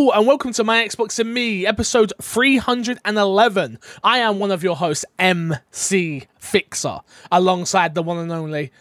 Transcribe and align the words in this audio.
Hello 0.00 0.12
and 0.12 0.26
welcome 0.26 0.50
to 0.54 0.64
my 0.64 0.82
Xbox 0.82 1.18
and 1.18 1.34
Me, 1.34 1.66
episode 1.66 2.14
311. 2.22 3.78
I 4.02 4.18
am 4.20 4.38
one 4.38 4.50
of 4.50 4.62
your 4.62 4.74
hosts, 4.74 5.04
MC 5.18 6.26
Fixer, 6.38 7.00
alongside 7.30 7.94
the 7.94 8.02
one 8.02 8.16
and 8.16 8.32
only 8.32 8.72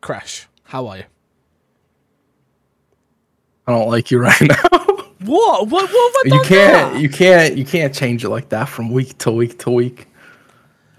Crash. 0.00 0.46
How 0.62 0.86
are 0.86 0.98
you? 0.98 1.04
I 3.66 3.72
don't 3.72 3.88
like 3.88 4.12
you 4.12 4.18
right 4.22 4.40
now. 4.42 4.54
What? 5.24 5.66
What? 5.66 5.90
What 5.90 5.90
I 5.90 6.36
you 6.36 6.40
can't 6.44 6.94
now? 6.94 7.00
you 7.00 7.08
can't 7.08 7.56
you 7.56 7.64
can't 7.64 7.92
change 7.92 8.24
it 8.24 8.28
like 8.28 8.50
that 8.50 8.68
from 8.68 8.92
week 8.92 9.18
to 9.18 9.32
week 9.32 9.58
to 9.64 9.72
week. 9.72 10.06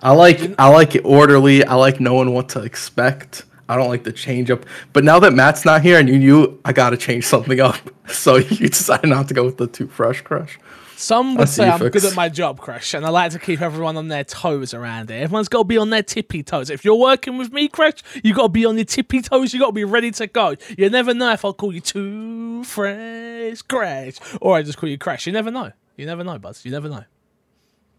I 0.01 0.11
like 0.11 0.53
I 0.59 0.67
like 0.67 0.95
it 0.95 1.05
orderly. 1.05 1.63
I 1.63 1.75
like 1.75 2.01
knowing 2.01 2.33
what 2.33 2.49
to 2.49 2.61
expect. 2.61 3.45
I 3.69 3.75
don't 3.75 3.89
like 3.89 4.03
the 4.03 4.11
change 4.11 4.49
up. 4.49 4.65
But 4.93 5.03
now 5.03 5.19
that 5.19 5.33
Matt's 5.33 5.65
not 5.65 5.81
here 5.81 5.99
and 5.99 6.07
you 6.07 6.17
knew 6.17 6.59
I 6.65 6.73
gotta 6.73 6.97
change 6.97 7.25
something 7.25 7.59
up. 7.59 7.77
So 8.09 8.37
you 8.37 8.69
decided 8.69 9.09
not 9.09 9.27
to 9.27 9.33
go 9.33 9.43
with 9.43 9.57
the 9.57 9.67
toothbrush 9.67 10.21
crush. 10.21 10.57
Some 10.97 11.35
would 11.35 11.47
say 11.47 11.69
I'm 11.69 11.77
good 11.89 12.03
at 12.05 12.15
my 12.15 12.27
job, 12.27 12.59
Crush, 12.59 12.95
and 12.95 13.05
I 13.05 13.09
like 13.09 13.31
to 13.33 13.39
keep 13.39 13.61
everyone 13.61 13.97
on 13.97 14.07
their 14.07 14.23
toes 14.23 14.73
around 14.73 15.09
here. 15.09 15.21
Everyone's 15.21 15.47
got 15.47 15.59
to 15.59 15.63
be 15.65 15.77
on 15.77 15.91
their 15.91 16.01
tippy 16.01 16.41
toes. 16.41 16.71
If 16.71 16.83
you're 16.83 16.95
working 16.95 17.37
with 17.37 17.53
me, 17.53 17.67
Crush, 17.67 18.01
you 18.23 18.33
got 18.33 18.43
to 18.43 18.49
be 18.49 18.65
on 18.65 18.77
your 18.77 18.85
tippy 18.85 19.21
toes. 19.21 19.53
You 19.53 19.59
got 19.59 19.67
to 19.67 19.73
be 19.73 19.83
ready 19.83 20.09
to 20.09 20.25
go. 20.25 20.55
You 20.75 20.89
never 20.89 21.13
know 21.13 21.31
if 21.33 21.45
I'll 21.45 21.53
call 21.53 21.71
you 21.71 21.81
Too 21.81 22.63
Fresh 22.63 23.61
Crash 23.63 24.15
or 24.41 24.57
I 24.57 24.63
just 24.63 24.79
call 24.79 24.89
you 24.89 24.97
Crash. 24.97 25.27
You 25.27 25.33
never 25.33 25.51
know. 25.51 25.71
You 25.97 26.07
never 26.07 26.23
know, 26.23 26.39
Buzz. 26.39 26.65
You 26.65 26.71
never 26.71 26.89
know. 26.89 27.03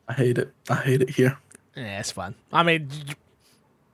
I 0.08 0.14
hate 0.14 0.38
it. 0.38 0.52
I 0.68 0.76
hate 0.76 1.02
it 1.02 1.10
here. 1.10 1.38
Yeah, 1.76 2.00
it's 2.00 2.10
fine. 2.10 2.34
I 2.52 2.64
mean, 2.64 2.90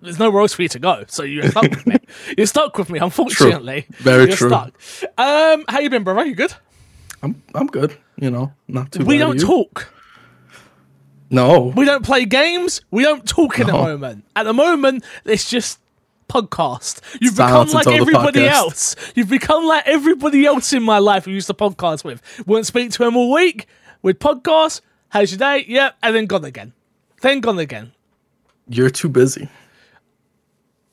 there's 0.04 0.18
nowhere 0.18 0.42
else 0.42 0.54
for 0.54 0.62
you 0.62 0.68
to 0.68 0.78
go, 0.78 1.04
so 1.08 1.22
you're 1.22 1.48
stuck 1.50 1.70
with 1.70 1.86
me. 1.86 1.96
You're 2.36 2.46
stuck 2.46 2.78
with 2.78 2.90
me, 2.90 2.98
unfortunately. 2.98 3.86
Very 3.98 4.28
you're 4.28 4.36
true. 4.36 4.48
Stuck. 4.48 4.80
Um, 5.18 5.64
how 5.68 5.80
you 5.80 5.90
been, 5.90 6.04
brother? 6.04 6.24
You 6.24 6.34
good? 6.34 6.54
I'm 7.22 7.42
I'm 7.54 7.66
good. 7.66 7.96
You 8.16 8.30
know, 8.30 8.52
not 8.68 8.92
too 8.92 9.04
We 9.04 9.18
don't 9.18 9.40
talk. 9.40 9.92
No. 11.30 11.72
We 11.74 11.84
don't 11.84 12.04
play 12.04 12.26
games. 12.26 12.82
We 12.90 13.02
don't 13.02 13.26
talk 13.26 13.58
at 13.58 13.66
the 13.66 13.72
moment. 13.72 14.24
At 14.36 14.44
the 14.44 14.52
moment, 14.52 15.04
it's 15.24 15.50
just 15.50 15.80
podcast. 16.28 17.00
You've 17.20 17.34
Silence 17.34 17.72
become 17.72 17.84
like 17.84 18.00
everybody 18.00 18.46
else. 18.46 18.94
You've 19.14 19.30
become 19.30 19.64
like 19.64 19.86
everybody 19.86 20.46
else 20.46 20.72
in 20.72 20.82
my 20.82 20.98
life 20.98 21.24
who 21.24 21.32
used 21.32 21.48
to 21.48 21.54
podcast 21.54 22.04
with. 22.04 22.22
Wouldn't 22.46 22.66
speak 22.66 22.92
to 22.92 23.04
him 23.04 23.16
all 23.16 23.32
week. 23.32 23.66
With 24.02 24.18
podcast, 24.18 24.82
how's 25.08 25.32
your 25.32 25.38
day? 25.38 25.64
Yep, 25.66 25.96
and 26.02 26.14
then 26.14 26.26
gone 26.26 26.44
again. 26.44 26.72
Then 27.22 27.40
gone 27.40 27.58
again. 27.58 27.92
You're 28.68 28.90
too 28.90 29.08
busy. 29.08 29.48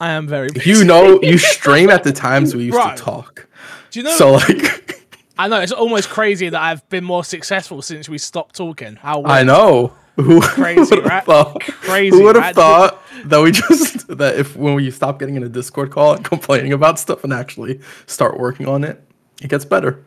I 0.02 0.12
am 0.12 0.28
very 0.28 0.50
busy. 0.50 0.70
You 0.70 0.84
know, 0.84 1.22
you 1.22 1.38
stream 1.56 1.90
at 1.90 2.04
the 2.04 2.12
times 2.12 2.56
we 2.56 2.66
used 2.66 2.76
Right. 2.78 2.98
to 2.98 3.04
talk. 3.04 3.48
Do 3.92 4.00
you 4.00 4.04
know? 4.04 4.16
So 4.18 4.32
like 4.34 5.06
I 5.38 5.48
know 5.48 5.60
it's 5.62 5.72
almost 5.72 6.10
crazy 6.10 6.50
that 6.50 6.62
I've 6.62 6.88
been 6.90 7.04
more 7.04 7.24
successful 7.24 7.82
since 7.82 8.10
we 8.10 8.18
stopped 8.18 8.56
talking. 8.56 8.96
How 8.96 9.24
I 9.26 9.44
know. 9.44 9.94
Who 10.18 10.42
Crazy, 10.42 11.00
right? 11.00 11.24
Thought, 11.24 11.62
Crazy, 11.62 12.16
Who 12.16 12.24
would 12.24 12.36
have 12.36 12.44
right? 12.44 12.56
thought 12.56 13.02
that 13.26 13.40
we 13.42 13.52
just 13.52 14.08
that 14.18 14.38
if 14.38 14.56
when 14.58 14.74
we 14.76 14.92
stop 14.92 15.20
getting 15.20 15.36
in 15.36 15.44
a 15.44 15.50
Discord 15.50 15.90
call 15.92 16.14
and 16.16 16.26
complaining 16.34 16.74
about 16.74 17.00
stuff 17.00 17.24
and 17.24 17.32
actually 17.34 17.80
start 18.08 18.38
working 18.40 18.68
on 18.68 18.84
it, 18.84 19.02
it 19.42 19.50
gets 19.50 19.66
better. 19.66 20.04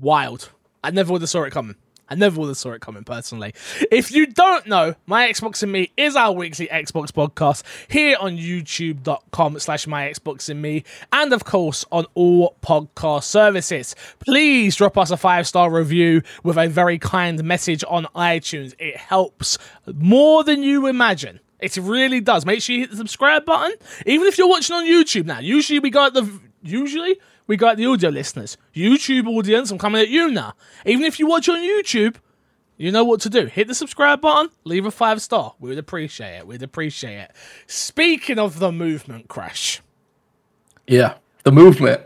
wild. 0.00 0.50
I 0.82 0.90
never 0.90 1.12
would 1.12 1.22
have 1.22 1.28
saw 1.30 1.42
it 1.44 1.50
coming. 1.52 1.76
I 2.08 2.14
never 2.14 2.40
would 2.40 2.48
have 2.48 2.56
saw 2.56 2.72
it 2.72 2.80
coming 2.80 3.04
personally. 3.04 3.52
If 3.90 4.12
you 4.12 4.26
don't 4.26 4.66
know, 4.66 4.94
My 5.06 5.28
Xbox 5.28 5.62
and 5.62 5.72
Me 5.72 5.92
is 5.96 6.14
our 6.14 6.32
weekly 6.32 6.68
Xbox 6.68 7.10
podcast 7.10 7.62
here 7.88 8.16
on 8.20 8.36
youtube.com 8.36 9.58
slash 9.58 9.86
My 9.86 10.08
Xbox 10.08 10.48
and 10.48 10.62
Me 10.62 10.84
and 11.12 11.32
of 11.32 11.44
course 11.44 11.84
on 11.90 12.06
all 12.14 12.56
podcast 12.62 13.24
services. 13.24 13.96
Please 14.20 14.76
drop 14.76 14.96
us 14.96 15.10
a 15.10 15.16
five-star 15.16 15.70
review 15.70 16.22
with 16.44 16.56
a 16.56 16.68
very 16.68 16.98
kind 16.98 17.42
message 17.42 17.82
on 17.88 18.06
iTunes. 18.14 18.74
It 18.78 18.96
helps 18.96 19.58
more 19.92 20.44
than 20.44 20.62
you 20.62 20.86
imagine. 20.86 21.40
It 21.58 21.76
really 21.78 22.20
does. 22.20 22.44
Make 22.46 22.62
sure 22.62 22.74
you 22.74 22.82
hit 22.82 22.90
the 22.90 22.96
subscribe 22.96 23.44
button. 23.44 23.76
Even 24.04 24.26
if 24.28 24.38
you're 24.38 24.48
watching 24.48 24.76
on 24.76 24.86
YouTube 24.86 25.24
now. 25.24 25.40
Usually 25.40 25.78
we 25.78 25.90
got 25.90 26.14
the 26.14 26.40
usually 26.62 27.18
we 27.46 27.56
got 27.56 27.76
the 27.76 27.86
audio 27.86 28.10
listeners. 28.10 28.56
YouTube 28.74 29.26
audience, 29.28 29.70
I'm 29.70 29.78
coming 29.78 30.00
at 30.02 30.08
you 30.08 30.30
now. 30.30 30.54
Even 30.84 31.04
if 31.04 31.18
you 31.18 31.26
watch 31.26 31.48
on 31.48 31.58
YouTube, 31.58 32.16
you 32.76 32.92
know 32.92 33.04
what 33.04 33.20
to 33.22 33.30
do. 33.30 33.46
Hit 33.46 33.68
the 33.68 33.74
subscribe 33.74 34.20
button, 34.20 34.50
leave 34.64 34.84
a 34.86 34.90
five 34.90 35.22
star. 35.22 35.54
We 35.58 35.70
would 35.70 35.78
appreciate 35.78 36.38
it. 36.38 36.46
We'd 36.46 36.62
appreciate 36.62 37.18
it. 37.20 37.32
Speaking 37.66 38.38
of 38.38 38.58
the 38.58 38.70
movement 38.72 39.28
crash. 39.28 39.80
Yeah, 40.86 41.14
the 41.42 41.52
movement. 41.52 42.02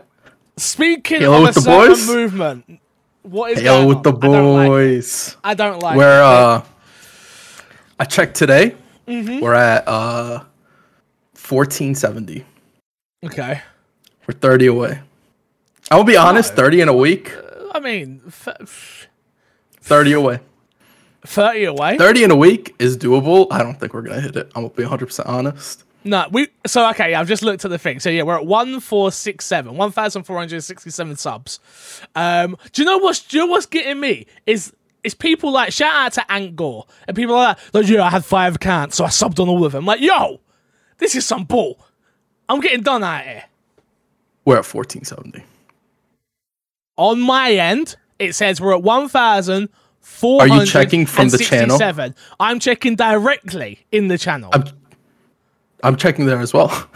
Speaking 0.57 1.21
Halo 1.21 1.37
of 1.47 1.55
with 1.55 1.55
the 1.55 1.69
boys? 1.69 2.07
movement. 2.07 2.79
What 3.23 3.51
is 3.51 3.61
going 3.61 3.87
with 3.87 3.97
on? 3.97 4.03
the 4.03 4.27
I 4.27 4.31
don't 4.31 4.53
like 4.55 4.67
boys. 4.67 5.37
I 5.43 5.53
don't 5.53 5.79
like 5.81 5.97
Where 5.97 6.19
it. 6.19 6.25
uh, 6.25 6.61
I 7.99 8.05
checked 8.05 8.35
today. 8.35 8.75
Mm-hmm. 9.07 9.39
We're 9.41 9.53
at 9.53 9.87
uh, 9.87 10.43
fourteen 11.35 11.93
seventy. 11.95 12.45
Okay. 13.23 13.61
We're 14.27 14.33
thirty 14.33 14.67
away. 14.67 15.01
I 15.91 15.97
will 15.97 16.05
be 16.05 16.15
honest. 16.17 16.55
Thirty 16.55 16.79
in 16.79 16.87
a 16.87 16.95
week. 16.95 17.33
I 17.73 17.79
mean, 17.79 18.21
f- 18.25 19.07
Thirty 19.81 20.13
away. 20.13 20.39
30 21.23 21.65
away. 21.65 21.97
30 21.97 22.23
in 22.23 22.31
a 22.31 22.35
week 22.35 22.75
is 22.79 22.97
doable. 22.97 23.47
I 23.51 23.61
don't 23.61 23.79
think 23.79 23.93
we're 23.93 24.01
going 24.01 24.15
to 24.15 24.21
hit 24.21 24.35
it. 24.35 24.51
I'm 24.55 24.67
to 24.67 24.75
be 24.75 24.83
100% 24.83 25.27
honest. 25.27 25.83
No, 26.03 26.25
we 26.31 26.47
so 26.65 26.89
okay. 26.89 27.13
I've 27.13 27.27
just 27.27 27.43
looked 27.43 27.63
at 27.63 27.69
the 27.69 27.77
thing. 27.77 27.99
So 27.99 28.09
yeah, 28.09 28.23
we're 28.23 28.37
at 28.37 28.45
one 28.45 28.79
four 28.79 29.11
six 29.11 29.45
seven, 29.45 29.77
one 29.77 29.91
thousand 29.91 30.23
four 30.23 30.35
hundred 30.37 30.63
sixty 30.63 30.89
seven 30.89 31.15
subs. 31.15 31.59
Um, 32.15 32.57
do 32.71 32.81
you 32.81 32.87
know 32.87 32.97
what's 32.97 33.19
do 33.19 33.37
you 33.37 33.45
know 33.45 33.51
what's 33.51 33.67
getting 33.67 33.99
me 33.99 34.25
is 34.47 34.73
is 35.03 35.13
people 35.13 35.51
like 35.51 35.71
shout 35.71 35.93
out 35.93 36.13
to 36.13 36.21
Angor 36.21 36.87
and 37.07 37.15
people 37.15 37.35
like 37.35 37.55
that. 37.57 37.73
Like 37.75 37.87
yeah, 37.87 38.03
I 38.03 38.09
had 38.09 38.25
five 38.25 38.55
accounts, 38.55 38.95
so 38.95 39.05
I 39.05 39.09
subbed 39.09 39.39
on 39.39 39.47
all 39.47 39.63
of 39.63 39.73
them. 39.73 39.85
Like 39.85 40.01
yo, 40.01 40.39
this 40.97 41.13
is 41.15 41.23
some 41.23 41.43
bull. 41.43 41.79
I'm 42.49 42.61
getting 42.61 42.81
done 42.81 43.03
out 43.03 43.23
here. 43.23 43.43
We're 44.43 44.55
at 44.57 44.65
1470. 44.65 45.45
On 47.01 47.19
my 47.19 47.51
end, 47.53 47.95
it 48.19 48.35
says 48.35 48.61
we're 48.61 48.75
at 48.75 48.83
one 48.83 49.09
thousand 49.09 49.69
four 50.01 50.41
Are 50.41 50.47
you 50.47 50.67
checking 50.67 51.07
from 51.07 51.29
the 51.29 51.39
channel? 51.39 51.79
I'm 52.39 52.59
checking 52.59 52.95
directly 52.95 53.83
in 53.91 54.07
the 54.07 54.19
channel. 54.19 54.51
I'm, 54.53 54.65
I'm 55.83 55.95
checking 55.95 56.27
there 56.27 56.39
as 56.39 56.53
well. 56.53 56.87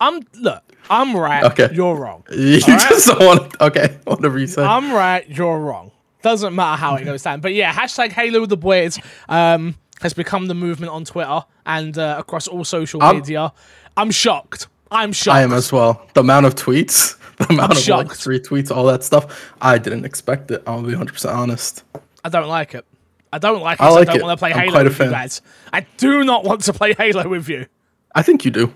I'm 0.00 0.20
look. 0.34 0.64
I'm 0.90 1.16
right. 1.16 1.44
Okay. 1.44 1.68
You're 1.72 1.94
wrong. 1.94 2.24
you 2.32 2.58
just 2.58 3.06
don't 3.06 3.20
want 3.20 3.52
to, 3.52 3.64
okay, 3.66 3.98
whatever 4.02 4.36
you 4.36 4.48
say. 4.48 4.64
I'm 4.64 4.92
right, 4.92 5.28
you're 5.28 5.60
wrong. 5.60 5.92
Doesn't 6.22 6.52
matter 6.56 6.80
how 6.80 6.96
it 6.96 7.04
goes 7.04 7.22
down. 7.22 7.40
But 7.40 7.54
yeah, 7.54 7.72
hashtag 7.72 8.10
Halo 8.10 8.40
with 8.40 8.50
the 8.50 8.56
boys 8.56 8.98
um, 9.28 9.76
has 10.00 10.12
become 10.12 10.46
the 10.46 10.54
movement 10.54 10.90
on 10.90 11.04
Twitter 11.04 11.44
and 11.66 11.96
uh, 11.96 12.16
across 12.18 12.48
all 12.48 12.64
social 12.64 13.00
I'm- 13.00 13.16
media. 13.16 13.52
I'm 13.96 14.10
shocked. 14.10 14.66
I'm 14.90 15.12
shocked. 15.12 15.36
I 15.36 15.42
am 15.42 15.52
as 15.52 15.72
well. 15.72 16.06
The 16.14 16.20
amount 16.20 16.46
of 16.46 16.54
tweets, 16.54 17.16
the 17.36 17.48
amount 17.52 17.72
of 17.72 17.78
like 17.78 17.84
shocked. 17.84 18.20
retweets, 18.24 18.74
all 18.74 18.84
that 18.86 19.04
stuff, 19.04 19.52
I 19.60 19.78
didn't 19.78 20.04
expect 20.04 20.50
it. 20.50 20.62
I'll 20.66 20.82
be 20.82 20.92
100% 20.92 21.34
honest. 21.34 21.84
I 22.24 22.28
don't 22.28 22.48
like 22.48 22.74
it. 22.74 22.84
I 23.32 23.38
don't 23.38 23.60
like 23.60 23.78
it. 23.78 23.82
I 23.82 23.90
like 23.90 24.08
I 24.08 24.12
don't 24.12 24.20
it. 24.20 24.24
want 24.24 24.38
to 24.38 24.40
play 24.40 24.52
I'm 24.52 24.68
Halo 24.68 24.84
with 24.84 24.98
you 24.98 25.10
guys. 25.10 25.42
I 25.72 25.86
do 25.98 26.24
not 26.24 26.44
want 26.44 26.62
to 26.62 26.72
play 26.72 26.94
Halo 26.94 27.28
with 27.28 27.48
you. 27.48 27.66
I 28.14 28.22
think 28.22 28.44
you 28.44 28.50
do. 28.50 28.72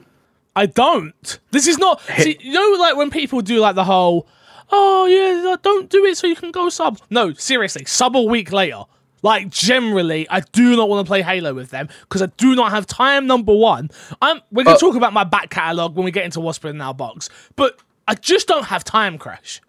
I 0.55 0.67
don't. 0.67 1.39
This 1.51 1.67
is 1.67 1.79
not. 1.79 2.03
See, 2.19 2.37
you 2.41 2.53
know, 2.53 2.77
like 2.79 2.97
when 2.97 3.11
people 3.11 3.41
do 3.41 3.59
like 3.61 3.75
the 3.75 3.85
whole, 3.85 4.29
oh 4.71 5.07
yeah, 5.07 5.57
don't 5.63 5.89
do 5.89 6.05
it 6.05 6.19
so 6.19 6.27
you 6.27 6.37
can 6.37 6.51
go 6.51 6.69
sub. 6.69 6.99
No, 7.09 7.33
seriously, 7.33 7.87
sub 7.87 8.15
a 8.15 8.23
week 8.23 8.53
later. 8.53 8.83
Like 9.23 9.51
generally, 9.51 10.29
I 10.29 10.41
do 10.41 10.75
not 10.77 10.89
want 10.89 11.07
to 11.07 11.09
play 11.09 11.23
Halo 11.23 11.55
with 11.55 11.71
them 11.71 11.89
because 12.03 12.23
I 12.23 12.27
do 12.37 12.55
not 12.57 12.73
have 12.73 12.87
time. 12.87 13.27
Number 13.27 13.55
one, 13.55 13.91
I'm. 14.21 14.41
We're 14.51 14.65
gonna 14.65 14.77
Uh, 14.77 14.81
talk 14.81 14.97
about 14.97 15.13
my 15.13 15.25
back 15.25 15.49
catalog 15.51 15.95
when 15.95 16.05
we 16.05 16.11
get 16.11 16.25
into 16.25 16.41
Whisper 16.41 16.69
in 16.69 16.81
Our 16.81 16.93
Box, 16.95 17.31
but 17.57 17.79
I 18.09 18.15
just 18.15 18.49
don't 18.49 18.65
have 18.65 18.83
time, 18.85 19.19
Crash. 19.19 19.61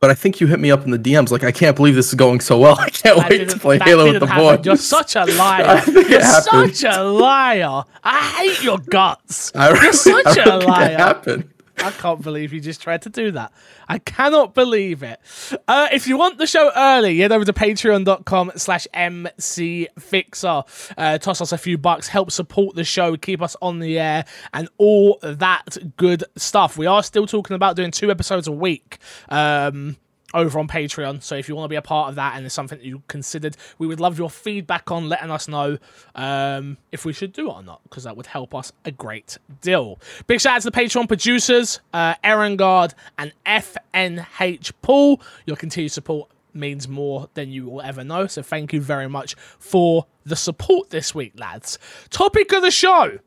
But 0.00 0.10
I 0.10 0.14
think 0.14 0.40
you 0.40 0.48
hit 0.48 0.58
me 0.58 0.70
up 0.72 0.84
in 0.84 0.90
the 0.90 0.98
DMs 0.98 1.30
like, 1.30 1.44
I 1.44 1.52
can't 1.52 1.76
believe 1.76 1.94
this 1.94 2.08
is 2.08 2.14
going 2.14 2.40
so 2.40 2.58
well. 2.58 2.76
I 2.80 2.88
can't 2.90 3.16
That 3.18 3.30
wait 3.30 3.48
to 3.50 3.58
play 3.58 3.78
Halo 3.78 4.10
with 4.10 4.18
the 4.20 4.26
happen. 4.26 4.56
boys. 4.56 4.66
You're 4.66 4.76
such 4.76 5.14
a 5.14 5.24
liar. 5.36 5.80
You're 5.86 6.20
happened. 6.20 6.74
such 6.76 6.92
a 6.96 7.04
liar. 7.04 7.84
I 8.02 8.18
hate 8.18 8.64
your 8.64 8.78
guts. 8.78 9.52
I 9.54 9.68
You're 9.68 9.92
such 9.92 10.26
I 10.26 10.30
a 10.42 10.44
really 10.44 10.58
think 10.60 10.68
liar. 10.70 10.96
happened. 10.96 11.48
I 11.82 11.90
can't 11.90 12.22
believe 12.22 12.52
you 12.52 12.60
just 12.60 12.80
tried 12.80 13.02
to 13.02 13.10
do 13.10 13.32
that. 13.32 13.52
I 13.88 13.98
cannot 13.98 14.54
believe 14.54 15.02
it. 15.02 15.18
Uh, 15.66 15.88
if 15.92 16.06
you 16.06 16.16
want 16.16 16.38
the 16.38 16.46
show 16.46 16.70
early, 16.76 17.18
head 17.18 17.32
over 17.32 17.44
to 17.44 17.52
patreon.com 17.52 18.52
slash 18.56 18.86
mcfixer. 18.94 20.92
Uh, 20.96 21.18
toss 21.18 21.40
us 21.40 21.52
a 21.52 21.58
few 21.58 21.76
bucks, 21.78 22.08
help 22.08 22.30
support 22.30 22.76
the 22.76 22.84
show, 22.84 23.16
keep 23.16 23.42
us 23.42 23.56
on 23.60 23.80
the 23.80 23.98
air, 23.98 24.24
and 24.52 24.68
all 24.78 25.18
that 25.22 25.76
good 25.96 26.24
stuff. 26.36 26.78
We 26.78 26.86
are 26.86 27.02
still 27.02 27.26
talking 27.26 27.56
about 27.56 27.76
doing 27.76 27.90
two 27.90 28.10
episodes 28.10 28.46
a 28.46 28.52
week. 28.52 28.98
Um, 29.28 29.96
over 30.34 30.58
on 30.58 30.68
Patreon. 30.68 31.22
So 31.22 31.34
if 31.34 31.48
you 31.48 31.56
want 31.56 31.64
to 31.64 31.68
be 31.68 31.76
a 31.76 31.82
part 31.82 32.08
of 32.08 32.14
that 32.16 32.36
and 32.36 32.44
it's 32.44 32.54
something 32.54 32.78
that 32.78 32.84
you 32.84 33.02
considered, 33.08 33.56
we 33.78 33.86
would 33.86 34.00
love 34.00 34.18
your 34.18 34.30
feedback 34.30 34.90
on 34.90 35.08
letting 35.08 35.30
us 35.30 35.48
know 35.48 35.78
um, 36.14 36.78
if 36.90 37.04
we 37.04 37.12
should 37.12 37.32
do 37.32 37.48
it 37.48 37.52
or 37.52 37.62
not, 37.62 37.82
because 37.84 38.04
that 38.04 38.16
would 38.16 38.26
help 38.26 38.54
us 38.54 38.72
a 38.84 38.90
great 38.90 39.38
deal. 39.60 39.98
Big 40.26 40.40
shout 40.40 40.56
out 40.56 40.62
to 40.62 40.70
the 40.70 40.76
Patreon 40.76 41.08
producers, 41.08 41.80
uh, 41.92 42.14
Aaron 42.24 42.56
Guard 42.56 42.94
and 43.18 43.32
FNH 43.46 44.72
Paul. 44.82 45.20
Your 45.46 45.56
continued 45.56 45.92
support 45.92 46.30
means 46.54 46.88
more 46.88 47.28
than 47.34 47.50
you 47.50 47.66
will 47.68 47.80
ever 47.82 48.04
know. 48.04 48.26
So 48.26 48.42
thank 48.42 48.72
you 48.72 48.80
very 48.80 49.08
much 49.08 49.34
for 49.58 50.06
the 50.24 50.36
support 50.36 50.90
this 50.90 51.14
week, 51.14 51.32
lads. 51.38 51.78
Topic 52.10 52.52
of 52.52 52.62
the 52.62 52.70
show. 52.70 53.18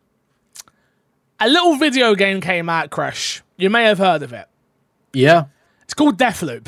A 1.40 1.50
little 1.50 1.76
video 1.76 2.16
game 2.16 2.40
came 2.40 2.70
out, 2.70 2.92
Crash. 2.92 3.44
You 3.58 3.70
may 3.70 3.84
have 3.84 3.98
heard 3.98 4.24
of 4.24 4.32
it. 4.32 4.48
Yeah. 5.14 5.46
It's 5.84 5.94
called 5.94 6.18
Deathloop. 6.18 6.68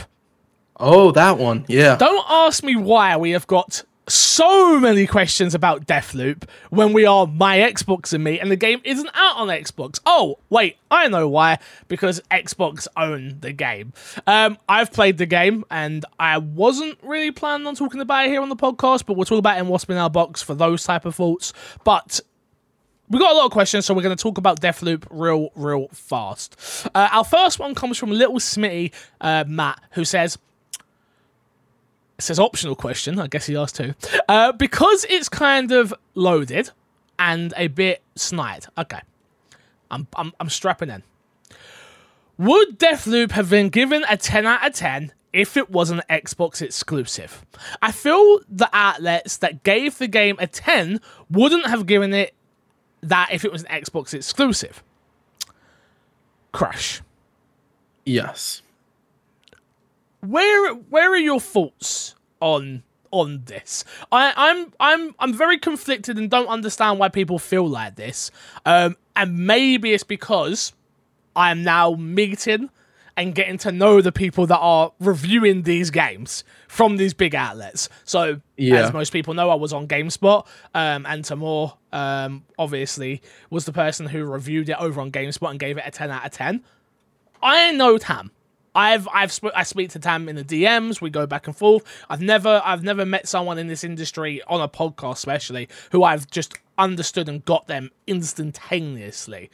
Oh, 0.80 1.12
that 1.12 1.38
one. 1.38 1.66
Yeah. 1.68 1.96
Don't 1.96 2.26
ask 2.30 2.64
me 2.64 2.76
why 2.76 3.18
we 3.18 3.32
have 3.32 3.48
got 3.48 3.84
so 4.08 4.80
many 4.80 5.06
questions 5.06 5.54
about 5.54 5.86
Deathloop 5.86 6.44
when 6.70 6.94
we 6.94 7.06
are 7.06 7.28
my 7.28 7.58
Xbox 7.58 8.14
and 8.14 8.24
me, 8.24 8.40
and 8.40 8.50
the 8.50 8.56
game 8.56 8.80
isn't 8.84 9.10
out 9.14 9.36
on 9.36 9.48
Xbox. 9.50 10.00
Oh, 10.06 10.38
wait, 10.50 10.78
I 10.90 11.08
know 11.10 11.28
why. 11.28 11.60
Because 11.88 12.22
Xbox 12.32 12.88
own 12.96 13.38
the 13.42 13.52
game. 13.52 13.94
Um, 14.26 14.58
I've 14.70 14.94
played 14.94 15.18
the 15.18 15.26
game, 15.26 15.66
and 15.70 16.06
I 16.20 16.38
wasn't 16.38 16.98
really 17.04 17.32
planning 17.32 17.68
on 17.68 17.76
talking 17.76 18.00
about 18.00 18.28
it 18.28 18.30
here 18.30 18.42
on 18.42 18.50
the 18.50 18.56
podcast, 18.56 19.06
but 19.06 19.18
we'll 19.18 19.26
talk 19.26 19.40
about 19.40 19.58
it 19.58 19.62
in 19.62 19.68
What's 19.68 19.86
Been 19.86 19.98
Our 19.98 20.10
Box 20.10 20.42
for 20.42 20.54
those 20.54 20.84
type 20.84 21.06
of 21.06 21.16
thoughts. 21.16 21.52
But 21.84 22.22
we 23.10 23.20
got 23.20 23.32
a 23.34 23.36
lot 23.36 23.46
of 23.46 23.52
questions, 23.52 23.86
so 23.86 23.94
we're 23.94 24.04
going 24.04 24.16
to 24.16 24.22
talk 24.22 24.38
about 24.38 24.62
Deathloop 24.62 25.06
real, 25.10 25.50
real 25.56 25.88
fast. 25.90 26.88
Uh, 26.94 27.10
our 27.12 27.24
first 27.24 27.60
one 27.60 27.76
comes 27.76 27.98
from 27.98 28.12
Little 28.12 28.36
Smitty 28.40 28.94
uh, 29.20 29.44
Matt, 29.48 29.82
who 29.92 30.06
says, 30.06 30.38
it 32.18 32.24
says 32.24 32.40
optional 32.40 32.76
question. 32.76 33.20
I 33.20 33.28
guess 33.28 33.46
he 33.46 33.56
asked 33.56 33.76
too. 33.76 33.94
Uh, 34.28 34.52
because 34.52 35.06
it's 35.10 35.30
kind 35.30 35.72
of 35.72 35.94
loaded 36.16 36.72
and 37.20 37.54
a 37.58 37.68
bit 37.68 38.02
snide. 38.16 38.66
Okay, 38.78 39.02
I'm 39.92 40.08
I'm 40.16 40.34
I'm 40.40 40.50
strapping 40.50 40.90
in. 40.90 41.04
Would 42.38 42.78
Deathloop 42.78 43.32
have 43.32 43.50
been 43.50 43.70
given 43.70 44.06
a 44.08 44.16
10 44.16 44.46
out 44.46 44.66
of 44.68 44.74
10 44.74 45.12
if 45.34 45.58
it 45.58 45.72
was 45.72 45.90
an 45.90 46.04
Xbox 46.08 46.62
exclusive? 46.62 47.44
I 47.82 47.92
feel 47.92 48.42
the 48.48 48.70
outlets 48.72 49.38
that 49.38 49.64
gave 49.64 49.98
the 49.98 50.08
game 50.08 50.36
a 50.40 50.46
10 50.46 51.02
wouldn't 51.32 51.66
have 51.66 51.88
given 51.88 52.14
it 52.14 52.36
that 53.02 53.30
if 53.32 53.44
it 53.44 53.52
was 53.52 53.64
an 53.64 53.70
Xbox 53.82 54.14
exclusive. 54.14 54.84
Crash. 56.52 57.02
Yes. 58.06 58.62
Where 60.22 60.74
where 60.74 61.12
are 61.12 61.18
your 61.18 61.40
thoughts 61.40 62.16
on 62.40 62.84
on 63.12 63.44
this? 63.46 63.84
I, 64.12 64.34
I'm 64.36 64.74
I'm 64.80 65.16
I'm 65.20 65.34
very 65.34 65.58
conflicted 65.58 66.18
and 66.18 66.30
don't 66.30 66.48
understand 66.48 67.00
why 67.00 67.10
people 67.10 67.40
feel 67.40 67.68
like 67.68 67.96
this. 67.96 68.32
Um, 68.66 68.96
and 69.16 69.46
maybe 69.48 69.94
it's 69.94 70.04
because 70.04 70.74
I 71.36 71.52
am 71.52 71.64
now 71.64 71.92
meeting 71.94 72.70
and 73.16 73.34
getting 73.34 73.58
to 73.58 73.72
know 73.72 74.00
the 74.00 74.12
people 74.12 74.46
that 74.46 74.60
are 74.60 74.92
reviewing 75.00 75.64
these 75.64 75.90
games 75.90 76.44
from 76.68 76.98
these 76.98 77.16
big 77.16 77.34
outlets. 77.34 77.90
So, 78.04 78.42
Yeah. 78.58 78.86
as 78.86 78.94
most 78.94 79.12
people 79.12 79.34
know, 79.34 79.50
I 79.50 79.56
was 79.56 79.74
on 79.74 79.88
GameSpot, 79.88 80.46
um, 80.76 81.04
and 81.08 81.26
Tamoor, 81.26 81.74
um, 81.92 82.44
obviously, 82.60 83.24
was 83.50 83.66
the 83.66 83.74
person 83.74 84.06
who 84.06 84.24
reviewed 84.24 84.70
it 84.70 84.78
over 84.80 85.02
on 85.02 85.12
GameSpot 85.12 85.50
and 85.50 85.60
gave 85.60 85.80
it 85.80 85.84
a 85.88 85.90
10 85.90 86.12
out 86.12 86.28
of 86.28 86.32
10. 86.32 86.64
I 87.42 87.72
know 87.72 87.98
Tam. 87.98 88.30
I've 88.78 89.08
I've 89.12 89.32
sp- 89.34 89.56
I 89.56 89.64
speak 89.64 89.90
to 89.92 90.00
Tam 90.00 90.30
in 90.30 90.36
the 90.36 90.44
DMs. 90.44 91.02
We 91.02 91.10
go 91.10 91.26
back 91.26 91.48
and 91.48 91.58
forth. 91.58 91.84
I've 92.10 92.22
never 92.22 92.62
I've 92.64 92.84
never 92.84 93.08
met 93.08 93.28
someone 93.28 93.58
in 93.58 93.66
this 93.66 93.84
industry 93.84 94.42
on 94.48 94.62
a 94.62 94.70
podcast, 94.70 95.14
especially 95.14 95.68
who 95.92 96.04
I've 96.04 96.30
just 96.30 96.54
understood 96.78 97.28
and 97.28 97.44
got 97.44 97.66
them 97.66 97.90
instantaneously. 98.06 99.50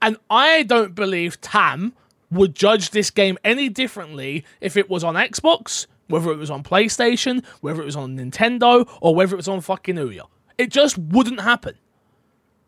And 0.00 0.16
I 0.30 0.62
don't 0.62 0.94
believe 0.94 1.40
Tam 1.40 1.94
would 2.30 2.54
judge 2.54 2.90
this 2.90 3.10
game 3.10 3.38
any 3.44 3.68
differently 3.68 4.44
if 4.60 4.76
it 4.76 4.88
was 4.88 5.02
on 5.02 5.14
Xbox, 5.14 5.86
whether 6.06 6.30
it 6.30 6.38
was 6.38 6.50
on 6.50 6.62
PlayStation, 6.62 7.44
whether 7.60 7.82
it 7.82 7.86
was 7.86 7.96
on 7.96 8.16
Nintendo, 8.16 8.88
or 9.00 9.16
whether 9.16 9.34
it 9.34 9.38
was 9.38 9.48
on 9.48 9.62
fucking 9.62 9.96
Ouya. 9.96 10.26
It 10.58 10.70
just 10.70 10.96
wouldn't 10.96 11.40
happen. 11.40 11.74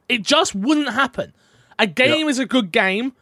It 0.09 0.23
just 0.23 0.55
wouldn't 0.55 0.91
happen. 0.91 1.33
A 1.79 1.87
game 1.87 2.29
is 2.29 2.38
a 2.38 2.47
good 2.47 2.73
game, 2.73 3.12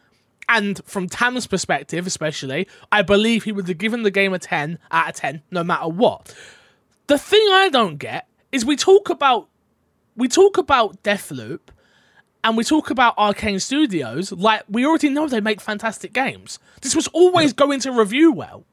and 0.48 0.80
from 0.84 1.08
Tam's 1.08 1.46
perspective, 1.46 2.06
especially, 2.06 2.68
I 2.92 3.02
believe 3.02 3.44
he 3.44 3.52
would 3.52 3.68
have 3.68 3.78
given 3.78 4.02
the 4.02 4.10
game 4.10 4.34
a 4.34 4.38
10 4.38 4.78
out 4.90 5.08
of 5.08 5.14
10, 5.16 5.42
no 5.50 5.64
matter 5.64 5.88
what. 5.88 6.34
The 7.06 7.18
thing 7.18 7.46
I 7.50 7.68
don't 7.70 7.96
get 7.96 8.28
is 8.52 8.64
we 8.64 8.76
talk 8.76 9.10
about 9.10 9.48
we 10.16 10.28
talk 10.28 10.58
about 10.58 11.02
Deathloop 11.02 11.60
and 12.44 12.56
we 12.56 12.64
talk 12.64 12.90
about 12.90 13.16
Arkane 13.16 13.60
Studios 13.60 14.30
like 14.32 14.62
we 14.68 14.86
already 14.86 15.08
know 15.08 15.26
they 15.26 15.40
make 15.40 15.60
fantastic 15.60 16.12
games. 16.12 16.58
This 16.82 16.94
was 16.94 17.08
always 17.08 17.52
going 17.52 17.80
to 17.80 17.92
review 17.92 18.32
well. 18.32 18.64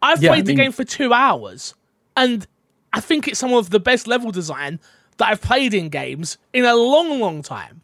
I've 0.00 0.22
Yeah, 0.22 0.30
I 0.30 0.34
played 0.34 0.46
the 0.46 0.54
game 0.54 0.72
for 0.72 0.84
two 0.84 1.12
hours, 1.12 1.74
and 2.16 2.46
I 2.92 3.00
think 3.00 3.28
it's 3.28 3.38
some 3.38 3.52
of 3.52 3.70
the 3.70 3.78
best 3.80 4.06
level 4.06 4.30
design 4.30 4.80
that 5.18 5.28
I've 5.28 5.40
played 5.40 5.74
in 5.74 5.88
games 5.88 6.38
in 6.52 6.64
a 6.64 6.74
long, 6.74 7.20
long 7.20 7.42
time. 7.42 7.82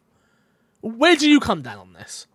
Where 0.81 1.15
do 1.15 1.29
you 1.29 1.39
come 1.39 1.61
down 1.61 1.77
on 1.77 1.93
this? 1.93 2.27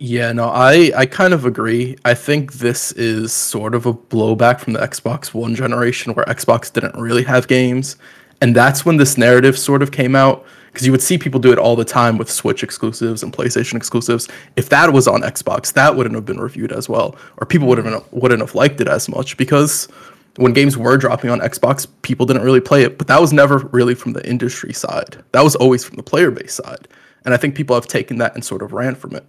Yeah, 0.00 0.32
no, 0.32 0.48
I 0.48 0.92
I 0.96 1.06
kind 1.06 1.34
of 1.34 1.44
agree. 1.44 1.96
I 2.04 2.14
think 2.14 2.54
this 2.54 2.92
is 2.92 3.32
sort 3.32 3.74
of 3.74 3.84
a 3.84 3.92
blowback 3.92 4.60
from 4.60 4.74
the 4.74 4.78
Xbox 4.78 5.34
One 5.34 5.56
generation 5.56 6.14
where 6.14 6.24
Xbox 6.26 6.72
didn't 6.72 6.94
really 6.94 7.24
have 7.24 7.48
games, 7.48 7.96
and 8.40 8.54
that's 8.54 8.86
when 8.86 8.96
this 8.96 9.18
narrative 9.18 9.58
sort 9.58 9.82
of 9.82 9.90
came 9.90 10.14
out 10.14 10.44
because 10.72 10.86
you 10.86 10.92
would 10.92 11.02
see 11.02 11.18
people 11.18 11.40
do 11.40 11.50
it 11.50 11.58
all 11.58 11.74
the 11.74 11.84
time 11.84 12.16
with 12.16 12.30
Switch 12.30 12.62
exclusives 12.62 13.24
and 13.24 13.32
PlayStation 13.32 13.74
exclusives. 13.74 14.28
If 14.54 14.68
that 14.68 14.92
was 14.92 15.08
on 15.08 15.22
Xbox, 15.22 15.72
that 15.72 15.96
wouldn't 15.96 16.14
have 16.14 16.24
been 16.24 16.38
reviewed 16.38 16.70
as 16.70 16.88
well, 16.88 17.16
or 17.38 17.46
people 17.46 17.66
would 17.66 17.78
have 17.78 18.04
wouldn't 18.12 18.40
have 18.40 18.54
liked 18.54 18.80
it 18.80 18.86
as 18.86 19.08
much 19.08 19.36
because 19.36 19.88
when 20.36 20.52
games 20.52 20.76
were 20.76 20.96
dropping 20.96 21.30
on 21.30 21.40
Xbox, 21.40 21.88
people 22.02 22.24
didn't 22.24 22.44
really 22.44 22.60
play 22.60 22.84
it. 22.84 22.98
But 22.98 23.08
that 23.08 23.20
was 23.20 23.32
never 23.32 23.58
really 23.72 23.96
from 23.96 24.12
the 24.12 24.24
industry 24.28 24.72
side. 24.72 25.16
That 25.32 25.42
was 25.42 25.56
always 25.56 25.84
from 25.84 25.96
the 25.96 26.04
player 26.04 26.30
base 26.30 26.54
side, 26.54 26.86
and 27.24 27.34
I 27.34 27.36
think 27.36 27.56
people 27.56 27.74
have 27.74 27.88
taken 27.88 28.18
that 28.18 28.36
and 28.36 28.44
sort 28.44 28.62
of 28.62 28.72
ran 28.72 28.94
from 28.94 29.16
it 29.16 29.28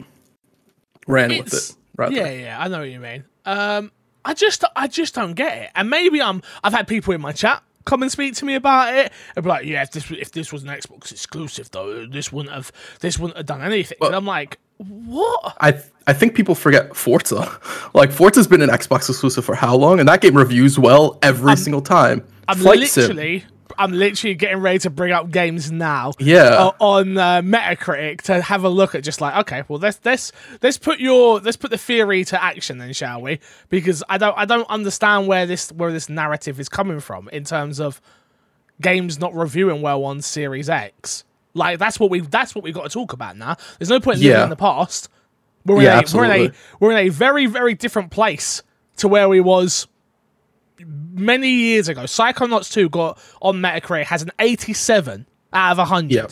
ran 1.09 1.29
with 1.29 1.53
it. 1.53 1.75
Rather. 1.97 2.15
Yeah, 2.15 2.29
yeah, 2.29 2.57
I 2.59 2.67
know 2.67 2.79
what 2.79 2.89
you 2.89 2.99
mean. 2.99 3.25
Um, 3.45 3.91
I 4.23 4.33
just, 4.33 4.63
I 4.75 4.87
just 4.87 5.15
don't 5.15 5.33
get 5.33 5.57
it. 5.57 5.69
And 5.75 5.89
maybe 5.89 6.21
I'm, 6.21 6.41
I've 6.63 6.73
had 6.73 6.87
people 6.87 7.13
in 7.13 7.21
my 7.21 7.31
chat 7.31 7.63
come 7.85 8.03
and 8.03 8.11
speak 8.11 8.35
to 8.35 8.45
me 8.45 8.55
about 8.55 8.93
it 8.93 9.11
and 9.35 9.43
be 9.43 9.49
like, 9.49 9.65
yeah, 9.65 9.81
if 9.81 9.91
this, 9.91 10.09
if 10.11 10.31
this 10.31 10.53
was 10.53 10.63
an 10.63 10.69
Xbox 10.69 11.11
exclusive 11.11 11.71
though, 11.71 12.05
this 12.05 12.31
wouldn't 12.31 12.53
have, 12.53 12.71
this 13.01 13.17
wouldn't 13.19 13.37
have 13.37 13.45
done 13.45 13.61
anything. 13.61 13.97
and 14.01 14.15
I'm 14.15 14.25
like, 14.25 14.59
what? 14.77 15.57
I 15.59 15.81
I 16.07 16.13
think 16.13 16.35
people 16.35 16.55
forget 16.55 16.95
Forza. 16.95 17.59
Like 17.93 18.11
Forza's 18.11 18.47
been 18.47 18.61
an 18.61 18.69
Xbox 18.69 19.09
exclusive 19.09 19.43
for 19.43 19.55
how 19.55 19.75
long, 19.75 19.99
and 19.99 20.07
that 20.07 20.21
game 20.21 20.37
reviews 20.37 20.79
well 20.79 21.17
every 21.21 21.57
single 21.57 21.81
time. 21.81 22.23
I'm 22.47 22.57
Flight 22.57 22.87
Sim. 22.87 23.41
I'm 23.79 23.93
literally 23.93 24.35
getting 24.35 24.59
ready 24.59 24.79
to 24.79 24.89
bring 24.89 25.11
up 25.13 25.31
games 25.31 25.71
now. 25.71 26.11
Yeah. 26.19 26.43
uh, 26.55 26.71
on 26.79 27.17
uh, 27.17 27.41
Metacritic 27.41 28.21
to 28.23 28.41
have 28.41 28.63
a 28.63 28.69
look 28.69 28.93
at 28.93 29.03
just 29.03 29.21
like, 29.21 29.35
okay, 29.37 29.63
well 29.67 29.79
let's 29.79 29.99
let's 30.03 30.31
let's 30.61 30.77
put 30.77 30.99
your 30.99 31.39
let's 31.39 31.57
put 31.57 31.71
the 31.71 31.77
theory 31.77 32.23
to 32.25 32.43
action 32.43 32.77
then, 32.77 32.93
shall 32.93 33.21
we? 33.21 33.39
Because 33.69 34.03
I 34.09 34.17
don't 34.17 34.37
I 34.37 34.45
don't 34.45 34.69
understand 34.69 35.27
where 35.27 35.45
this 35.45 35.71
where 35.71 35.91
this 35.91 36.09
narrative 36.09 36.59
is 36.59 36.69
coming 36.69 36.99
from 36.99 37.29
in 37.29 37.45
terms 37.45 37.79
of 37.79 38.01
games 38.81 39.19
not 39.19 39.33
reviewing 39.33 39.81
well 39.81 40.03
on 40.05 40.21
Series 40.21 40.69
X. 40.69 41.23
Like 41.53 41.79
that's 41.79 41.99
what 41.99 42.09
we 42.11 42.19
that's 42.19 42.53
what 42.53 42.63
we've 42.63 42.73
got 42.73 42.83
to 42.83 42.89
talk 42.89 43.13
about 43.13 43.37
now. 43.37 43.55
There's 43.79 43.89
no 43.89 43.99
point 43.99 44.17
in 44.17 44.23
living 44.23 44.37
in 44.43 44.49
the 44.49 44.55
past. 44.55 45.09
We're 45.65 45.81
Yeah, 45.81 45.99
in 45.99 46.05
a, 46.05 46.17
we're 46.17 46.25
in 46.25 46.31
a 46.31 46.53
we're 46.79 46.91
in 46.91 46.97
a 47.07 47.09
very 47.09 47.45
very 47.45 47.73
different 47.73 48.11
place 48.11 48.61
to 48.97 49.07
where 49.07 49.27
we 49.29 49.39
was 49.41 49.87
many 50.85 51.49
years 51.49 51.87
ago. 51.87 52.03
Psychonauts 52.03 52.71
2 52.71 52.89
got 52.89 53.19
on 53.41 53.57
Metacritic 53.57 54.05
has 54.05 54.21
an 54.21 54.31
87 54.39 55.25
out 55.53 55.71
of 55.73 55.77
100. 55.77 56.11
Yeah. 56.11 56.27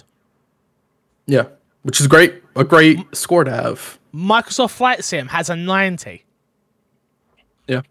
Yeah, 1.25 1.47
which 1.83 1.99
is 1.99 2.07
great. 2.07 2.41
A 2.55 2.63
great 2.63 2.99
score 3.15 3.43
to 3.43 3.51
have. 3.51 3.99
Microsoft 4.13 4.71
Flight 4.71 5.03
Sim 5.03 5.27
has 5.27 5.49
a 5.49 5.55
90. 5.55 6.23
Yeah. 7.67 7.81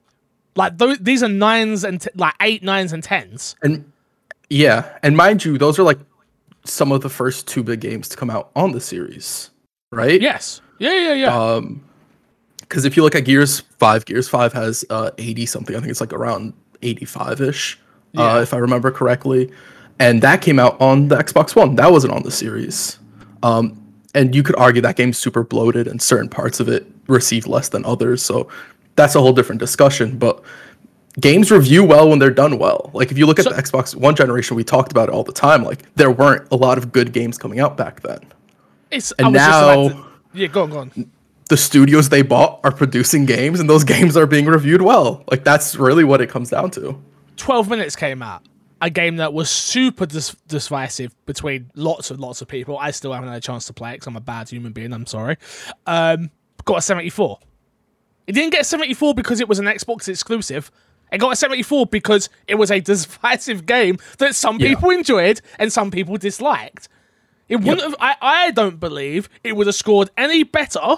Like 0.57 0.79
th- 0.79 0.99
these 1.01 1.23
are 1.23 1.29
nines 1.29 1.85
and 1.85 2.01
t- 2.01 2.11
like 2.15 2.35
eight, 2.41 2.63
nines, 2.63 2.93
and 2.93 3.03
tens. 3.03 3.57
And 3.63 3.93
yeah, 4.49 4.99
and 5.03 5.17
mind 5.17 5.45
you, 5.45 5.59
those 5.59 5.79
are 5.79 5.83
like 5.83 5.99
some 6.65 6.93
of 6.93 7.03
the 7.03 7.11
first 7.11 7.47
two 7.47 7.63
big 7.63 7.81
games 7.81 8.09
to 8.09 8.17
come 8.17 8.31
out 8.31 8.51
on 8.57 8.73
the 8.73 8.81
series, 8.81 9.51
right? 9.93 10.21
Yes. 10.21 10.63
Yeah, 10.79 10.95
yeah, 10.95 11.13
yeah. 11.13 11.39
Um, 11.39 11.85
because 12.69 12.85
if 12.85 12.97
you 12.97 13.03
look 13.03 13.15
at 13.15 13.25
Gears 13.25 13.61
Five, 13.79 14.05
Gears 14.05 14.29
Five 14.29 14.53
has 14.53 14.85
uh 14.91 15.11
80 15.19 15.47
something. 15.47 15.77
I 15.77 15.81
think 15.81 15.91
it's 15.91 16.01
like 16.01 16.13
around 16.13 16.53
85 16.83 17.41
ish, 17.41 17.79
Yeah. 18.13 18.35
uh, 18.37 18.41
if 18.43 18.53
I 18.55 18.59
remember 18.59 18.91
correctly. 18.91 19.51
And 19.99 20.21
that 20.23 20.43
came 20.43 20.59
out 20.59 20.79
on 20.81 21.09
the 21.09 21.17
Xbox 21.17 21.57
One. 21.57 21.75
That 21.77 21.91
wasn't 21.91 22.13
on 22.13 22.23
the 22.23 22.31
series. 22.31 22.99
Um, 23.43 23.83
and 24.15 24.35
you 24.35 24.43
could 24.43 24.57
argue 24.57 24.83
that 24.83 24.97
game's 24.97 25.19
super 25.19 25.43
bloated, 25.43 25.87
and 25.89 26.01
certain 26.03 26.29
parts 26.29 26.61
of 26.61 26.69
it 26.69 26.87
received 27.07 27.47
less 27.47 27.69
than 27.71 27.85
others. 27.85 28.23
So 28.23 28.49
that's 28.97 29.15
a 29.15 29.21
whole 29.21 29.33
different 29.33 29.59
discussion. 29.61 30.19
But 30.19 30.43
games 31.21 31.51
review 31.51 31.83
well 31.85 32.09
when 32.11 32.19
they're 32.19 32.31
done 32.31 32.59
well. 32.59 32.91
Like 32.93 33.11
if 33.11 33.17
you 33.19 33.25
look 33.27 33.39
at 33.39 33.45
So- 33.45 33.51
the 33.53 33.63
Xbox 33.63 33.95
One 33.95 34.15
generation, 34.15 34.57
we 34.57 34.65
talked 34.65 34.91
about 34.93 35.09
it 35.09 35.13
all 35.15 35.25
the 35.25 35.33
time. 35.33 35.63
Like 35.65 35.83
there 35.95 36.11
weren't 36.11 36.47
a 36.51 36.57
lot 36.57 36.77
of 36.79 36.93
good 36.93 37.13
games 37.13 37.39
coming 37.39 37.59
out 37.61 37.77
back 37.77 38.01
then. 38.03 38.21
It's 38.91 39.13
And 39.13 39.33
now- 39.33 39.89
to- 39.89 40.05
yeah, 40.35 40.47
go 40.49 40.63
on, 40.65 40.71
go 40.71 40.79
on. 40.79 41.11
The 41.49 41.57
studios 41.57 42.09
they 42.09 42.23
bought 42.23 42.61
are 42.65 42.73
producing 42.73 43.25
games, 43.25 43.61
and 43.61 43.71
those 43.71 43.85
games 43.95 44.17
are 44.17 44.27
being 44.27 44.47
reviewed 44.47 44.83
well. 44.83 45.25
Like 45.31 45.45
that's 45.45 45.77
really 45.77 46.05
what 46.05 46.21
it 46.21 46.29
comes 46.29 46.51
down 46.51 46.71
to. 46.73 47.01
12 47.37 47.69
minutes 47.69 47.95
came 47.97 48.23
out. 48.23 48.43
A 48.83 48.91
game 48.91 49.17
that 49.17 49.33
was 49.33 49.49
super 49.49 50.05
dis- 50.07 50.37
divisive 50.49 51.15
between 51.25 51.71
lots 51.75 52.11
and 52.11 52.21
lots 52.21 52.43
of 52.43 52.49
people. 52.49 52.77
I 52.79 52.91
still 52.91 53.13
haven't 53.13 53.29
had 53.31 53.39
a 53.39 53.41
chance 53.41 53.67
to 53.67 53.73
play 53.73 53.91
it 53.91 53.95
because 53.95 54.09
I'm 54.09 54.17
a 54.17 54.21
bad 54.21 54.49
human 54.51 54.73
being. 54.73 54.93
I'm 54.93 55.07
sorry. 55.07 55.37
Um, 55.87 56.31
got 56.65 56.79
a 56.79 56.83
74. 56.83 57.39
It 58.27 58.33
didn't 58.33 58.51
get 58.51 58.63
a 58.63 58.65
74 58.65 59.15
because 59.15 59.41
it 59.41 59.49
was 59.49 59.59
an 59.59 59.65
Xbox 59.67 60.09
exclusive. 60.09 60.71
It 61.13 61.19
got 61.19 61.33
a 61.33 61.37
74 61.37 61.87
because 61.87 62.29
it 62.49 62.57
was 62.57 62.71
a 62.71 62.81
divisive 62.83 63.65
game 63.65 63.99
that 64.19 64.35
some 64.35 64.59
Yeah. 64.59 64.69
people 64.71 64.91
enjoyed 64.91 65.41
and 65.59 65.73
some 65.73 65.91
people 65.91 66.17
disliked. 66.19 66.89
It 67.49 67.57
wouldn't 67.57 67.81
have. 67.83 67.95
I, 68.01 68.17
I 68.21 68.51
don't 68.51 68.81
believe 68.81 69.29
it 69.45 69.55
would 69.57 69.69
have 69.69 69.77
scored 69.77 70.11
any 70.19 70.43
better 70.43 70.97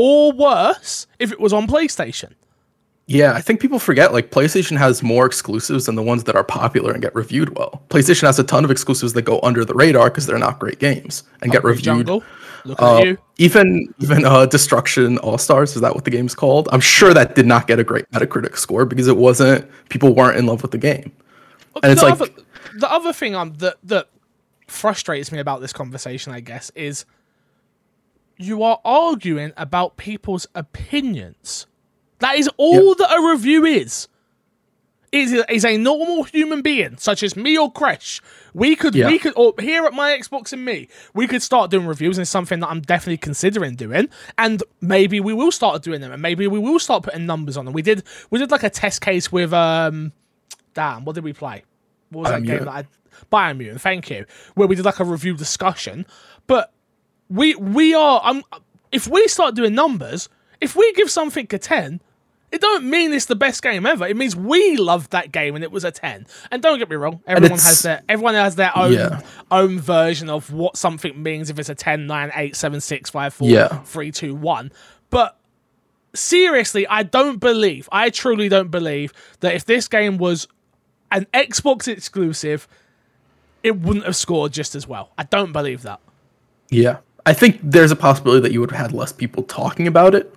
or 0.00 0.32
worse 0.32 1.08
if 1.18 1.32
it 1.32 1.40
was 1.40 1.52
on 1.52 1.66
PlayStation. 1.66 2.32
Yeah, 3.06 3.32
I 3.32 3.40
think 3.40 3.58
people 3.60 3.78
forget 3.78 4.12
like 4.12 4.30
PlayStation 4.30 4.76
has 4.76 5.02
more 5.02 5.24
exclusives 5.26 5.86
than 5.86 5.94
the 5.96 6.02
ones 6.02 6.24
that 6.24 6.36
are 6.36 6.44
popular 6.44 6.92
and 6.92 7.02
get 7.02 7.14
reviewed 7.14 7.56
well. 7.56 7.82
PlayStation 7.88 8.22
has 8.22 8.38
a 8.38 8.44
ton 8.44 8.64
of 8.64 8.70
exclusives 8.70 9.14
that 9.14 9.22
go 9.22 9.40
under 9.42 9.64
the 9.64 9.74
radar 9.74 10.10
because 10.10 10.26
they're 10.26 10.38
not 10.38 10.58
great 10.60 10.78
games 10.78 11.24
and 11.42 11.50
get 11.50 11.64
reviewed. 11.64 11.84
Jungle, 11.84 12.22
look 12.64 12.80
Uh, 12.80 12.98
at 12.98 13.06
you. 13.06 13.18
even 13.38 13.92
even 13.98 14.24
uh, 14.26 14.44
Destruction 14.46 15.18
All 15.18 15.38
Stars 15.38 15.74
is 15.74 15.80
that 15.80 15.94
what 15.94 16.04
the 16.04 16.10
game's 16.10 16.34
called? 16.34 16.68
I'm 16.70 16.82
sure 16.82 17.14
that 17.14 17.34
did 17.34 17.46
not 17.46 17.66
get 17.66 17.78
a 17.80 17.84
great 17.84 18.08
Metacritic 18.12 18.56
score 18.58 18.84
because 18.84 19.08
it 19.08 19.16
wasn't 19.16 19.66
people 19.88 20.14
weren't 20.14 20.36
in 20.36 20.44
love 20.46 20.60
with 20.62 20.70
the 20.72 20.78
game. 20.78 21.10
And 21.82 21.90
it's 21.92 22.02
the 22.02 22.08
like 22.08 22.20
other, 22.20 22.30
the 22.76 22.92
other 22.92 23.12
thing 23.14 23.34
um, 23.34 23.54
that 23.54 23.76
that 23.84 24.10
frustrates 24.66 25.32
me 25.32 25.38
about 25.38 25.62
this 25.62 25.72
conversation, 25.72 26.34
I 26.34 26.40
guess, 26.40 26.70
is 26.74 27.06
you 28.38 28.62
are 28.62 28.80
arguing 28.84 29.52
about 29.56 29.96
people's 29.96 30.46
opinions. 30.54 31.66
That 32.20 32.36
is 32.36 32.48
all 32.56 32.94
that 32.94 33.10
a 33.16 33.30
review 33.30 33.64
is. 33.64 34.08
Is 35.10 35.32
is 35.48 35.64
a 35.64 35.78
normal 35.78 36.24
human 36.24 36.60
being, 36.60 36.98
such 36.98 37.22
as 37.22 37.34
me 37.34 37.56
or 37.56 37.72
Crash. 37.72 38.20
We 38.52 38.76
could 38.76 38.94
Yeah. 38.94 39.06
we 39.06 39.18
could 39.18 39.32
or 39.36 39.54
here 39.58 39.86
at 39.86 39.94
my 39.94 40.10
Xbox 40.10 40.52
and 40.52 40.66
me, 40.66 40.88
we 41.14 41.26
could 41.26 41.42
start 41.42 41.70
doing 41.70 41.86
reviews 41.86 42.18
and 42.18 42.22
it's 42.22 42.30
something 42.30 42.60
that 42.60 42.68
I'm 42.68 42.82
definitely 42.82 43.16
considering 43.16 43.74
doing. 43.74 44.10
And 44.36 44.62
maybe 44.82 45.18
we 45.18 45.32
will 45.32 45.50
start 45.50 45.82
doing 45.82 46.02
them 46.02 46.12
and 46.12 46.20
maybe 46.20 46.46
we 46.46 46.58
will 46.58 46.78
start 46.78 47.04
putting 47.04 47.24
numbers 47.24 47.56
on 47.56 47.64
them. 47.64 47.72
We 47.72 47.80
did 47.80 48.02
we 48.30 48.38
did 48.38 48.50
like 48.50 48.64
a 48.64 48.68
test 48.70 49.00
case 49.00 49.32
with 49.32 49.54
um 49.54 50.12
damn, 50.74 51.06
what 51.06 51.14
did 51.14 51.24
we 51.24 51.32
play? 51.32 51.64
What 52.10 52.24
was 52.24 52.30
that 52.32 52.42
game 52.42 52.64
that 52.66 52.68
I 52.68 52.84
Biomutant, 53.32 53.80
thank 53.80 54.10
you. 54.10 54.26
Where 54.54 54.68
we 54.68 54.76
did 54.76 54.84
like 54.84 55.00
a 55.00 55.04
review 55.04 55.34
discussion. 55.36 56.04
But 56.46 56.70
we 57.30 57.54
we 57.56 57.94
are 57.94 58.20
um 58.24 58.42
if 58.92 59.06
we 59.06 59.26
start 59.28 59.54
doing 59.54 59.74
numbers, 59.74 60.28
if 60.60 60.74
we 60.74 60.92
give 60.94 61.10
something 61.10 61.46
a 61.50 61.58
10, 61.58 62.00
it 62.50 62.60
don't 62.62 62.84
mean 62.84 63.12
it's 63.12 63.26
the 63.26 63.36
best 63.36 63.62
game 63.62 63.84
ever. 63.84 64.06
It 64.06 64.16
means 64.16 64.34
we 64.34 64.76
loved 64.78 65.10
that 65.10 65.30
game 65.32 65.54
and 65.54 65.62
it 65.62 65.70
was 65.70 65.84
a 65.84 65.90
10. 65.90 66.26
And 66.50 66.62
don't 66.62 66.78
get 66.78 66.88
me 66.88 66.96
wrong, 66.96 67.20
everyone 67.26 67.58
has 67.58 67.82
their 67.82 68.02
everyone 68.08 68.34
has 68.34 68.56
their 68.56 68.76
own 68.76 68.92
Yeah. 68.94 69.20
own 69.50 69.78
version 69.78 70.30
of 70.30 70.50
what 70.52 70.76
something 70.78 71.22
means 71.22 71.50
if 71.50 71.58
it's 71.58 71.68
a 71.68 71.74
10, 71.74 72.06
9, 72.06 72.30
8, 72.34 72.56
7, 72.56 72.80
6, 72.80 73.10
5, 73.10 73.34
4, 73.34 73.48
Yeah. 73.48 73.78
3, 73.82 74.10
2, 74.10 74.34
1. 74.34 74.72
But 75.10 75.36
seriously, 76.14 76.86
I 76.86 77.02
don't 77.02 77.38
believe, 77.38 77.88
I 77.92 78.10
truly 78.10 78.48
don't 78.48 78.70
believe 78.70 79.12
that 79.40 79.54
if 79.54 79.64
this 79.66 79.86
game 79.88 80.16
was 80.18 80.48
an 81.12 81.26
Xbox 81.34 81.86
exclusive, 81.88 82.66
it 83.62 83.78
wouldn't 83.78 84.06
have 84.06 84.16
scored 84.16 84.52
just 84.52 84.74
as 84.74 84.86
well. 84.86 85.10
I 85.18 85.24
don't 85.24 85.52
believe 85.52 85.82
that. 85.82 86.00
yeah, 86.70 86.98
I 87.28 87.34
think 87.34 87.60
there's 87.62 87.92
a 87.92 87.96
possibility 87.96 88.40
that 88.42 88.52
you 88.52 88.60
would 88.60 88.70
have 88.70 88.80
had 88.80 88.92
less 88.92 89.12
people 89.12 89.42
talking 89.44 89.86
about 89.86 90.14
it. 90.14 90.34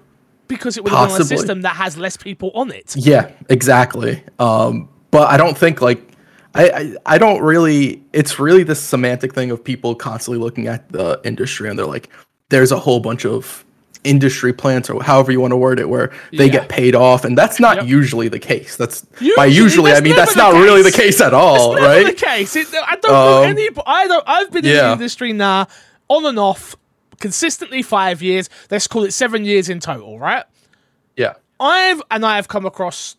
Because 0.47 0.75
it 0.77 0.83
would 0.83 0.91
have 0.91 1.07
been 1.07 1.15
on 1.15 1.21
a 1.21 1.23
system 1.23 1.61
that 1.61 1.75
has 1.77 1.97
less 1.97 2.17
people 2.17 2.51
on 2.53 2.71
it. 2.71 2.93
Yeah, 2.95 3.31
exactly. 3.49 4.21
Um, 4.39 4.89
but 5.09 5.29
I 5.29 5.37
don't 5.37 5.57
think 5.57 5.81
like 5.81 6.01
I, 6.53 6.69
I 6.69 6.95
I 7.15 7.17
don't 7.17 7.41
really. 7.41 8.03
It's 8.11 8.37
really 8.39 8.63
this 8.63 8.81
semantic 8.81 9.33
thing 9.33 9.51
of 9.51 9.63
people 9.63 9.95
constantly 9.95 10.39
looking 10.43 10.67
at 10.67 10.89
the 10.91 11.21
industry 11.23 11.69
and 11.69 11.79
they're 11.79 11.85
like, 11.97 12.09
there's 12.49 12.73
a 12.73 12.79
whole 12.79 12.99
bunch 12.99 13.25
of 13.25 13.63
industry 14.03 14.51
plants 14.51 14.89
or 14.89 15.01
however 15.03 15.31
you 15.31 15.39
want 15.39 15.51
to 15.51 15.57
word 15.57 15.79
it 15.79 15.87
where 15.87 16.11
they 16.33 16.47
Yeah. 16.47 16.51
get 16.53 16.69
paid 16.69 16.95
off 16.95 17.23
and 17.23 17.37
that's 17.37 17.59
not 17.59 17.75
Yep. 17.77 17.85
usually 17.85 18.29
the 18.29 18.39
case 18.39 18.75
that's 18.75 19.05
by 19.37 19.45
Usually, 19.45 19.53
usually 19.63 19.91
i 19.93 20.01
mean 20.01 20.15
that's 20.15 20.35
not 20.35 20.55
really 20.55 20.81
the 20.81 20.89
case. 20.91 21.17
case 21.17 21.21
at 21.21 21.35
all 21.35 21.75
right 21.75 22.07
the 22.07 22.13
case. 22.13 22.55
It, 22.55 22.67
I 22.73 22.95
don't 22.95 23.11
know 23.11 23.43
Um, 23.43 23.49
any. 23.51 23.69
I 23.85 24.07
don't. 24.07 24.23
I've 24.27 24.51
been 24.51 24.65
in 24.65 24.73
the 24.75 24.91
industry 24.93 25.33
now, 25.33 25.67
on 26.09 26.25
and 26.25 26.39
off, 26.39 26.75
consistently 27.21 27.81
five 27.81 28.21
years. 28.21 28.49
Let's 28.69 28.87
call 28.87 29.03
it 29.03 29.11
seven 29.11 29.45
years 29.45 29.69
in 29.69 29.79
total, 29.79 30.19
right? 30.19 30.43
yeah 31.15 31.33
I've 31.59 32.01
and 32.09 32.25
I 32.25 32.37
have 32.37 32.47
come 32.47 32.65
across 32.65 33.15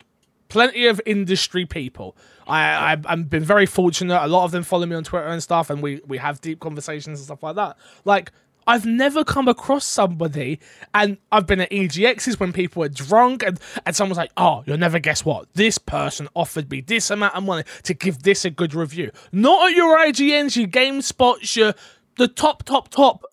plenty 0.49 0.87
of 0.87 1.01
industry 1.07 1.65
people. 1.65 2.17
I, 2.47 2.93
I've, 2.93 3.07
I've 3.07 3.31
been 3.31 3.45
very 3.45 3.67
fortunate. 3.67 4.23
A 4.23 4.27
lot 4.27 4.45
of 4.45 4.51
them 4.51 4.65
follow 4.65 4.85
me 4.85 4.97
on 4.97 5.05
Twitter 5.05 5.29
and 5.29 5.43
stuff, 5.43 5.71
and 5.71 5.81
we 5.81 6.01
we 6.07 6.19
have 6.19 6.41
deep 6.41 6.61
conversations 6.61 7.19
and 7.19 7.25
stuff 7.25 7.43
like 7.43 7.57
that. 7.57 7.77
Like 8.05 8.33
I've 8.67 8.85
never 8.85 9.25
come 9.25 9.49
across 9.49 9.85
somebody, 9.85 10.61
and 10.95 11.19
I've 11.31 11.47
been 11.47 11.61
at 11.61 11.71
EGXs 11.71 12.39
when 12.39 12.53
people 12.53 12.83
are 12.83 12.89
drunk, 12.89 13.43
and 13.43 13.59
and 13.87 13.95
someone's 13.95 14.19
like, 14.19 14.33
"Oh, 14.37 14.63
you'll 14.67 14.77
never 14.77 14.99
guess 14.99 15.25
what? 15.25 15.47
This 15.55 15.79
person 15.79 16.29
offered 16.35 16.71
me 16.71 16.81
this 16.81 17.11
amount 17.11 17.35
of 17.35 17.45
money 17.45 17.65
to 17.85 17.95
give 17.95 18.23
this 18.23 18.45
a 18.45 18.51
good 18.51 18.75
review." 18.75 19.11
Not 19.31 19.71
at 19.71 19.77
your 19.77 19.97
IGNs, 19.99 20.57
your 20.57 20.69
GameSpots, 20.69 21.57
your 21.57 21.75
the 22.17 22.29
top, 22.29 22.65
top, 22.65 22.89
top 22.89 23.25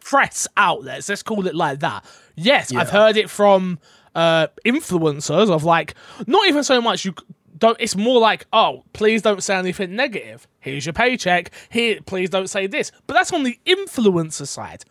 press 0.00 0.46
outlets. 0.56 1.08
Let's 1.08 1.22
call 1.22 1.46
it 1.46 1.54
like 1.54 1.80
that. 1.80 2.04
Yes, 2.34 2.72
I've 2.72 2.90
heard 2.90 3.16
it 3.16 3.30
from 3.30 3.78
uh, 4.14 4.48
influencers 4.64 5.50
of 5.50 5.64
like 5.64 5.94
not 6.26 6.48
even 6.48 6.64
so 6.64 6.80
much 6.80 7.04
you 7.04 7.14
don't. 7.58 7.76
It's 7.80 7.96
more 7.96 8.20
like 8.20 8.46
oh, 8.52 8.84
please 8.92 9.22
don't 9.22 9.42
say 9.42 9.56
anything 9.56 9.96
negative. 9.96 10.46
Here's 10.60 10.86
your 10.86 10.92
paycheck. 10.92 11.50
Here, 11.70 12.00
please 12.04 12.30
don't 12.30 12.48
say 12.48 12.66
this. 12.66 12.92
But 13.06 13.14
that's 13.14 13.32
on 13.32 13.42
the 13.42 13.58
influencer 13.66 14.46
side. 14.46 14.84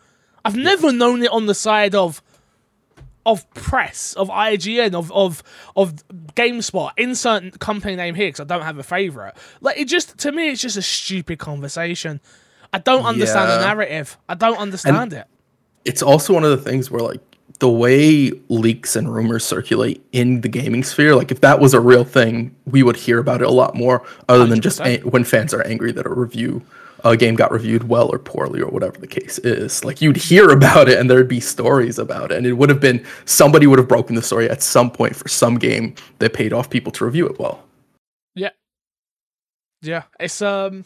I've 0.44 0.56
never 0.56 0.92
known 0.92 1.22
it 1.22 1.30
on 1.30 1.46
the 1.46 1.54
side 1.54 1.94
of 1.94 2.22
of 3.24 3.48
press, 3.54 4.14
of 4.14 4.28
IGN, 4.28 4.94
of 4.94 5.12
of 5.12 5.42
of 5.76 5.94
GameSpot. 6.34 6.90
Insert 6.96 7.58
company 7.58 7.96
name 7.96 8.14
here 8.14 8.28
because 8.28 8.40
I 8.40 8.44
don't 8.44 8.62
have 8.62 8.78
a 8.78 8.82
favorite. 8.82 9.34
Like 9.60 9.78
it 9.78 9.86
just 9.86 10.18
to 10.18 10.32
me, 10.32 10.50
it's 10.50 10.60
just 10.60 10.76
a 10.76 10.82
stupid 10.82 11.38
conversation. 11.38 12.20
I 12.72 12.78
don't 12.78 13.04
understand 13.04 13.48
the 13.50 13.66
narrative. 13.66 14.16
I 14.28 14.34
don't 14.34 14.56
understand 14.58 15.12
it. 15.12 15.26
it's 15.84 16.02
also 16.02 16.32
one 16.32 16.44
of 16.44 16.50
the 16.50 16.56
things 16.70 16.90
where 16.90 17.02
like 17.02 17.20
the 17.58 17.68
way 17.68 18.32
leaks 18.48 18.96
and 18.96 19.12
rumors 19.12 19.44
circulate 19.44 20.04
in 20.12 20.40
the 20.40 20.48
gaming 20.48 20.82
sphere 20.82 21.14
like 21.14 21.30
if 21.30 21.40
that 21.42 21.60
was 21.60 21.74
a 21.74 21.80
real 21.80 22.02
thing 22.04 22.54
we 22.66 22.82
would 22.82 22.96
hear 22.96 23.18
about 23.18 23.40
it 23.42 23.46
a 23.46 23.50
lot 23.50 23.74
more 23.76 24.04
other 24.28 24.46
than 24.46 24.60
just 24.60 24.80
a- 24.80 24.98
when 25.00 25.22
fans 25.22 25.52
are 25.54 25.62
angry 25.66 25.92
that 25.92 26.06
a 26.06 26.08
review 26.08 26.62
a 27.04 27.16
game 27.16 27.34
got 27.36 27.52
reviewed 27.52 27.88
well 27.88 28.08
or 28.12 28.18
poorly 28.18 28.60
or 28.60 28.68
whatever 28.70 28.98
the 28.98 29.06
case 29.06 29.38
is 29.40 29.84
like 29.84 30.00
you'd 30.00 30.16
hear 30.16 30.50
about 30.50 30.88
it 30.88 30.98
and 30.98 31.08
there'd 31.10 31.28
be 31.28 31.40
stories 31.40 31.98
about 31.98 32.32
it 32.32 32.38
and 32.38 32.46
it 32.46 32.54
would 32.54 32.68
have 32.68 32.80
been 32.80 33.04
somebody 33.26 33.66
would 33.66 33.78
have 33.78 33.88
broken 33.88 34.14
the 34.16 34.22
story 34.22 34.48
at 34.50 34.62
some 34.62 34.90
point 34.90 35.14
for 35.14 35.28
some 35.28 35.56
game 35.58 35.94
that 36.18 36.32
paid 36.32 36.52
off 36.52 36.70
people 36.70 36.90
to 36.90 37.04
review 37.04 37.26
it 37.28 37.38
well 37.38 37.62
Yeah. 38.34 38.50
Yeah. 39.82 40.04
It's 40.18 40.40
um 40.42 40.84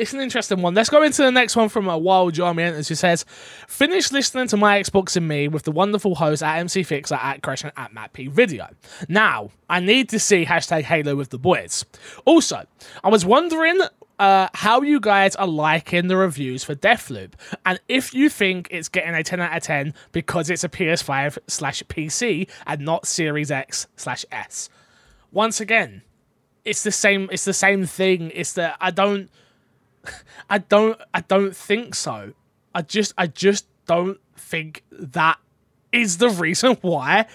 it's 0.00 0.14
an 0.14 0.20
interesting 0.20 0.62
one. 0.62 0.74
Let's 0.74 0.88
go 0.88 1.02
into 1.02 1.22
the 1.22 1.30
next 1.30 1.54
one 1.56 1.68
from 1.68 1.86
a 1.86 1.98
wild 1.98 2.34
Jarmy 2.34 2.62
Enters 2.62 2.88
who 2.88 2.94
says, 2.94 3.26
Finish 3.68 4.10
listening 4.10 4.48
to 4.48 4.56
my 4.56 4.80
Xbox 4.80 5.14
and 5.16 5.28
me 5.28 5.46
with 5.46 5.64
the 5.64 5.72
wonderful 5.72 6.14
host 6.14 6.42
at 6.42 6.58
MC 6.58 6.82
Fixer 6.82 7.16
at 7.16 7.42
Crash 7.42 7.64
at 7.64 7.92
Matt 7.92 8.14
P 8.14 8.26
Video. 8.26 8.68
Now, 9.08 9.50
I 9.68 9.80
need 9.80 10.08
to 10.08 10.18
see 10.18 10.46
hashtag 10.46 10.82
Halo 10.82 11.16
with 11.16 11.28
the 11.28 11.38
boys. 11.38 11.84
Also, 12.24 12.64
I 13.04 13.10
was 13.10 13.26
wondering 13.26 13.78
uh, 14.18 14.48
how 14.54 14.80
you 14.80 15.00
guys 15.00 15.36
are 15.36 15.46
liking 15.46 16.08
the 16.08 16.16
reviews 16.16 16.64
for 16.64 16.74
Deathloop, 16.74 17.32
and 17.66 17.78
if 17.88 18.14
you 18.14 18.30
think 18.30 18.68
it's 18.70 18.88
getting 18.88 19.14
a 19.14 19.22
10 19.22 19.38
out 19.40 19.54
of 19.54 19.62
10 19.62 19.92
because 20.12 20.48
it's 20.48 20.64
a 20.64 20.68
PS5 20.68 21.38
slash 21.46 21.82
PC 21.84 22.48
and 22.66 22.80
not 22.80 23.06
Series 23.06 23.50
X 23.50 23.86
slash 23.96 24.24
S. 24.32 24.70
Once 25.30 25.60
again, 25.60 26.02
it's 26.64 26.82
the 26.82 26.92
same 26.92 27.28
it's 27.32 27.44
the 27.44 27.54
same 27.54 27.86
thing 27.86 28.30
it's 28.34 28.52
that 28.52 28.76
i 28.80 28.90
don't 28.90 29.30
i 30.48 30.58
don't 30.58 31.00
i 31.14 31.20
don't 31.20 31.54
think 31.54 31.94
so 31.94 32.32
i 32.74 32.82
just 32.82 33.12
i 33.18 33.26
just 33.26 33.66
don't 33.86 34.18
think 34.36 34.82
that 34.90 35.38
is 35.92 36.18
the 36.18 36.30
reason 36.30 36.76
why 36.80 37.26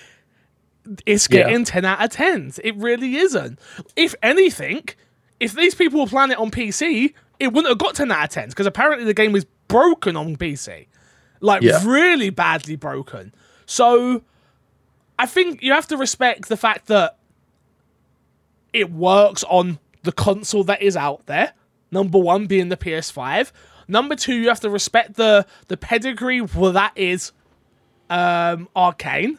it's 1.06 1.28
Yeah. 1.30 1.44
getting 1.44 1.64
10 1.66 1.86
out 1.86 2.04
of 2.04 2.10
10s 2.12 2.60
it 2.64 2.76
really 2.76 3.16
isn't 3.18 3.60
if 3.96 4.16
anything 4.24 4.84
if 5.40 5.54
these 5.54 5.76
people 5.76 6.00
were 6.00 6.08
playing 6.08 6.32
it 6.32 6.38
on 6.38 6.50
pc 6.52 7.14
it 7.40 7.48
wouldn't 7.54 7.68
have 7.70 7.78
got 7.78 7.96
10 7.96 8.12
out 8.12 8.24
of 8.36 8.44
10s 8.44 8.50
because 8.50 8.66
apparently 8.68 9.06
the 9.06 9.14
game 9.14 9.36
is 9.36 9.46
broken 9.68 10.16
on 10.16 10.36
pc 10.36 10.88
like 11.42 11.62
Yeah. 11.62 11.82
really 11.86 12.30
badly 12.30 12.76
broken 12.76 13.34
so 13.66 14.24
I 15.18 15.26
think 15.28 15.62
you 15.64 15.72
have 15.72 15.88
to 15.88 15.98
respect 15.98 16.50
the 16.50 16.58
fact 16.58 16.88
that 16.88 17.18
it 18.74 18.92
works 18.92 19.44
on 19.46 19.80
the 20.04 20.12
console 20.12 20.66
that 20.66 20.82
is 20.82 20.98
out 20.98 21.26
there. 21.26 21.54
Number 21.96 22.20
one 22.20 22.46
being 22.46 22.70
the 22.70 22.78
PS5. 22.78 23.52
Number 23.88 24.16
two, 24.16 24.36
you 24.36 24.50
have 24.50 24.60
to 24.60 24.70
respect 24.70 25.16
the 25.16 25.46
the 25.70 25.78
pedigree 25.78 26.42
well 26.42 26.74
that 26.74 26.92
is 26.96 27.32
um 28.10 28.68
Arkane. 28.76 29.38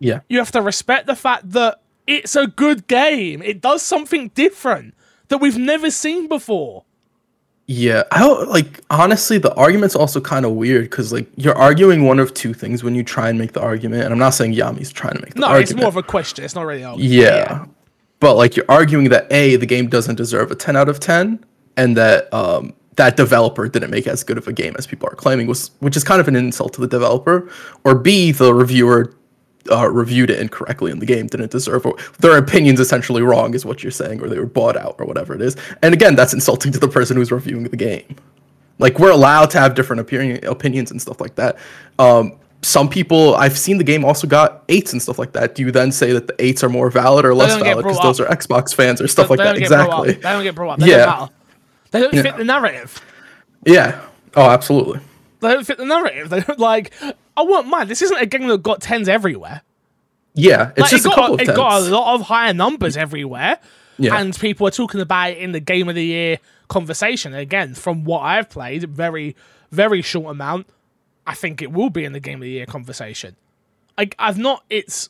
Yeah. 0.00 0.20
You 0.28 0.38
have 0.38 0.50
to 0.52 0.60
respect 0.60 1.06
the 1.06 1.16
fact 1.16 1.50
that 1.52 1.80
it's 2.06 2.36
a 2.36 2.46
good 2.46 2.86
game. 2.88 3.40
It 3.42 3.60
does 3.62 3.80
something 3.82 4.28
different 4.34 4.94
that 5.28 5.38
we've 5.38 5.56
never 5.56 5.90
seen 5.90 6.28
before. 6.28 6.84
Yeah, 7.66 8.02
I 8.12 8.18
don't 8.18 8.50
like 8.50 8.80
honestly 8.90 9.38
the 9.38 9.54
argument's 9.54 9.96
also 9.96 10.20
kind 10.20 10.44
of 10.44 10.52
weird 10.52 10.84
because 10.90 11.12
like 11.14 11.26
you're 11.36 11.54
arguing 11.56 12.04
one 12.04 12.18
of 12.18 12.34
two 12.34 12.52
things 12.52 12.84
when 12.84 12.94
you 12.94 13.02
try 13.02 13.30
and 13.30 13.38
make 13.38 13.52
the 13.52 13.62
argument, 13.62 14.02
and 14.04 14.12
I'm 14.12 14.18
not 14.18 14.34
saying 14.34 14.52
Yami's 14.54 14.92
trying 14.92 15.14
to 15.14 15.22
make 15.22 15.32
the 15.34 15.40
No, 15.40 15.46
argument. 15.46 15.70
it's 15.70 15.80
more 15.80 15.88
of 15.88 15.96
a 15.96 16.02
question. 16.02 16.44
It's 16.44 16.54
not 16.54 16.66
really. 16.66 16.82
A, 16.82 16.94
yeah. 16.96 17.64
But 18.20 18.34
like 18.36 18.56
you're 18.56 18.66
arguing 18.68 19.08
that 19.10 19.30
A, 19.32 19.56
the 19.56 19.66
game 19.66 19.88
doesn't 19.88 20.14
deserve 20.16 20.50
a 20.50 20.54
10 20.54 20.76
out 20.76 20.88
of 20.88 21.00
10 21.00 21.44
and 21.76 21.96
that 21.96 22.32
um 22.32 22.72
that 22.96 23.16
developer 23.16 23.68
didn't 23.68 23.90
make 23.90 24.06
as 24.06 24.22
good 24.22 24.38
of 24.38 24.46
a 24.46 24.52
game 24.52 24.74
as 24.78 24.86
people 24.86 25.08
are 25.08 25.16
claiming 25.16 25.46
was 25.46 25.72
which 25.80 25.96
is 25.96 26.04
kind 26.04 26.20
of 26.20 26.28
an 26.28 26.36
insult 26.36 26.72
to 26.74 26.80
the 26.80 26.86
developer 26.86 27.50
or 27.84 27.94
B, 27.94 28.30
the 28.30 28.54
reviewer 28.54 29.14
uh, 29.70 29.88
reviewed 29.88 30.30
it 30.30 30.40
incorrectly 30.40 30.92
and 30.92 31.00
the 31.00 31.06
game 31.06 31.26
didn't 31.26 31.50
deserve 31.50 31.86
or 31.86 31.96
their 32.20 32.36
opinions 32.36 32.80
essentially 32.80 33.22
wrong 33.22 33.54
is 33.54 33.64
what 33.64 33.82
you're 33.82 33.90
saying 33.90 34.20
or 34.20 34.28
they 34.28 34.38
were 34.38 34.46
bought 34.46 34.76
out 34.76 34.94
or 34.98 35.06
whatever 35.06 35.34
it 35.34 35.40
is. 35.40 35.56
And 35.82 35.94
again, 35.94 36.14
that's 36.14 36.34
insulting 36.34 36.72
to 36.72 36.78
the 36.78 36.88
person 36.88 37.16
who's 37.16 37.32
reviewing 37.32 37.64
the 37.64 37.76
game. 37.76 38.16
Like 38.78 38.98
we're 38.98 39.10
allowed 39.10 39.50
to 39.50 39.60
have 39.60 39.74
different 39.74 40.00
opinion, 40.00 40.44
opinions 40.44 40.90
and 40.90 41.00
stuff 41.00 41.20
like 41.20 41.36
that. 41.36 41.56
Um, 41.98 42.38
some 42.64 42.88
people 42.88 43.34
I've 43.34 43.58
seen 43.58 43.78
the 43.78 43.84
game 43.84 44.04
also 44.04 44.26
got 44.26 44.64
eights 44.68 44.92
and 44.92 45.00
stuff 45.02 45.18
like 45.18 45.32
that. 45.32 45.54
Do 45.54 45.62
you 45.62 45.70
then 45.70 45.92
say 45.92 46.12
that 46.12 46.26
the 46.26 46.34
eights 46.44 46.64
are 46.64 46.68
more 46.68 46.90
valid 46.90 47.24
or 47.24 47.34
less 47.34 47.54
valid 47.60 47.84
because 47.84 48.00
those 48.00 48.20
are 48.20 48.26
Xbox 48.26 48.74
fans 48.74 49.00
or 49.00 49.08
stuff 49.08 49.28
They 49.28 49.36
like 49.36 49.38
that? 49.54 49.58
get 49.58 49.68
brought 49.68 50.08
Exactly. 50.08 50.12
They 50.14 50.20
don't 50.20 50.42
get 50.42 50.54
brought 50.54 50.70
up. 50.74 50.78
They 50.80 50.88
Yeah. 50.90 51.16
don't. 51.16 51.32
They 51.90 52.00
don't 52.00 52.12
fit 52.22 52.36
the 52.36 52.44
narrative. 52.44 53.00
Yeah. 53.66 54.00
Oh, 54.34 54.50
absolutely. 54.50 55.00
They 55.40 55.48
don't 55.48 55.64
fit 55.66 55.78
the 55.78 55.84
narrative. 55.84 56.30
They 56.30 56.40
don't 56.40 56.58
like. 56.58 56.92
I 57.36 57.42
won't 57.42 57.68
mind. 57.68 57.88
This 57.90 58.02
isn't 58.02 58.16
a 58.20 58.26
game 58.26 58.46
that 58.48 58.62
got 58.62 58.80
tens 58.80 59.08
everywhere. 59.08 59.62
Yeah, 60.34 60.70
it's 60.70 60.80
Like, 60.80 60.90
just 60.90 61.04
it 61.06 61.08
a 61.08 61.10
got, 61.10 61.16
couple 61.16 61.34
of 61.34 61.40
it 61.42 61.46
got 61.54 61.80
a 61.82 61.84
lot 61.90 62.14
of 62.16 62.22
higher 62.22 62.52
numbers 62.52 62.96
everywhere, 62.96 63.58
Yeah. 63.98 64.16
and 64.18 64.36
people 64.36 64.66
are 64.66 64.70
talking 64.72 65.00
about 65.00 65.30
it 65.30 65.38
in 65.38 65.52
the 65.52 65.60
game 65.60 65.88
of 65.88 65.94
the 65.94 66.04
year 66.04 66.38
conversation. 66.68 67.34
Again, 67.34 67.74
from 67.74 68.02
what 68.04 68.20
I've 68.22 68.50
played, 68.50 68.82
very 68.88 69.36
very 69.70 70.02
short 70.02 70.30
amount. 70.32 70.66
I 71.26 71.34
think 71.34 71.62
it 71.62 71.72
will 71.72 71.90
be 71.90 72.04
in 72.04 72.12
the 72.12 72.20
game 72.20 72.36
of 72.36 72.42
the 72.42 72.50
year 72.50 72.66
conversation. 72.66 73.36
I, 73.96 74.10
I've 74.18 74.38
not. 74.38 74.64
It's. 74.70 75.08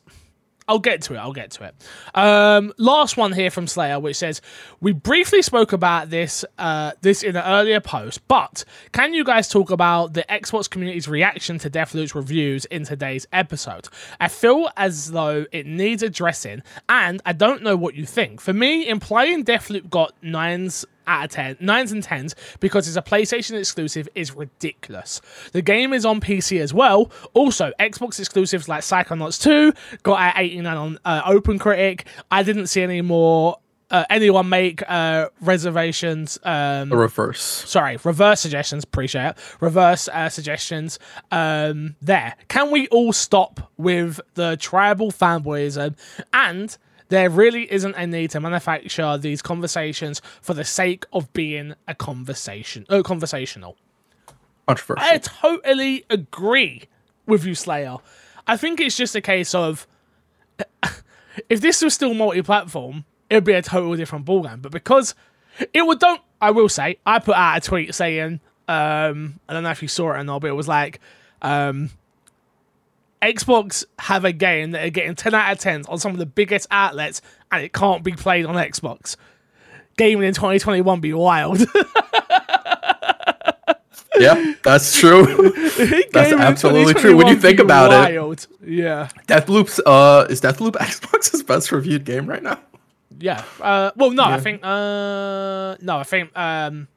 I'll 0.67 0.79
get 0.79 1.03
to 1.03 1.15
it. 1.15 1.19
I'll 1.19 1.35
get 1.35 1.51
to 1.53 1.65
it. 1.65 1.75
Um, 2.19 2.73
last 2.79 3.19
one 3.19 3.33
here 3.33 3.51
from 3.51 3.67
Slayer, 3.67 4.01
which 4.01 4.17
says 4.17 4.41
we 4.81 4.93
briefly 4.93 5.43
spoke 5.43 5.75
about 5.75 6.09
this 6.09 6.43
uh, 6.57 6.93
this 7.03 7.23
in 7.23 7.37
an 7.37 7.45
earlier 7.45 7.81
post, 7.81 8.27
but 8.29 8.65
can 8.93 9.13
you 9.13 9.25
guys 9.25 9.47
talk 9.47 9.71
about 9.71 10.15
the 10.15 10.25
Xbox 10.31 10.71
community's 10.71 11.07
reaction 11.07 11.59
to 11.59 11.69
Deathloop's 11.69 12.15
reviews 12.15 12.65
in 12.67 12.85
today's 12.85 13.27
episode? 13.31 13.89
I 14.21 14.29
feel 14.29 14.71
as 14.79 15.11
though 15.11 15.45
it 15.53 15.67
needs 15.67 16.03
addressing, 16.03 16.63
and 16.89 17.21
I 17.27 17.35
don't 17.35 17.63
know 17.63 17.77
what 17.77 17.95
you 17.95 18.07
think. 18.07 18.41
For 18.41 18.55
me, 18.55 18.89
implying 18.89 19.45
Deathloop 19.45 19.91
got 19.91 20.15
nines 20.23 20.87
out 21.07 21.25
of 21.25 21.31
10, 21.31 21.57
nines 21.61 21.93
and 21.93 22.03
tens 22.03 22.35
because 22.61 22.89
it's 22.89 22.97
a 22.97 23.03
PlayStation 23.03 23.59
exclusive 23.59 24.09
is 24.15 24.35
ridiculous. 24.35 25.21
The 25.53 25.63
game 25.63 25.93
is 25.93 26.05
on 26.05 26.21
PC 26.21 26.61
as 26.61 26.73
well. 26.75 27.11
Also, 27.33 27.73
Xbox 27.81 28.19
exclusives 28.19 28.69
like 28.69 28.83
Psychonauts 28.83 29.41
2 29.43 29.73
got 30.03 30.21
at 30.21 30.35
89 30.37 30.77
on 30.77 30.99
uh, 31.05 31.23
OpenCritic. 31.31 32.03
I 32.31 32.43
didn't 32.43 32.67
see 32.69 32.83
any 32.83 33.03
more. 33.03 33.59
Uh, 33.91 34.05
anyone 34.11 34.49
make 34.49 34.83
uh, 34.89 35.29
reservations? 35.41 36.39
Um, 36.43 36.91
reverse. 36.93 37.41
sorry, 37.41 37.99
reverse 38.03 38.41
suggestions. 38.41 38.83
Appreciate 38.83 39.27
it. 39.27 39.37
Reverse 39.61 40.09
uh, 40.09 40.29
suggestions. 40.31 40.99
Um, 41.31 41.95
there. 42.01 42.35
Can 42.49 42.71
we 42.71 42.89
all 42.89 43.13
stop 43.13 43.71
with 43.77 44.21
the 44.35 44.57
tribal 44.57 45.13
fanboyism? 45.13 45.97
And 46.33 46.77
there 47.09 47.31
really 47.31 47.71
isn't 47.71 47.95
a 47.95 48.07
need 48.07 48.31
to 48.31 48.41
manufacture 48.41 49.19
these 49.19 49.43
conversations 49.43 50.23
for 50.41 50.55
the 50.55 50.65
sake 50.65 51.05
of 51.13 51.33
being 51.33 51.75
a 51.87 51.95
conversation. 51.95 52.87
Oh, 52.89 53.03
conversational. 53.03 53.77
Controversial. 54.67 55.07
I 55.07 55.19
totally 55.19 56.05
agree 56.09 56.85
with 57.27 57.45
you, 57.45 57.55
Slayer. 57.55 57.97
I 58.47 58.57
think 58.57 58.81
it's 58.81 58.97
just 58.97 59.15
a 59.15 59.21
case 59.21 59.55
of 59.55 59.87
if 61.49 61.61
this 61.61 61.83
was 61.83 61.95
still 61.95 62.15
multi-platform, 62.15 63.05
it 63.31 63.35
would 63.37 63.45
be 63.45 63.53
a 63.53 63.63
total 63.63 63.95
different 63.97 64.27
ballgame. 64.27 64.63
But 64.63 64.73
because 64.73 65.15
it 65.73 65.87
would 65.87 65.99
don't, 65.99 66.21
I 66.41 66.51
will 66.51 66.69
say, 66.69 66.99
I 67.07 67.19
put 67.19 67.37
out 67.37 67.59
a 67.59 67.61
tweet 67.61 67.95
saying, 67.95 68.41
um, 68.69 69.41
I 69.49 69.53
don't 69.53 69.63
know 69.63 69.71
if 69.71 69.83
you 69.83 69.89
saw 69.89 70.13
it 70.13 70.21
or 70.21 70.25
not, 70.25 70.41
but 70.41 70.49
it 70.49 70.55
was 70.55 70.69
like, 70.69 71.01
um, 71.43 71.91
Xbox 73.25 73.85
have 73.99 74.25
a 74.25 74.33
game 74.33 74.73
that 74.73 74.85
are 74.85 74.91
getting 74.91 75.15
10 75.15 75.35
out 75.35 75.53
of 75.53 75.59
10 75.59 75.85
on 75.89 75.99
some 75.99 76.13
of 76.13 76.19
the 76.19 76.27
biggest 76.27 76.67
outlets, 76.71 77.23
and 77.51 77.63
it 77.63 77.73
can't 77.73 78.05
be 78.05 78.13
played 78.13 78.45
on 78.45 78.57
Xbox. 78.57 79.17
Gaming 79.97 80.29
in 80.29 80.35
2021 80.35 81.01
be 81.01 81.15
wild. 81.15 81.61
yeah, 84.19 84.55
that's 84.63 84.99
true. 84.99 85.25
that's 86.13 86.33
absolutely 86.33 86.95
true 86.95 87.17
when 87.17 87.29
you 87.29 87.37
think 87.37 87.61
about 87.61 88.11
it. 88.11 88.47
Yeah. 88.63 89.09
Deathloop's 89.27 89.81
uh 89.87 90.27
is 90.29 90.41
Deathloop 90.41 90.73
Xbox's 90.75 91.43
best 91.43 91.73
reviewed 91.73 92.05
game 92.05 92.27
right 92.27 92.43
now? 92.43 92.61
Yeah. 93.19 93.43
Uh, 93.61 93.93
well, 93.97 94.11
no, 94.11 94.25
I 94.25 94.41
think. 94.41 94.61
Uh, 94.63 95.77
no, 95.81 95.99
I 95.99 96.05
think. 96.05 96.37
Um, 96.37 96.89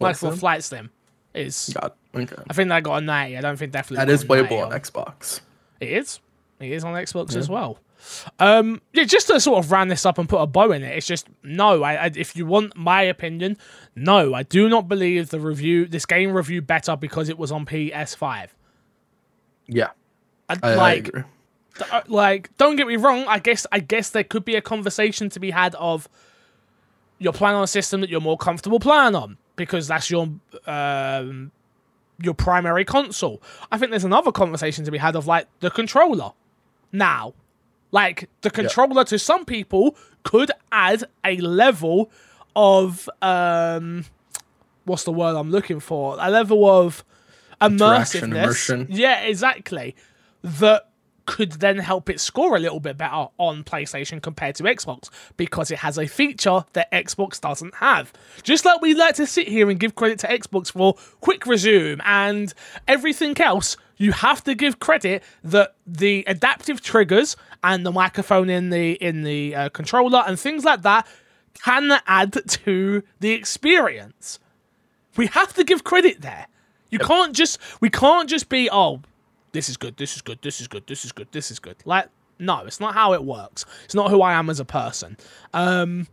that? 0.00 0.16
Flight 0.16 0.64
Sim 0.64 0.90
is. 1.32 1.74
God, 1.80 1.92
okay. 2.14 2.36
I 2.50 2.52
think 2.52 2.68
they 2.68 2.80
got 2.80 2.96
a 2.96 3.00
ninety. 3.00 3.38
I 3.38 3.40
don't 3.40 3.56
think 3.56 3.72
definitely. 3.72 4.04
That 4.04 4.12
is 4.12 4.24
playable 4.24 4.58
on 4.58 4.72
Xbox. 4.72 5.40
It 5.84 5.98
is. 5.98 6.20
It 6.60 6.70
is 6.72 6.84
on 6.84 6.94
Xbox 6.94 7.36
as 7.36 7.48
well. 7.48 7.78
Um, 8.38 8.80
yeah, 8.92 9.04
just 9.04 9.28
to 9.28 9.40
sort 9.40 9.64
of 9.64 9.70
round 9.72 9.90
this 9.90 10.04
up 10.04 10.18
and 10.18 10.28
put 10.28 10.40
a 10.40 10.46
bow 10.46 10.72
in 10.72 10.82
it, 10.82 10.96
it's 10.96 11.06
just 11.06 11.26
no. 11.42 11.82
I, 11.82 11.94
I 11.94 12.10
if 12.14 12.36
you 12.36 12.46
want 12.46 12.76
my 12.76 13.02
opinion, 13.02 13.56
no, 13.96 14.34
I 14.34 14.42
do 14.42 14.68
not 14.68 14.88
believe 14.88 15.30
the 15.30 15.40
review, 15.40 15.86
this 15.86 16.04
game 16.04 16.32
review 16.32 16.60
better 16.60 16.96
because 16.96 17.28
it 17.28 17.38
was 17.38 17.50
on 17.50 17.64
PS5. 17.66 18.48
Yeah, 19.66 19.90
I, 20.48 20.54
I, 20.62 20.72
I 20.72 20.74
like, 20.74 21.08
agree. 21.08 21.22
uh, 21.90 22.02
like 22.06 22.54
don't 22.56 22.76
get 22.76 22.86
me 22.86 22.96
wrong 22.96 23.24
i 23.26 23.38
guess 23.38 23.66
i 23.72 23.80
guess 23.80 24.10
there 24.10 24.24
could 24.24 24.44
be 24.44 24.54
a 24.54 24.60
conversation 24.60 25.28
to 25.30 25.40
be 25.40 25.50
had 25.50 25.74
of 25.76 26.08
you're 27.18 27.32
playing 27.32 27.56
on 27.56 27.64
a 27.64 27.66
system 27.66 28.00
that 28.00 28.10
you're 28.10 28.20
more 28.20 28.36
comfortable 28.36 28.78
playing 28.78 29.14
on 29.14 29.36
because 29.56 29.88
that's 29.88 30.10
your 30.10 30.28
um 30.66 31.50
your 32.20 32.34
primary 32.34 32.84
console. 32.84 33.42
I 33.72 33.78
think 33.78 33.90
there's 33.90 34.04
another 34.04 34.32
conversation 34.32 34.84
to 34.84 34.90
be 34.90 34.98
had 34.98 35.16
of 35.16 35.26
like 35.26 35.48
the 35.60 35.70
controller. 35.70 36.32
Now 36.92 37.34
like 37.94 38.28
the 38.40 38.50
controller 38.50 39.04
to 39.04 39.18
some 39.20 39.44
people 39.44 39.96
could 40.24 40.50
add 40.72 41.04
a 41.24 41.36
level 41.36 42.10
of 42.56 43.08
um 43.22 44.04
what's 44.84 45.04
the 45.04 45.12
word 45.12 45.36
i'm 45.36 45.50
looking 45.50 45.78
for? 45.78 46.16
A 46.18 46.28
level 46.28 46.68
of 46.68 47.04
immersiveness. 47.60 48.22
immersion. 48.22 48.86
yeah 48.90 49.20
exactly. 49.20 49.94
That 50.42 50.88
could 51.26 51.52
then 51.52 51.78
help 51.78 52.10
it 52.10 52.20
score 52.20 52.56
a 52.56 52.60
little 52.60 52.80
bit 52.80 52.98
better 52.98 53.28
on 53.38 53.64
PlayStation 53.64 54.20
compared 54.20 54.54
to 54.56 54.62
Xbox 54.64 55.08
because 55.36 55.70
it 55.70 55.78
has 55.78 55.98
a 55.98 56.06
feature 56.06 56.64
that 56.72 56.90
Xbox 56.92 57.40
doesn't 57.40 57.74
have. 57.76 58.12
Just 58.42 58.64
like 58.64 58.80
we 58.80 58.94
like 58.94 59.14
to 59.16 59.26
sit 59.26 59.48
here 59.48 59.70
and 59.70 59.80
give 59.80 59.94
credit 59.94 60.18
to 60.20 60.28
Xbox 60.28 60.70
for 60.70 60.94
quick 61.20 61.46
resume 61.46 62.00
and 62.04 62.52
everything 62.86 63.38
else, 63.40 63.76
you 63.96 64.12
have 64.12 64.42
to 64.44 64.54
give 64.54 64.80
credit 64.80 65.22
that 65.42 65.74
the 65.86 66.24
adaptive 66.26 66.80
triggers 66.80 67.36
and 67.62 67.86
the 67.86 67.92
microphone 67.92 68.50
in 68.50 68.70
the 68.70 68.92
in 68.92 69.22
the 69.22 69.54
uh, 69.54 69.68
controller 69.70 70.22
and 70.26 70.38
things 70.38 70.64
like 70.64 70.82
that 70.82 71.06
can 71.62 72.00
add 72.06 72.36
to 72.46 73.02
the 73.20 73.30
experience. 73.30 74.38
We 75.16 75.26
have 75.28 75.54
to 75.54 75.64
give 75.64 75.84
credit 75.84 76.20
there. 76.20 76.48
You 76.90 76.98
can't 76.98 77.34
just 77.34 77.58
we 77.80 77.90
can't 77.90 78.28
just 78.28 78.48
be 78.48 78.68
oh 78.70 79.00
this 79.54 79.70
is 79.70 79.78
good, 79.78 79.96
this 79.96 80.16
is 80.16 80.20
good, 80.20 80.40
this 80.42 80.60
is 80.60 80.68
good, 80.68 80.86
this 80.86 81.04
is 81.06 81.12
good, 81.12 81.28
this 81.32 81.50
is 81.50 81.58
good. 81.58 81.76
Like 81.86 82.08
no, 82.38 82.66
it's 82.66 82.80
not 82.80 82.92
how 82.94 83.14
it 83.14 83.24
works. 83.24 83.64
It's 83.84 83.94
not 83.94 84.10
who 84.10 84.20
I 84.20 84.34
am 84.34 84.50
as 84.50 84.60
a 84.60 84.64
person. 84.66 85.16
Um 85.54 86.08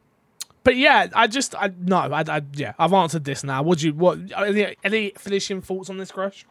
but 0.63 0.77
yeah, 0.77 1.07
I 1.13 1.27
just 1.27 1.55
I 1.55 1.71
no, 1.77 1.97
I, 1.97 2.23
I 2.27 2.41
yeah, 2.53 2.73
I've 2.79 2.93
answered 2.93 3.25
this 3.25 3.43
now. 3.43 3.63
Would 3.63 3.81
you 3.81 3.93
what 3.93 4.19
any, 4.37 4.75
any 4.83 5.11
finishing 5.17 5.61
thoughts 5.61 5.89
on 5.89 5.97
this 5.97 6.11
crush? 6.11 6.45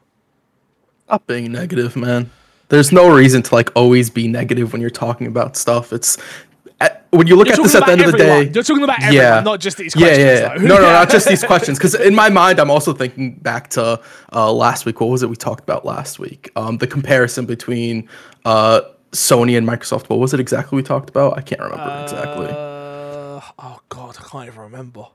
Stop 1.04 1.26
being 1.26 1.50
negative, 1.50 1.96
man. 1.96 2.30
There's 2.68 2.92
no 2.92 3.12
reason 3.12 3.42
to 3.42 3.54
like 3.54 3.70
always 3.74 4.10
be 4.10 4.28
negative 4.28 4.72
when 4.72 4.80
you're 4.80 4.90
talking 4.90 5.26
about 5.26 5.56
stuff. 5.56 5.92
It's 5.92 6.18
at, 6.80 7.06
when 7.10 7.26
you 7.26 7.36
look 7.36 7.48
You're 7.48 7.56
at 7.56 7.62
this 7.62 7.74
at 7.74 7.84
the 7.86 7.92
end 7.92 8.00
about 8.00 8.14
of 8.14 8.18
the 8.18 8.24
day. 8.24 8.50
You're 8.54 8.62
talking 8.62 8.82
about 8.82 9.02
everyone, 9.02 9.14
Yeah. 9.26 9.40
not 9.40 9.60
just 9.60 9.76
these 9.76 9.94
questions. 9.94 10.18
yeah, 10.18 10.54
yeah. 10.56 10.62
No, 10.62 10.76
no, 10.76 10.82
not 10.92 11.10
just 11.10 11.28
these 11.28 11.44
questions. 11.52 11.78
Because 11.78 11.94
in 11.94 12.14
my 12.14 12.28
mind, 12.28 12.58
I'm 12.58 12.70
also 12.70 12.92
thinking 12.92 13.34
back 13.34 13.68
to 13.70 14.00
uh, 14.32 14.52
last 14.52 14.86
week. 14.86 15.00
What 15.00 15.10
was 15.10 15.22
it 15.22 15.28
we 15.28 15.36
talked 15.36 15.62
about 15.62 15.84
last 15.84 16.18
week? 16.18 16.50
Um, 16.56 16.78
the 16.78 16.86
comparison 16.86 17.46
between 17.46 18.08
uh, 18.44 18.80
Sony 19.12 19.58
and 19.58 19.66
Microsoft. 19.68 20.08
What 20.08 20.18
was 20.18 20.32
it 20.34 20.40
exactly 20.40 20.76
we 20.76 20.82
talked 20.82 21.10
about? 21.10 21.36
I 21.36 21.42
can't 21.42 21.60
remember 21.60 22.00
exactly. 22.02 22.46
Uh, 22.48 23.40
oh 23.58 23.80
god, 23.88 24.16
I 24.18 24.22
can't 24.28 24.46
even 24.46 24.60
remember. 24.60 25.06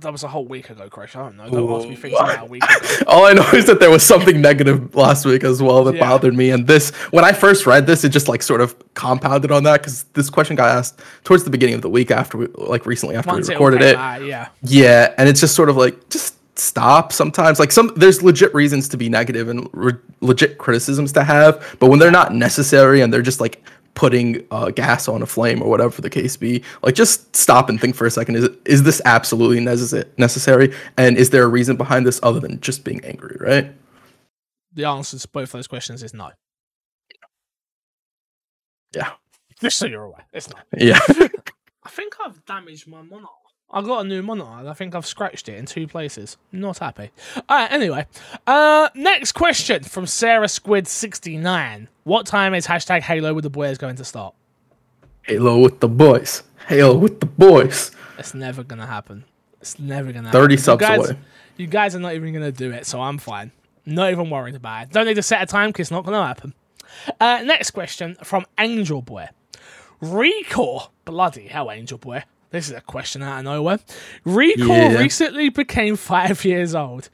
That 0.00 0.12
was 0.12 0.22
a 0.22 0.28
whole 0.28 0.46
week 0.46 0.70
ago, 0.70 0.88
Crash. 0.88 1.14
I 1.14 1.20
don't 1.20 1.36
know. 1.36 1.50
Don't 1.50 1.78
ask 1.80 1.88
me 1.88 1.94
things 1.94 2.14
about 2.18 2.42
a 2.42 2.44
week 2.46 2.62
ago. 2.64 3.04
All 3.06 3.26
I 3.26 3.34
know 3.34 3.46
is 3.52 3.66
that 3.66 3.80
there 3.80 3.90
was 3.90 4.02
something 4.02 4.40
negative 4.40 4.94
last 4.94 5.26
week 5.26 5.44
as 5.44 5.60
well 5.62 5.84
that 5.84 5.94
Yeah. 5.96 6.08
bothered 6.08 6.34
me. 6.34 6.50
And 6.50 6.66
this, 6.66 6.90
when 7.10 7.22
I 7.24 7.32
first 7.32 7.66
read 7.66 7.86
this, 7.86 8.02
it 8.02 8.08
just 8.08 8.26
like 8.26 8.42
sort 8.42 8.62
of 8.62 8.74
compounded 8.94 9.50
on 9.52 9.62
that 9.64 9.80
because 9.82 10.04
this 10.14 10.30
question 10.30 10.56
got 10.56 10.68
asked 10.74 11.00
towards 11.24 11.44
the 11.44 11.50
beginning 11.50 11.74
of 11.74 11.82
the 11.82 11.90
week 11.90 12.10
after 12.10 12.38
we, 12.38 12.46
like 12.56 12.86
recently 12.86 13.14
after 13.14 13.30
Once 13.30 13.48
we 13.48 13.54
it 13.54 13.56
recorded 13.56 13.82
it. 13.82 13.96
out, 13.96 14.24
yeah. 14.24 14.48
Yeah, 14.62 15.12
and 15.18 15.28
it's 15.28 15.40
just 15.40 15.54
sort 15.54 15.68
of 15.68 15.76
like 15.76 16.08
just 16.08 16.36
stop 16.58 17.12
sometimes. 17.12 17.58
Like 17.58 17.70
some 17.72 17.92
there's 17.96 18.22
legit 18.22 18.54
reasons 18.54 18.88
to 18.90 18.96
be 18.96 19.08
negative 19.10 19.48
and 19.48 19.68
re- 19.72 19.92
legit 20.22 20.56
criticisms 20.56 21.12
to 21.12 21.24
have, 21.24 21.76
but 21.78 21.88
when 21.90 21.98
they're 21.98 22.10
not 22.10 22.34
necessary 22.34 23.02
and 23.02 23.12
they're 23.12 23.20
just 23.22 23.40
like 23.40 23.62
putting 23.94 24.46
uh, 24.50 24.70
gas 24.70 25.08
on 25.08 25.22
a 25.22 25.26
flame 25.26 25.62
or 25.62 25.68
whatever 25.68 26.00
the 26.00 26.10
case 26.10 26.36
be, 26.36 26.62
like 26.82 26.94
just 26.94 27.34
stop 27.34 27.68
and 27.68 27.80
think 27.80 27.94
for 27.94 28.06
a 28.06 28.10
second. 28.10 28.36
Is 28.36 28.44
it, 28.44 28.60
is 28.64 28.82
this 28.82 29.02
absolutely 29.04 29.60
necess- 29.60 30.06
necessary? 30.18 30.74
And 30.96 31.16
is 31.16 31.30
there 31.30 31.44
a 31.44 31.48
reason 31.48 31.76
behind 31.76 32.06
this 32.06 32.20
other 32.22 32.40
than 32.40 32.60
just 32.60 32.84
being 32.84 33.04
angry? 33.04 33.36
Right? 33.40 33.72
The 34.72 34.84
answer 34.84 35.18
to 35.18 35.28
both 35.28 35.52
those 35.52 35.66
questions 35.66 36.02
is 36.02 36.14
no. 36.14 36.30
Yeah. 38.94 39.10
Just 39.60 39.76
so 39.78 39.86
you're 39.86 40.04
aware, 40.04 40.26
it's 40.32 40.48
not. 40.48 40.64
Yeah. 40.76 40.98
I 41.84 41.88
think 41.90 42.14
I've 42.24 42.44
damaged 42.44 42.88
my 42.88 43.02
monitor. 43.02 43.28
I 43.72 43.82
got 43.82 44.04
a 44.04 44.08
new 44.08 44.20
monitor. 44.22 44.50
and 44.58 44.68
I 44.68 44.72
think 44.72 44.94
I've 44.94 45.06
scratched 45.06 45.48
it 45.48 45.56
in 45.56 45.66
two 45.66 45.86
places. 45.86 46.36
Not 46.50 46.78
happy. 46.78 47.10
All 47.48 47.56
right. 47.56 47.70
Anyway, 47.70 48.06
uh, 48.46 48.88
next 48.94 49.32
question 49.32 49.84
from 49.84 50.06
Sarah 50.06 50.48
Squid 50.48 50.88
sixty 50.88 51.36
nine. 51.36 51.88
What 52.04 52.26
time 52.26 52.54
is 52.54 52.66
hashtag 52.66 53.02
Halo 53.02 53.32
with 53.32 53.44
the 53.44 53.50
boys 53.50 53.78
going 53.78 53.96
to 53.96 54.04
start? 54.04 54.34
Halo 55.22 55.58
with 55.60 55.80
the 55.80 55.88
boys. 55.88 56.42
Halo 56.66 56.96
with 56.96 57.20
the 57.20 57.26
boys. 57.26 57.92
It's 58.18 58.34
never 58.34 58.64
gonna 58.64 58.86
happen. 58.86 59.24
It's 59.60 59.78
never 59.78 60.12
gonna. 60.12 60.28
happen. 60.28 60.40
Thirty 60.40 60.54
You 60.54 60.58
subs 60.58 60.80
guys, 60.80 60.98
away. 60.98 61.18
You 61.56 61.66
guys 61.66 61.94
are 61.94 62.00
not 62.00 62.14
even 62.14 62.32
gonna 62.32 62.50
do 62.52 62.72
it, 62.72 62.86
so 62.86 63.00
I'm 63.00 63.18
fine. 63.18 63.52
Not 63.86 64.10
even 64.10 64.30
worried 64.30 64.54
about 64.56 64.84
it. 64.84 64.92
Don't 64.92 65.06
need 65.06 65.14
to 65.14 65.22
set 65.22 65.42
a 65.42 65.46
time 65.46 65.70
because 65.70 65.84
it's 65.84 65.90
not 65.90 66.04
gonna 66.04 66.26
happen. 66.26 66.54
Uh, 67.20 67.42
next 67.44 67.70
question 67.70 68.16
from 68.24 68.46
Angel 68.58 69.00
Boy. 69.00 69.28
Recore, 70.02 70.88
bloody 71.04 71.46
hell, 71.46 71.70
Angel 71.70 71.98
Boy. 71.98 72.24
This 72.50 72.68
is 72.68 72.74
a 72.74 72.80
question 72.80 73.22
out 73.22 73.38
of 73.38 73.44
nowhere. 73.44 73.78
ReCore 74.26 74.56
Yeah. 74.92 74.98
recently 74.98 75.50
became 75.50 75.94
five 75.96 76.44
years 76.44 76.74
old. 76.74 77.08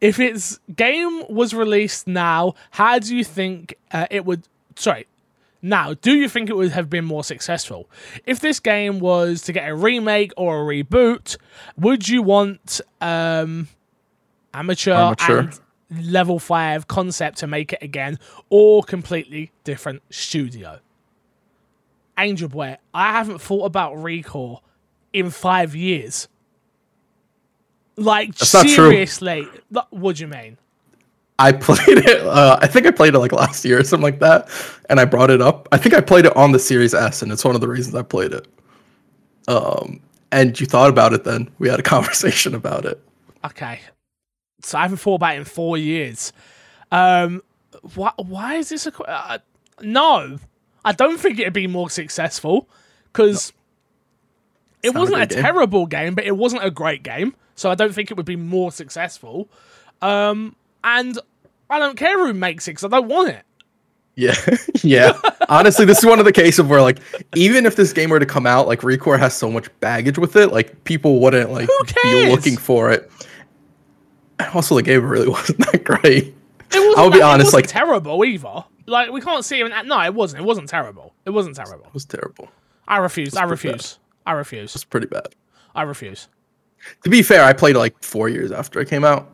If 0.00 0.20
its 0.20 0.58
game 0.74 1.22
was 1.30 1.54
released 1.54 2.06
now, 2.06 2.54
how 2.72 2.98
do 2.98 3.16
you 3.16 3.24
think 3.24 3.74
uh, 3.90 4.06
it 4.10 4.24
would? 4.26 4.46
Sorry, 4.76 5.06
now, 5.62 5.94
do 5.94 6.12
you 6.12 6.28
think 6.28 6.50
it 6.50 6.56
would 6.56 6.72
have 6.72 6.90
been 6.90 7.04
more 7.04 7.24
successful? 7.24 7.88
If 8.26 8.40
this 8.40 8.58
game 8.60 8.98
was 8.98 9.42
to 9.42 9.52
get 9.52 9.68
a 9.68 9.74
remake 9.74 10.32
or 10.36 10.60
a 10.60 10.64
reboot, 10.84 11.36
would 11.78 12.08
you 12.08 12.20
want 12.22 12.80
um, 13.00 13.68
Armature, 14.52 14.94
Armature. 14.94 15.38
and 15.38 15.60
level 16.12 16.38
5 16.38 16.88
Comcept 16.88 17.36
to 17.36 17.46
make 17.46 17.72
it 17.72 17.82
again 17.82 18.18
or 18.50 18.82
completely 18.82 19.52
different 19.64 20.02
studio? 20.10 20.80
Angel 22.18 22.48
Boy, 22.48 22.76
I 22.92 23.12
haven't 23.12 23.40
thought 23.40 23.64
about 23.64 23.94
Recore 23.94 24.60
in 25.12 25.30
five 25.30 25.74
years. 25.74 26.28
Like, 27.96 28.34
That's 28.34 28.50
seriously. 28.50 29.46
What 29.90 30.16
do 30.16 30.22
you 30.22 30.28
mean? 30.28 30.56
I 31.38 31.52
played 31.52 31.98
it. 31.98 32.20
Uh, 32.20 32.58
I 32.60 32.66
think 32.66 32.86
I 32.86 32.90
played 32.90 33.14
it 33.14 33.18
like 33.18 33.32
last 33.32 33.64
year 33.64 33.80
or 33.80 33.84
something 33.84 34.04
like 34.04 34.20
that, 34.20 34.48
and 34.88 35.00
I 35.00 35.04
brought 35.04 35.30
it 35.30 35.42
up. 35.42 35.68
I 35.72 35.78
think 35.78 35.94
I 35.94 36.00
played 36.00 36.24
it 36.24 36.36
on 36.36 36.52
the 36.52 36.58
Series 36.58 36.94
S, 36.94 37.22
and 37.22 37.32
it's 37.32 37.44
one 37.44 37.54
of 37.54 37.60
the 37.60 37.68
reasons 37.68 37.94
I 37.94 38.02
played 38.02 38.32
it. 38.32 38.46
Um, 39.48 40.00
and 40.30 40.58
you 40.58 40.66
thought 40.66 40.88
about 40.88 41.12
it. 41.12 41.24
Then 41.24 41.50
we 41.58 41.68
had 41.68 41.80
a 41.80 41.82
conversation 41.94 42.54
about 42.54 42.84
it. 42.84 43.02
Okay. 43.44 43.80
So 44.62 44.78
I 44.78 44.82
haven't 44.82 44.98
thought 44.98 45.16
about 45.16 45.34
it 45.34 45.38
in 45.38 45.44
four 45.44 45.76
years. 45.76 46.32
Um, 46.92 47.42
why, 47.94 48.12
why 48.16 48.54
is 48.56 48.68
this 48.68 48.86
a. 48.86 49.02
Uh, 49.02 49.38
no, 49.80 50.38
I 50.84 50.92
don't 50.92 51.18
think 51.18 51.38
it'd 51.38 51.52
be 51.52 51.66
more 51.66 51.90
successful 51.90 52.68
because 53.12 53.52
it 54.82 54.88
It's 54.88 54.94
not 54.94 54.98
a 54.98 55.00
wasn't 55.02 55.22
a, 55.22 55.26
game. 55.34 55.42
terrible 55.42 55.86
game, 55.86 56.14
but 56.14 56.24
it 56.24 56.36
wasn't 56.36 56.64
a 56.64 56.70
great 56.70 57.02
game. 57.02 57.34
So 57.54 57.70
I 57.70 57.74
don't 57.74 57.94
think 57.94 58.10
it 58.10 58.16
would 58.16 58.26
be 58.26 58.36
more 58.36 58.72
successful. 58.72 59.48
Um, 60.00 60.56
and 60.82 61.18
I 61.70 61.78
don't 61.78 61.96
care 61.96 62.18
who 62.26 62.32
makes 62.32 62.66
it 62.66 62.72
because 62.72 62.84
I 62.84 62.88
don't 62.88 63.08
want 63.08 63.28
it. 63.30 63.42
Yeah, 64.14 64.34
yeah. 64.82 65.18
Honestly, 65.48 65.84
this 65.86 65.98
is 65.98 66.04
one 66.04 66.18
of 66.18 66.24
the 66.24 66.32
cases 66.32 66.64
where, 66.66 66.82
like, 66.82 66.98
even 67.34 67.64
if 67.64 67.76
this 67.76 67.92
game 67.92 68.10
were 68.10 68.18
to 68.20 68.26
come 68.26 68.46
out, 68.46 68.66
like, 68.66 68.80
Recore 68.80 69.18
has 69.18 69.34
so 69.34 69.50
much 69.50 69.68
baggage 69.80 70.18
with 70.18 70.36
it, 70.36 70.52
like, 70.52 70.84
people 70.84 71.18
wouldn't 71.20 71.50
like 71.50 71.68
be 72.02 72.28
looking 72.30 72.56
for 72.58 72.90
it. 72.90 73.10
And 74.38 74.48
Also, 74.54 74.74
the 74.74 74.82
game 74.82 75.04
really 75.04 75.28
wasn't 75.30 75.58
that 75.70 75.84
great. 75.84 76.24
It 76.24 76.34
wasn't 76.74 76.98
I'll 76.98 77.10
be 77.10 77.18
that- 77.18 77.24
honest, 77.24 77.52
like- 77.54 77.66
terrible 77.68 78.24
either. 78.24 78.64
Like 78.84 79.12
we 79.12 79.20
can't 79.20 79.44
see 79.44 79.60
even. 79.60 79.72
No, 79.86 80.00
it 80.00 80.12
wasn't. 80.12 80.42
It 80.42 80.44
wasn't 80.44 80.68
terrible. 80.68 81.14
It 81.24 81.30
wasn't 81.30 81.54
terrible. 81.54 81.86
It 81.86 81.94
was 81.94 82.04
terrible. 82.04 82.48
I 82.88 82.96
refuse. 82.96 83.36
I 83.36 83.44
refuse. 83.44 83.98
I 84.26 84.32
refuse. 84.32 84.74
was 84.74 84.84
pretty 84.84 85.06
bad. 85.06 85.28
I 85.74 85.82
refuse. 85.82 86.28
To 87.04 87.10
be 87.10 87.22
fair, 87.22 87.44
I 87.44 87.52
played 87.52 87.76
it 87.76 87.78
like 87.78 88.02
four 88.02 88.28
years 88.28 88.52
after 88.52 88.80
it 88.80 88.88
came 88.88 89.04
out. 89.04 89.30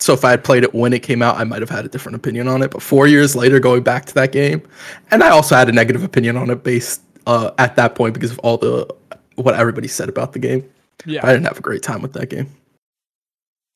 So 0.00 0.12
if 0.12 0.24
I 0.24 0.30
had 0.30 0.44
played 0.44 0.62
it 0.62 0.74
when 0.74 0.92
it 0.92 1.02
came 1.02 1.22
out, 1.22 1.36
I 1.36 1.44
might 1.44 1.60
have 1.60 1.70
had 1.70 1.84
a 1.84 1.88
different 1.88 2.16
opinion 2.16 2.46
on 2.46 2.62
it. 2.62 2.70
But 2.70 2.82
four 2.82 3.08
years 3.08 3.34
later, 3.34 3.58
going 3.58 3.82
back 3.82 4.04
to 4.06 4.14
that 4.14 4.30
game, 4.30 4.62
and 5.10 5.24
I 5.24 5.30
also 5.30 5.56
had 5.56 5.68
a 5.68 5.72
negative 5.72 6.04
opinion 6.04 6.36
on 6.36 6.50
it 6.50 6.62
based 6.62 7.02
uh, 7.26 7.50
at 7.58 7.74
that 7.76 7.94
point 7.94 8.14
because 8.14 8.30
of 8.30 8.38
all 8.40 8.56
the 8.56 8.86
what 9.34 9.54
everybody 9.54 9.88
said 9.88 10.08
about 10.08 10.32
the 10.32 10.38
game. 10.38 10.68
Yeah. 11.04 11.20
I 11.24 11.32
didn't 11.32 11.46
have 11.46 11.58
a 11.58 11.62
great 11.62 11.82
time 11.82 12.02
with 12.02 12.12
that 12.14 12.30
game. 12.30 12.48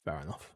Fair 0.04 0.20
enough. 0.20 0.50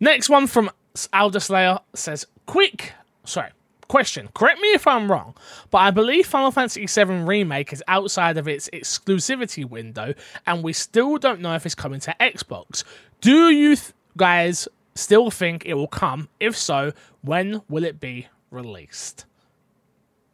Next 0.00 0.28
one 0.28 0.46
from 0.46 0.70
Alder 1.12 1.40
Slayer 1.40 1.78
says, 1.94 2.26
"Quick, 2.46 2.92
sorry, 3.24 3.50
question. 3.92 4.30
Correct 4.32 4.58
me 4.58 4.68
if 4.68 4.86
I'm 4.86 5.12
wrong, 5.12 5.34
but 5.70 5.78
I 5.78 5.90
believe 5.90 6.26
Final 6.26 6.50
Fantasy 6.50 6.86
VII 6.86 7.24
Remake 7.24 7.74
is 7.74 7.84
outside 7.86 8.38
of 8.38 8.48
its 8.48 8.70
exclusivity 8.70 9.68
window, 9.68 10.14
and 10.46 10.64
we 10.64 10.72
still 10.72 11.18
don't 11.18 11.42
know 11.42 11.54
if 11.54 11.66
it's 11.66 11.74
coming 11.74 12.00
to 12.00 12.16
Xbox. 12.18 12.84
Do 13.20 13.50
you 13.50 13.76
th- 13.76 13.92
guys 14.16 14.66
still 14.94 15.30
think 15.30 15.66
it 15.66 15.74
will 15.74 15.88
come? 15.88 16.30
If 16.40 16.56
so, 16.56 16.94
when 17.20 17.60
will 17.68 17.84
it 17.84 18.00
be 18.00 18.28
released?" 18.50 19.26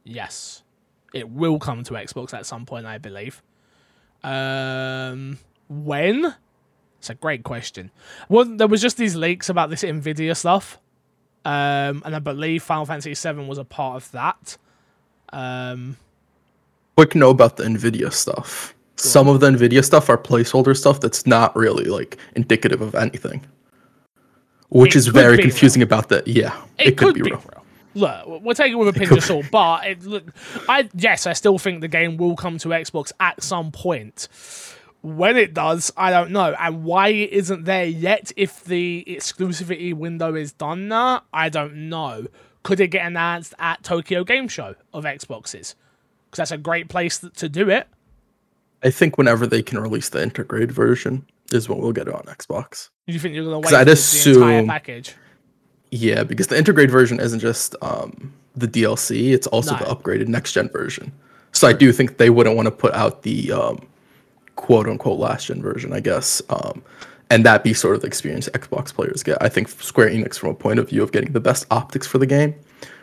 Yes, 0.05 0.63
it 1.13 1.29
will 1.29 1.59
come 1.59 1.83
to 1.83 1.95
Xbox 1.95 2.33
at 2.33 2.47
some 2.47 2.65
point, 2.65 2.87
I 2.87 2.99
believe. 2.99 3.43
Um, 4.23 5.39
when? 5.69 6.37
It's 7.01 7.11
a 7.11 7.15
great 7.17 7.43
question. 7.43 7.91
Well, 8.29 8.45
there 8.45 8.69
was 8.69 8.81
just 8.81 8.99
these 8.99 9.17
leaks 9.17 9.49
about 9.49 9.69
this 9.69 9.83
Nvidia 9.83 10.37
stuff, 10.37 10.79
um, 11.45 12.03
and 12.05 12.15
I 12.15 12.19
believe 12.19 12.63
Final 12.63 12.87
Fantasy 12.87 13.15
VII 13.15 13.45
was 13.47 13.59
a 13.59 13.65
part 13.65 13.97
of 13.97 14.11
that. 14.13 14.57
Um, 15.33 15.97
Quick 16.97 17.15
note 17.15 17.31
about 17.31 17.57
the 17.57 17.65
Nvidia 17.65 18.13
stuff. 18.13 18.75
Some 18.97 19.29
of 19.29 19.39
the 19.41 19.51
Nvidia 19.51 19.85
stuff 19.85 20.09
are 20.11 20.19
placeholder 20.19 20.77
stuff 20.77 21.01
that's 21.01 21.27
not 21.27 21.55
really 21.55 21.85
like 21.85 22.17
indicative 22.35 22.81
of 22.81 22.95
anything, 22.97 23.47
which 24.71 24.97
It 24.97 24.99
is 24.99 25.07
very 25.07 25.37
be 25.37 25.43
real. 25.45 25.51
confusing 25.51 25.83
about 25.83 26.09
that. 26.09 26.27
Yeah, 26.27 26.61
it, 26.79 26.97
could, 26.99 27.15
be, 27.15 27.23
real. 27.23 27.37
real. 27.37 27.65
Look, 27.95 28.43
we'll 28.43 28.55
take 28.55 28.73
it 28.73 28.75
with 28.75 28.89
a 28.89 28.93
pinch 28.93 29.13
of 29.13 29.23
salt, 29.23 29.47
but 29.53 29.87
it, 29.87 30.03
look, 30.05 30.25
I 30.69 30.89
yes, 30.95 31.27
I 31.27 31.33
still 31.35 31.59
think 31.59 31.81
the 31.81 31.89
game 31.89 32.17
will 32.17 32.35
come 32.35 32.59
to 32.59 32.69
Xbox 32.71 33.13
at 33.21 33.43
some 33.43 33.71
point. 33.71 34.27
When 35.01 35.37
it 35.37 35.55
does, 35.55 35.93
I 35.97 36.11
don't 36.11 36.31
know, 36.33 36.55
and 36.59 36.83
why 36.85 37.09
it 37.09 37.31
isn't 37.33 37.65
there 37.65 37.85
yet. 37.87 38.33
If 38.37 38.65
the 38.65 39.05
exclusivity 39.07 39.95
window 39.95 40.35
is 40.35 40.53
done 40.53 40.89
now, 40.89 41.23
I 41.33 41.49
don't 41.49 41.89
know. 41.89 42.27
Could 42.65 42.81
it 42.81 42.89
get 42.89 43.07
announced 43.07 43.55
at 43.61 43.83
Tokyo 43.85 44.25
Game 44.25 44.49
Show 44.49 44.75
of 44.93 45.05
Xboxes? 45.05 45.75
Because 46.27 46.37
that's 46.39 46.51
a 46.51 46.59
great 46.59 46.89
place 46.89 47.19
th- 47.19 47.33
to 47.35 47.49
do 47.49 47.71
it. 47.71 47.87
I 48.83 48.91
think 48.91 49.17
whenever 49.17 49.47
they 49.47 49.63
can 49.63 49.79
release 49.79 50.09
the 50.09 50.23
integrated 50.23 50.73
version 50.73 51.25
is 51.53 51.69
when 51.69 51.79
we'll 51.79 51.93
get 51.93 52.09
it 52.09 52.15
on 52.15 52.23
Xbox. 52.25 52.91
You 53.07 53.19
think 53.21 53.35
you're 53.35 53.45
gonna 53.45 53.61
wait 53.61 53.71
for 53.71 53.77
I'd 53.77 53.87
the- 53.87 53.95
the 53.95 54.31
entire 54.31 54.59
assume- 54.59 54.67
package? 54.67 55.15
Yeah, 55.91 56.25
because 56.25 56.49
the 56.49 56.59
integrated 56.59 56.91
version 56.91 57.19
isn't 57.21 57.41
just 57.41 57.75
um, 57.81 58.35
the 58.57 58.69
DLC; 58.69 59.33
it's 59.33 59.47
also 59.47 59.73
No. 59.73 59.79
the 59.79 59.85
upgraded 59.87 60.27
next 60.29 60.53
gen 60.53 60.69
version. 60.69 61.13
So 61.53 61.67
I 61.67 61.73
do 61.73 61.93
think 61.93 62.19
they 62.19 62.29
wouldn't 62.31 62.57
want 62.57 62.67
to 62.67 62.71
put 62.73 62.93
out 62.95 63.23
the 63.23 63.51
um, 63.53 63.87
quote 64.59 64.89
unquote 64.89 65.19
last 65.19 65.47
gen 65.47 65.63
version, 65.63 65.93
I 65.93 66.01
guess, 66.01 66.43
um, 66.51 66.83
and 67.31 67.47
that 67.47 67.63
be 67.63 67.73
sort 67.73 67.95
of 67.95 68.03
the 68.03 68.09
experience 68.09 68.49
Xbox 68.51 68.93
players 68.93 69.23
get. 69.23 69.39
I 69.41 69.49
think 69.49 69.69
Square 69.69 70.11
Enix, 70.11 70.37
from 70.37 70.51
a 70.51 70.55
point 70.55 70.81
of 70.81 70.89
view 70.89 71.03
of 71.03 71.13
getting 71.13 71.33
the 71.33 71.41
best 71.41 71.65
optics 71.71 72.07
for 72.07 72.19
the 72.19 72.27
game, 72.27 72.55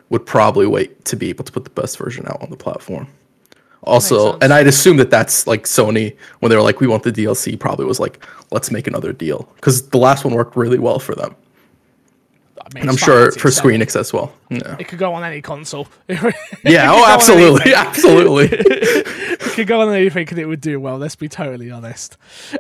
would 0.09 0.25
probably 0.25 0.67
wait 0.67 1.05
to 1.05 1.15
be 1.15 1.29
able 1.29 1.45
to 1.45 1.51
put 1.51 1.63
the 1.63 1.69
best 1.69 1.97
version 1.97 2.27
out 2.27 2.41
on 2.41 2.49
the 2.49 2.57
platform. 2.57 3.07
Also, 3.83 4.37
and 4.39 4.51
I'd 4.51 4.67
assume 4.67 4.97
that 4.97 5.09
that's 5.09 5.47
like 5.47 5.63
Sony 5.63 6.17
when 6.39 6.49
they 6.49 6.55
were 6.55 6.61
like, 6.61 6.81
"We 6.81 6.87
want 6.87 7.03
the 7.03 7.11
DLC," 7.11 7.57
probably 7.57 7.85
was 7.85 7.99
like, 7.99 8.23
"Let's 8.51 8.69
make 8.69 8.87
another 8.87 9.13
deal," 9.13 9.47
because 9.55 9.87
the 9.89 9.97
last 9.97 10.25
one 10.25 10.33
worked 10.33 10.57
really 10.57 10.79
well 10.79 10.99
for 10.99 11.15
them. 11.15 11.35
I 12.61 12.67
mean, 12.73 12.81
And 12.81 12.89
I'm 12.89 12.97
sure 12.97 13.31
for 13.31 13.39
Fantasy 13.39 13.57
Square 13.57 13.73
Enix 13.75 13.99
as 13.99 14.13
well. 14.13 14.33
Yeah. 14.49 14.77
It 14.79 14.87
could 14.87 14.99
go 14.99 15.13
on 15.13 15.23
any 15.23 15.41
console. 15.41 15.87
Yeah. 16.63 16.91
Oh, 16.91 17.05
absolutely, 17.07 17.73
absolutely. 17.75 18.47
it 18.51 19.39
could 19.53 19.67
go 19.67 19.81
on 19.81 19.93
anything 19.93 20.27
and 20.29 20.39
it 20.39 20.45
would 20.45 20.61
do 20.61 20.79
well. 20.79 20.97
Let's 20.97 21.15
be 21.15 21.27
totally 21.29 21.69
honest. 21.69 22.17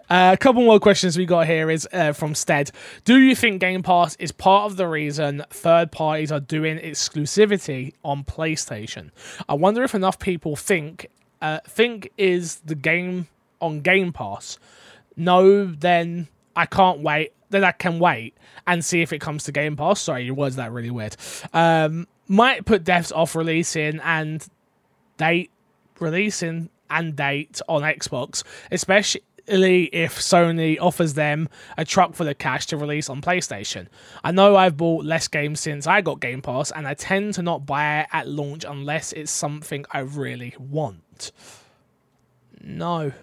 Uh, 0.09 0.31
a 0.33 0.37
couple 0.37 0.61
more 0.63 0.79
questions 0.79 1.17
we 1.17 1.25
got 1.25 1.47
here 1.47 1.71
is 1.71 1.87
uh, 1.91 2.11
from 2.13 2.35
Stead. 2.35 2.71
Do 3.03 3.17
you 3.19 3.35
think 3.35 3.61
Game 3.61 3.81
Pass 3.83 4.15
is 4.17 4.31
part 4.31 4.69
of 4.69 4.77
the 4.77 4.87
reason 4.87 5.43
third 5.49 5.91
parties 5.91 6.31
are 6.31 6.39
doing 6.39 6.77
exclusivity 6.77 7.93
on 8.03 8.23
PlayStation? 8.23 9.11
I 9.49 9.53
wonder 9.55 9.83
if 9.83 9.95
enough 9.95 10.19
people 10.19 10.55
think 10.55 11.07
uh, 11.41 11.59
think 11.67 12.11
is 12.17 12.57
the 12.65 12.75
game 12.75 13.27
on 13.61 13.81
Game 13.81 14.11
Pass. 14.13 14.59
No, 15.15 15.65
then 15.65 16.27
I 16.55 16.65
can't 16.65 16.99
wait. 17.01 17.33
I 17.53 17.71
can 17.71 17.99
wait 17.99 18.35
and 18.67 18.83
see 18.83 19.01
if 19.01 19.13
it 19.13 19.19
comes 19.19 19.43
to 19.45 19.51
Game 19.51 19.75
Pass. 19.75 20.01
Sorry, 20.01 20.25
your 20.25 20.35
words 20.35 20.55
that 20.55 20.71
really 20.71 20.91
weird. 20.91 21.15
Um, 21.53 22.07
might 22.27 22.65
put 22.65 22.83
devs 22.83 23.15
off 23.15 23.35
releasing 23.35 23.99
and 24.01 24.45
date 25.17 25.51
releasing 25.99 26.69
and 26.89 27.15
date 27.15 27.61
on 27.67 27.81
Xbox, 27.81 28.43
especially 28.71 29.83
if 29.93 30.17
Sony 30.17 30.77
offers 30.79 31.13
them 31.13 31.49
a 31.77 31.85
truck 31.85 32.13
full 32.15 32.27
of 32.27 32.37
cash 32.37 32.65
to 32.67 32.77
release 32.77 33.09
on 33.09 33.21
PlayStation. 33.21 33.87
I 34.23 34.31
know 34.31 34.55
I've 34.55 34.77
bought 34.77 35.05
less 35.05 35.27
games 35.27 35.59
since 35.59 35.87
I 35.87 36.01
got 36.01 36.19
Game 36.19 36.41
Pass, 36.41 36.71
and 36.71 36.87
I 36.87 36.93
tend 36.93 37.35
to 37.35 37.41
not 37.41 37.65
buy 37.65 38.01
it 38.01 38.07
at 38.11 38.27
launch 38.27 38.65
unless 38.67 39.13
it's 39.13 39.31
something 39.31 39.85
I 39.91 39.99
really 39.99 40.55
want. 40.59 41.31
No. 42.61 43.13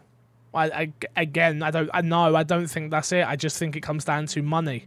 I, 0.55 0.65
I 0.67 0.93
again, 1.17 1.63
I 1.63 1.71
don't. 1.71 1.91
I 1.93 2.03
know. 2.03 2.37
I 2.37 2.43
don't 2.43 2.67
think 2.67 2.91
that's 2.91 3.13
it. 3.13 3.27
I 3.27 3.37
just 3.37 3.59
think 3.59 3.77
it 3.77 3.81
comes 3.81 4.05
down 4.05 4.27
to 4.27 4.43
money. 4.43 4.87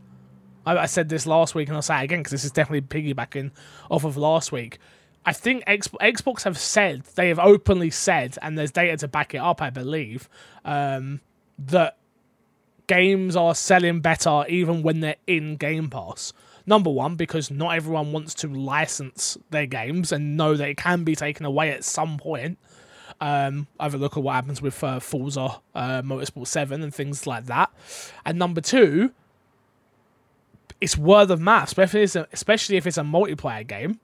I, 0.65 0.77
I 0.77 0.85
said 0.85 1.09
this 1.09 1.25
last 1.25 1.55
week, 1.55 1.67
and 1.67 1.75
I'll 1.75 1.81
say 1.81 1.99
it 2.01 2.03
again 2.03 2.19
because 2.19 2.31
this 2.31 2.43
is 2.43 2.51
definitely 2.51 2.81
piggybacking 2.81 3.51
off 3.89 4.03
of 4.03 4.17
last 4.17 4.51
week. 4.51 4.79
I 5.25 5.33
think 5.33 5.63
X, 5.65 5.87
Xbox 5.87 6.43
have 6.43 6.57
said 6.57 7.03
they 7.15 7.29
have 7.29 7.39
openly 7.39 7.89
said, 7.89 8.37
and 8.41 8.57
there's 8.57 8.71
data 8.71 8.97
to 8.97 9.07
back 9.07 9.33
it 9.33 9.39
up. 9.39 9.61
I 9.61 9.71
believe 9.71 10.29
um, 10.63 11.21
that 11.57 11.97
games 12.87 13.35
are 13.35 13.55
selling 13.55 14.01
better 14.01 14.45
even 14.47 14.83
when 14.83 14.99
they're 14.99 15.15
in 15.25 15.55
Game 15.55 15.89
Pass. 15.89 16.33
Number 16.67 16.89
one, 16.89 17.15
because 17.15 17.51
not 17.51 17.75
everyone 17.75 18.11
wants 18.11 18.33
to 18.35 18.47
license 18.47 19.37
their 19.51 19.67
games 19.67 20.11
and 20.11 20.35
know 20.35 20.55
that 20.55 20.67
it 20.67 20.77
can 20.77 21.03
be 21.03 21.15
taken 21.15 21.45
away 21.45 21.71
at 21.71 21.83
some 21.83 22.17
point. 22.17 22.57
Um, 23.21 23.67
have 23.79 23.93
a 23.93 23.97
look 23.97 24.17
at 24.17 24.23
what 24.23 24.33
happens 24.33 24.61
with 24.61 24.83
uh, 24.83 24.99
Forza 24.99 25.61
uh, 25.73 26.01
Motorsport 26.01 26.47
7 26.47 26.83
and 26.83 26.93
things 26.93 27.25
like 27.25 27.45
that. 27.45 27.71
And 28.25 28.37
number 28.37 28.59
two, 28.61 29.11
it's 30.81 30.97
word 30.97 31.31
of 31.31 31.39
mouth, 31.39 31.67
especially 31.67 32.01
if 32.01 32.03
it's 32.03 32.15
a, 32.15 32.27
especially 32.33 32.77
if 32.77 32.85
it's 32.85 32.97
a 32.97 33.03
multiplayer 33.03 33.65
game. 33.65 33.99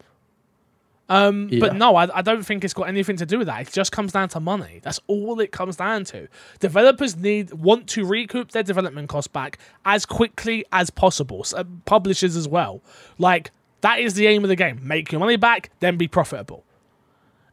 Um, 1.10 1.50
But 1.60 1.76
no, 1.76 1.98
I, 1.98 2.20
I 2.20 2.22
don't 2.22 2.44
think 2.46 2.64
it's 2.64 2.74
got 2.74 2.88
anything 2.88 3.18
to 3.18 3.26
do 3.26 3.38
with 3.40 3.48
that. 3.48 3.68
It 3.68 3.74
just 3.74 3.92
comes 3.92 4.14
down 4.14 4.30
to 4.30 4.40
money. 4.40 4.80
That's 4.82 5.00
all 5.08 5.42
it 5.42 5.52
comes 5.52 5.76
down 5.76 6.06
to. 6.06 6.30
Developers 6.62 7.18
need 7.18 7.52
want 7.52 7.88
to 7.90 8.06
recoup 8.06 8.52
their 8.52 8.64
development 8.64 9.10
costs 9.10 9.28
back 9.28 9.58
as 9.84 10.06
quickly 10.06 10.64
as 10.72 10.90
possible. 10.90 11.44
So, 11.44 11.66
publishers 11.84 12.38
as 12.38 12.48
well. 12.48 12.82
Like 13.18 13.52
that 13.82 14.00
is 14.00 14.14
the 14.14 14.28
aim 14.28 14.44
of 14.44 14.48
the 14.48 14.56
game: 14.56 14.80
make 14.84 15.12
your 15.12 15.20
money 15.20 15.36
back, 15.36 15.70
then 15.82 15.98
be 15.98 16.08
profitable. 16.08 16.64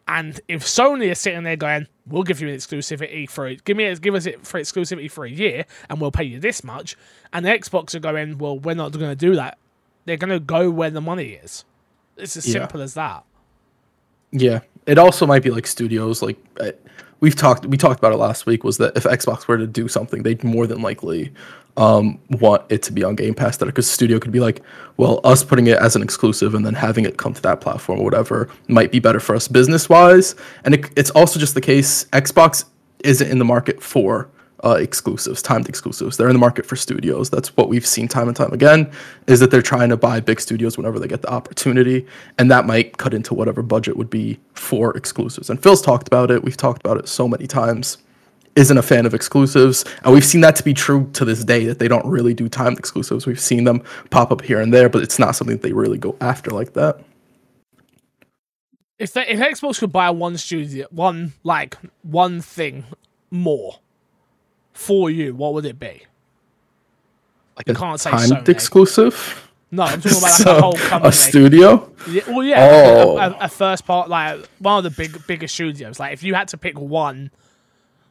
And 0.08 0.40
if 0.48 0.64
Sony 0.64 1.10
is 1.10 1.18
sitting 1.20 1.42
there 1.42 1.56
going, 1.56 1.86
"We'll 2.06 2.22
give 2.22 2.40
you 2.40 2.48
an 2.48 2.54
exclusivity 2.56 3.28
for 3.28 3.46
it, 3.46 3.64
give 3.64 3.76
me 3.76 3.94
give 3.96 4.14
us 4.14 4.24
it 4.24 4.46
for 4.46 4.58
exclusivity 4.58 5.10
for 5.10 5.24
a 5.26 5.30
year, 5.30 5.66
and 5.90 6.00
we'll 6.00 6.10
pay 6.10 6.24
you 6.24 6.40
this 6.40 6.64
much," 6.64 6.96
and 7.32 7.44
the 7.44 7.50
Xbox 7.50 7.94
are 7.94 7.98
going, 8.00 8.38
"Well, 8.38 8.58
we're 8.58 8.74
not 8.74 8.92
going 8.92 9.10
to 9.10 9.14
do 9.14 9.34
that," 9.36 9.58
they're 10.06 10.16
going 10.16 10.30
to 10.30 10.40
go 10.40 10.70
where 10.70 10.90
the 10.90 11.02
money 11.02 11.38
is. 11.42 11.64
It's 12.16 12.36
as 12.36 12.46
Yeah. 12.48 12.54
simple 12.60 12.80
as 12.80 12.94
that. 12.94 13.24
Yeah, 14.32 14.60
it 14.88 14.98
also 14.98 15.27
might 15.27 15.42
be 15.42 15.51
like 15.51 15.66
studios. 15.66 16.22
Like 16.22 16.38
uh, 16.59 16.72
we've 17.20 17.37
talked, 17.37 17.66
we 17.66 17.77
talked 17.77 17.98
about 18.01 18.12
it 18.12 18.16
last 18.16 18.46
week. 18.46 18.64
Was 18.64 18.79
that 18.79 18.96
if 18.96 19.05
Xbox 19.05 19.46
were 19.46 19.59
to 19.59 19.66
do 19.66 19.87
something, 19.87 20.22
they'd 20.22 20.42
more 20.42 20.66
than 20.66 20.81
likely 20.81 21.31
um, 21.77 22.18
want 22.31 22.62
it 22.70 22.83
to 22.85 22.92
be 22.92 23.05
on 23.05 23.14
Game 23.14 23.35
Pass. 23.35 23.59
That 23.59 23.66
because 23.66 23.88
studio 23.88 24.18
could 24.18 24.33
be 24.33 24.40
like, 24.40 24.62
well, 24.96 25.20
us 25.24 25.44
putting 25.44 25.66
it 25.66 25.77
as 25.77 25.94
an 25.94 26.03
exclusive 26.03 26.55
and 26.55 26.64
then 26.64 26.72
having 26.72 27.05
it 27.05 27.18
come 27.18 27.35
to 27.35 27.42
that 27.42 27.61
platform 27.61 28.01
or 28.01 28.05
whatever 28.05 28.48
might 28.66 28.90
be 28.90 28.98
better 28.98 29.20
for 29.20 29.37
us 29.37 29.46
business 29.46 29.90
wise. 29.90 30.35
And 30.64 30.74
it, 30.74 30.90
it's 30.96 31.11
also 31.11 31.38
just 31.38 31.55
the 31.55 31.61
case 31.61 32.07
Xbox 32.07 32.64
isn't 33.05 33.31
in 33.31 33.38
the 33.38 33.44
market 33.44 33.83
for 33.83 34.31
uh, 34.64 34.76
exclusives, 34.80 35.40
timed 35.40 35.68
exclusives. 35.68 36.16
They're 36.16 36.28
in 36.28 36.34
the 36.34 36.40
market 36.40 36.66
for 36.66 36.76
studios. 36.76 37.30
That's 37.30 37.56
what 37.56 37.68
we've 37.68 37.86
seen 37.86 38.08
time 38.08 38.28
and 38.28 38.36
time 38.36 38.52
again. 38.52 38.90
Is 39.26 39.40
that 39.40 39.50
they're 39.50 39.62
trying 39.62 39.88
to 39.90 39.96
buy 39.96 40.20
big 40.20 40.40
studios 40.40 40.76
whenever 40.76 40.98
they 40.98 41.08
get 41.08 41.22
the 41.22 41.30
opportunity, 41.30 42.06
and 42.38 42.50
that 42.50 42.66
might 42.66 42.98
cut 42.98 43.14
into 43.14 43.34
whatever 43.34 43.62
budget 43.62 43.96
would 43.96 44.10
be 44.10 44.38
for 44.54 44.96
exclusives. 44.96 45.50
And 45.50 45.62
Phil's 45.62 45.82
talked 45.82 46.06
about 46.08 46.30
it. 46.30 46.42
We've 46.42 46.56
talked 46.56 46.84
about 46.84 46.98
it 46.98 47.08
so 47.08 47.28
many 47.28 47.46
times. 47.46 47.98
Isn't 48.56 48.76
a 48.76 48.82
fan 48.82 49.06
of 49.06 49.14
exclusives, 49.14 49.84
and 50.02 50.12
we've 50.12 50.24
seen 50.24 50.40
that 50.40 50.56
to 50.56 50.64
be 50.64 50.74
true 50.74 51.08
to 51.12 51.24
this 51.24 51.44
day. 51.44 51.66
That 51.66 51.78
they 51.78 51.86
don't 51.86 52.06
really 52.06 52.34
do 52.34 52.48
timed 52.48 52.78
exclusives. 52.78 53.24
We've 53.24 53.38
seen 53.38 53.62
them 53.62 53.84
pop 54.10 54.32
up 54.32 54.42
here 54.42 54.60
and 54.60 54.74
there, 54.74 54.88
but 54.88 55.02
it's 55.02 55.18
not 55.18 55.36
something 55.36 55.58
that 55.58 55.62
they 55.62 55.72
really 55.72 55.98
go 55.98 56.16
after 56.20 56.50
like 56.50 56.72
that. 56.72 56.98
If 58.98 59.12
they, 59.12 59.28
if 59.28 59.38
Xbox 59.38 59.78
could 59.78 59.92
buy 59.92 60.10
one 60.10 60.36
studio, 60.38 60.88
one 60.90 61.34
like 61.44 61.76
one 62.02 62.40
thing 62.40 62.82
more 63.30 63.78
for 64.78 65.10
you, 65.10 65.34
what 65.34 65.54
would 65.54 65.64
it 65.66 65.78
be? 65.80 66.02
Like 67.56 67.66
You 67.66 67.74
a 67.74 67.76
can't 67.76 67.98
say 68.00 68.10
timed 68.10 68.32
Sony. 68.32 68.48
exclusive. 68.48 69.44
No, 69.72 69.82
I'm 69.82 70.00
talking 70.00 70.18
about 70.18 70.22
like 70.22 70.32
So, 70.46 70.56
a 70.56 70.60
whole 70.62 70.72
company. 70.74 71.08
a 71.08 71.12
studio. 71.12 71.92
Yeah, 72.08 72.22
well, 72.28 72.44
yeah, 72.44 72.64
like 72.64 73.32
a- 73.32 73.34
Oh. 73.36 73.38
a, 73.40 73.44
a 73.44 73.48
first 73.48 73.84
part, 73.84 74.08
like 74.08 74.46
one 74.60 74.78
of 74.78 74.84
the 74.84 74.90
big 74.90 75.26
bigger 75.26 75.48
studios. 75.48 75.98
Like 75.98 76.12
if 76.12 76.22
you 76.22 76.34
had 76.34 76.48
to 76.48 76.56
pick 76.56 76.78
one 76.78 77.30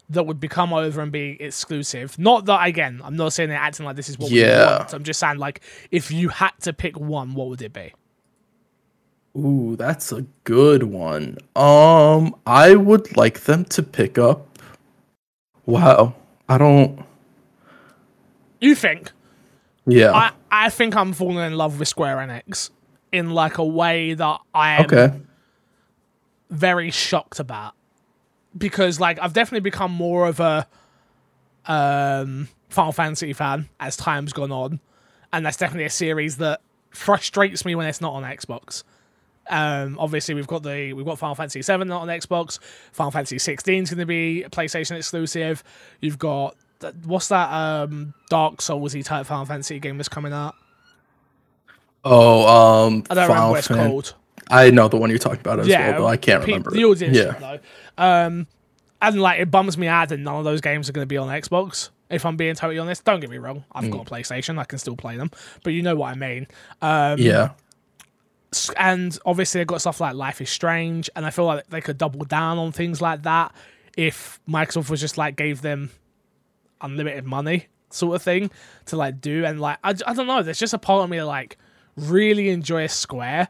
that 0.10 0.23
would 0.25 0.39
become 0.39 0.73
over 0.73 1.01
and 1.01 1.12
be 1.12 1.38
exclusive, 1.41 2.19
not 2.19 2.45
that 2.45 2.67
again, 2.67 3.01
I'm 3.03 3.15
not 3.15 3.32
saying 3.34 3.49
they're 3.49 3.58
acting 3.58 3.86
like 3.86 3.95
this 3.95 4.10
is 4.10 4.19
what 4.19 4.30
we 4.30 4.41
Yeah. 4.41 4.77
want. 4.80 4.93
I'm 4.93 5.03
just 5.03 5.19
saying 5.21 5.38
like 5.38 5.62
if 5.89 6.12
you 6.12 6.27
had 6.30 6.51
to 6.62 6.73
pick 6.73 6.99
one, 6.99 7.34
what 7.34 7.47
would 7.47 7.62
it 7.62 7.71
be? 7.73 7.93
Ooh, 9.38 9.75
that's 9.77 10.12
a 10.12 10.25
good 10.43 10.84
one. 10.84 11.38
Um, 11.56 12.36
I 12.45 12.75
would 12.75 13.15
like 13.15 13.41
them 13.41 13.63
to 13.65 13.84
pick 13.84 14.17
up. 14.17 14.45
Wow, 15.65 16.15
I 16.49 16.57
don't. 16.57 17.03
You 18.60 18.75
think? 18.75 19.12
Yeah. 19.86 20.12
I 20.12 20.31
I 20.51 20.69
think 20.69 20.95
I'm 20.95 21.13
falling 21.13 21.38
in 21.38 21.53
love 21.53 21.79
with 21.79 21.88
Square 21.88 22.17
Enix 22.17 22.69
in 23.12 23.31
like 23.31 23.57
a 23.57 23.65
way 23.65 24.13
that 24.13 24.41
I 24.53 24.73
am 24.75 24.86
okay. 24.86 25.13
very 26.49 26.91
shocked 26.91 27.39
about 27.39 27.73
because 28.57 28.99
like 28.99 29.19
I've 29.19 29.33
definitely 29.33 29.62
become 29.62 29.91
more 29.91 30.27
of 30.27 30.39
a 30.39 30.67
um 31.65 32.49
Final 32.69 32.91
Fantasy 32.91 33.33
fan 33.33 33.69
as 33.79 33.95
time's 33.95 34.33
gone 34.33 34.51
on 34.51 34.79
and 35.31 35.45
that's 35.45 35.57
definitely 35.57 35.86
a 35.86 35.89
series 35.89 36.38
that 36.38 36.62
frustrates 36.89 37.63
me 37.65 37.75
when 37.75 37.88
it's 37.88 38.01
not 38.01 38.13
on 38.13 38.23
Xbox. 38.23 38.83
Um 39.49 39.97
obviously 39.99 40.33
we've 40.36 40.47
got 40.47 40.63
the 40.63 40.93
we've 40.93 41.05
got 41.05 41.17
Final 41.19 41.36
Fantasy 41.36 41.62
7 41.62 41.88
not 41.88 42.01
on 42.01 42.07
Xbox. 42.07 42.60
Final 42.91 43.12
Fantasy 43.12 43.39
16 43.39 43.83
is 43.83 43.89
going 43.89 43.99
to 43.99 44.05
be 44.05 44.45
PlayStation 44.49 44.97
exclusive. 44.97 45.63
You've 46.01 46.19
got 46.19 46.55
what's 47.05 47.27
that 47.29 47.51
um 47.51 48.13
Dark 48.29 48.57
Soulsy 48.57 49.03
type 49.03 49.25
Final 49.25 49.45
Fantasy 49.45 49.79
game 49.79 49.97
that's 49.97 50.10
coming 50.10 50.33
out? 50.33 50.55
Oh, 52.03 52.86
um, 52.86 53.03
I 53.10 53.15
don't 53.15 53.23
remember 53.23 53.33
Final 53.33 53.49
what 53.51 53.57
it's 53.60 53.67
Fan- 53.67 53.89
called. 53.89 54.15
I 54.49 54.69
know 54.69 54.88
the 54.88 54.95
one 54.97 55.10
you're 55.10 55.19
talking 55.19 55.41
about 55.41 55.60
as 55.60 55.67
well, 55.67 55.99
though 56.01 56.07
I 56.07 56.15
can't 56.15 56.45
remember. 56.45 56.71
The 56.71 56.86
audience, 56.86 57.17
yeah. 57.17 57.31
though. 57.33 57.60
Um, 58.01 58.47
and 59.01 59.21
like 59.21 59.41
it 59.41 59.51
bums 59.51 59.77
me 59.77 59.88
out 59.88 60.10
that 60.10 60.17
none 60.19 60.36
of 60.38 60.45
those 60.45 60.62
games 60.62 60.88
are 60.88 60.93
going 60.93 61.03
to 61.03 61.07
be 61.07 61.17
on 61.17 61.27
Xbox. 61.27 61.89
If 62.10 62.25
I'm 62.25 62.38
being 62.38 62.55
totally 62.55 62.79
honest, 62.79 63.03
don't 63.03 63.19
get 63.19 63.29
me 63.29 63.39
wrong, 63.39 63.65
I've 63.73 63.86
Mm. 63.86 63.91
got 63.91 64.07
a 64.07 64.10
PlayStation, 64.10 64.57
I 64.57 64.63
can 64.63 64.79
still 64.79 64.95
play 64.95 65.17
them, 65.17 65.29
but 65.63 65.73
you 65.73 65.81
know 65.81 65.95
what 65.97 66.12
I 66.12 66.15
mean. 66.15 66.47
Um, 66.81 67.19
Yeah. 67.19 67.49
And 68.77 69.17
obviously 69.25 69.60
they've 69.60 69.67
got 69.67 69.81
stuff 69.81 69.99
like 69.99 70.15
Life 70.15 70.41
is 70.41 70.49
Strange, 70.49 71.10
and 71.15 71.25
I 71.25 71.29
feel 71.29 71.45
like 71.45 71.67
they 71.69 71.81
could 71.81 71.97
double 71.97 72.25
down 72.25 72.57
on 72.57 72.71
things 72.71 73.01
like 73.01 73.23
that 73.23 73.53
if 73.95 74.39
Microsoft 74.47 74.89
was 74.89 75.01
just 75.01 75.17
like 75.17 75.36
gave 75.36 75.62
them 75.62 75.89
unlimited 76.81 77.25
money 77.25 77.67
sort 77.89 78.15
of 78.15 78.21
thing 78.21 78.51
to 78.86 78.95
like 78.95 79.19
do, 79.21 79.45
and 79.45 79.60
like 79.60 79.77
I, 79.83 79.89
I 80.05 80.13
don't 80.13 80.27
know, 80.27 80.43
there's 80.43 80.60
just 80.60 80.73
a 80.73 80.77
part 80.77 81.03
of 81.03 81.10
me 81.10 81.17
that 81.17 81.25
like 81.25 81.57
really 81.95 82.49
enjoys 82.49 82.93
Square 82.93 83.47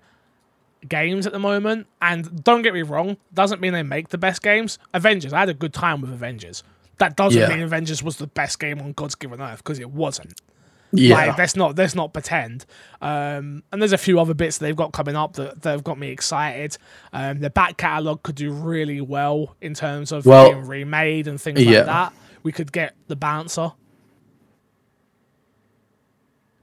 games 0.87 1.25
at 1.27 1.33
the 1.33 1.39
moment, 1.39 1.87
and 2.01 2.43
don't 2.43 2.61
get 2.61 2.73
me 2.73 2.81
wrong, 2.81 3.17
doesn't 3.33 3.59
mean 3.61 3.73
they 3.73 3.83
make 3.83 4.09
the 4.09 4.17
best 4.17 4.41
games. 4.41 4.79
Avengers, 4.93 5.33
I 5.33 5.39
had 5.39 5.49
a 5.49 5.53
good 5.53 5.73
time 5.73 6.01
with 6.01 6.11
Avengers. 6.11 6.63
That 6.99 7.15
doesn't 7.15 7.39
Yeah. 7.39 7.49
mean 7.49 7.61
Avengers 7.61 8.01
was 8.01 8.17
the 8.17 8.27
best 8.27 8.59
game 8.59 8.79
on 8.81 8.93
God's 8.93 9.15
given 9.15 9.41
earth 9.41 9.57
because 9.59 9.79
it 9.79 9.91
wasn't. 9.91 10.39
Yeah. 10.93 11.15
Like, 11.15 11.37
let's 11.37 11.55
not 11.55 11.77
let's 11.77 11.95
not 11.95 12.13
pretend. 12.13 12.65
Um, 13.01 13.61
and 13.71 13.81
there's 13.81 13.91
a 13.93 13.97
few 13.97 14.19
other 14.19 14.33
bits 14.33 14.57
they've 14.57 14.75
got 14.75 14.93
coming 14.93 15.15
up 15.17 15.33
that, 15.33 15.61
that 15.63 15.71
have 15.71 15.83
got 15.83 15.99
me 15.99 16.09
excited. 16.09 16.77
Um, 17.11 17.39
the 17.39 17.49
back 17.49 17.77
catalog 17.77 18.23
could 18.23 18.35
do 18.35 18.51
really 18.51 19.01
well 19.01 19.55
in 19.61 19.73
terms 19.73 20.11
of 20.13 20.25
Well, 20.25 20.51
being 20.53 20.65
remade 20.65 21.27
and 21.27 21.39
things 21.41 21.61
yeah. 21.61 21.79
like 21.79 21.85
that. 21.87 22.13
We 22.43 22.51
could 22.53 22.71
get 22.71 22.95
the 23.07 23.15
bouncer. 23.17 23.73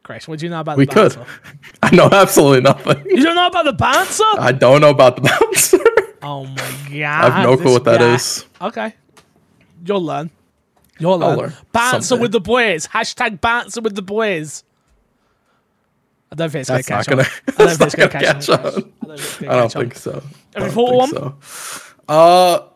Chris, 0.03 0.29
what 0.29 0.39
do 0.39 0.47
you 0.47 0.51
know 0.51 0.61
about 0.61 0.77
We 0.77 0.85
the 0.87 0.93
could. 0.93 1.15
bouncer? 1.17 1.27
I 1.83 1.95
know 1.95 2.09
absolutely 2.11 2.61
nothing. 2.63 3.05
You 3.07 3.23
don't 3.23 3.35
know 3.37 3.47
about 3.47 3.65
the 3.65 3.73
bouncer? 3.73 4.25
I 4.39 4.53
don't 4.53 4.81
know 4.81 4.91
about 4.91 5.17
the 5.17 5.23
bouncer. 5.23 5.79
oh 6.23 6.45
my 6.45 6.55
god! 6.55 6.93
I 6.95 7.31
have 7.31 7.45
no 7.47 7.57
clue 7.57 7.73
what 7.73 7.85
that 7.85 8.01
guy. 8.01 8.15
is. 8.15 8.45
Okay, 8.61 8.95
you'll 9.85 10.03
learn. 10.03 10.31
Learn 11.01 11.53
Bouncer 11.73 12.17
with 12.17 12.33
the 12.33 12.41
boys. 12.41 12.87
Hashtag 12.87 13.41
bouncer 13.41 13.81
with 13.81 13.95
the 13.95 14.03
boys. 14.03 14.65
I 16.31 16.37
don't 16.37 16.51
think 16.51 16.69
it's 16.69 16.69
gonna 16.69 16.79
not 16.79 17.07
catch 17.07 17.07
gonna. 17.07 17.23
on. 17.23 17.29
I 17.47 17.65
don't 17.65 17.77
think 17.77 17.81
it's 17.81 17.95
gonna 17.95 18.09
gonna 18.11 18.25
catch 18.25 18.47
catch 18.47 18.49
on. 18.49 18.67
on. 18.67 18.93
I 19.03 19.07
don't 19.07 19.21
think 19.21 19.51
I 19.51 19.57
don't 19.57 19.73
think 19.73 19.95
so. 19.95 20.13
Have 20.13 20.25
I 20.57 20.59
you 20.59 20.65
don't 20.65 20.73
thought 20.73 21.11
think 21.11 21.45
so. 21.45 21.95
Uh, 22.09 22.69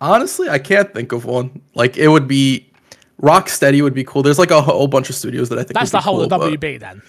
honestly, 0.00 0.48
I 0.48 0.58
can't 0.58 0.92
think 0.92 1.12
of 1.12 1.24
one. 1.24 1.62
Like 1.74 1.96
it 1.96 2.08
would 2.08 2.26
be 2.28 2.68
Rocksteady 3.22 3.82
would 3.82 3.94
be 3.94 4.04
cool. 4.04 4.22
There's 4.22 4.38
like 4.38 4.50
a 4.50 4.62
whole 4.62 4.86
bunch 4.86 5.10
of 5.10 5.16
studios 5.16 5.48
that 5.48 5.58
I 5.58 5.62
think 5.62 5.74
That's 5.74 5.90
the 5.90 6.00
whole 6.00 6.28
cool, 6.28 6.32
of 6.32 6.52
WB 6.52 6.78
then. 6.80 7.02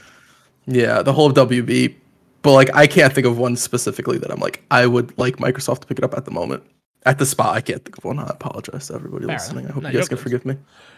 Yeah, 0.65 1.01
the 1.01 1.13
whole 1.13 1.27
of 1.27 1.49
WB. 1.49 1.95
But 2.41 2.53
like, 2.53 2.73
I 2.75 2.87
can't 2.87 3.13
think 3.13 3.27
of 3.27 3.37
one 3.37 3.55
specifically 3.55 4.17
that 4.19 4.31
I'm 4.31 4.39
like, 4.39 4.63
I 4.71 4.87
would 4.87 5.17
like 5.17 5.37
Microsoft 5.37 5.81
to 5.81 5.87
pick 5.87 5.97
it 5.97 6.03
up 6.03 6.15
at 6.15 6.25
the 6.25 6.31
moment. 6.31 6.63
At 7.05 7.17
the 7.17 7.25
spot, 7.25 7.55
I 7.55 7.61
can't 7.61 7.83
think 7.83 7.97
of 7.97 8.03
one. 8.03 8.19
I 8.19 8.27
apologize 8.27 8.87
to 8.87 8.93
everybody 8.95 9.25
Fair 9.25 9.35
listening. 9.35 9.67
I 9.67 9.71
hope 9.71 9.83
No, 9.83 9.89
you 9.89 9.97
guys 9.99 10.07
can 10.09 10.17
good. 10.17 10.23
forgive 10.23 10.45
me. 10.45 10.57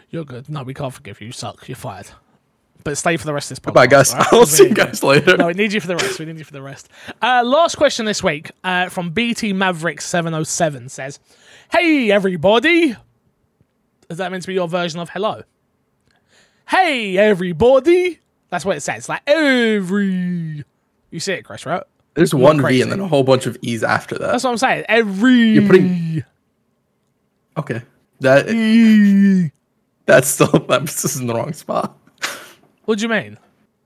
You're 0.09 0.25
good. 0.25 0.49
No, 0.49 0.63
we 0.63 0.73
can't 0.73 0.93
forgive 0.93 1.21
you. 1.21 1.27
You 1.27 1.33
suck. 1.33 1.67
You're 1.69 1.75
fired. 1.75 2.07
But 2.83 2.97
stay 2.97 3.15
for 3.17 3.25
the 3.27 3.33
rest 3.33 3.51
of 3.51 3.57
this 3.61 3.71
podcast. 3.71 3.75
Bye, 3.75 3.87
guys. 3.87 4.11
alright? 4.11 4.27
I'll 4.33 4.45
see 4.47 4.69
you 4.69 4.73
guys 4.73 5.03
later. 5.03 5.37
No, 5.37 5.47
we 5.47 5.53
need 5.53 5.71
you 5.71 5.79
for 5.79 5.87
the 5.87 5.95
rest. 5.95 6.17
We 6.17 6.25
need 6.25 6.39
you 6.39 6.43
for 6.43 6.53
the 6.53 6.63
rest. 6.63 6.89
Uh, 7.21 7.43
last 7.45 7.75
question 7.77 8.05
this 8.07 8.23
week 8.23 8.49
uh, 8.63 8.89
from 8.89 9.11
BT 9.11 9.53
Maverick 9.53 10.01
707 10.01 10.89
says, 10.89 11.19
Hey, 11.71 12.11
everybody. 12.11 12.95
Is 14.09 14.17
that 14.17 14.31
meant 14.31 14.41
to 14.43 14.47
be 14.47 14.55
your 14.55 14.67
version 14.67 14.99
of 14.99 15.09
hello? 15.11 15.43
Hey, 16.67 17.17
everybody. 17.17 18.19
That's 18.49 18.65
what 18.65 18.75
it 18.77 18.81
says. 18.81 19.07
Like 19.07 19.21
every. 19.27 20.63
You 21.11 21.19
see 21.19 21.33
it, 21.33 21.43
Chris, 21.43 21.65
right? 21.65 21.83
There's 22.13 22.33
one 22.33 22.65
V 22.65 22.81
and 22.81 22.91
then 22.91 22.99
a 22.99 23.07
whole 23.07 23.23
bunch 23.23 23.45
of 23.45 23.57
E's 23.61 23.83
after 23.83 24.17
that. 24.17 24.31
That's 24.31 24.43
what 24.43 24.51
I'm 24.51 24.57
saying. 24.57 24.85
Every. 24.89 25.51
You're 25.51 25.67
putting- 25.67 26.23
okay, 27.57 27.81
that 28.19 28.49
e. 28.49 29.51
that's 30.05 30.27
still 30.27 30.47
just 30.85 31.19
in 31.19 31.27
the 31.27 31.33
wrong 31.33 31.53
spot. 31.53 31.97
What 32.85 32.99
do 32.99 33.03
you 33.03 33.09
mean? 33.09 33.37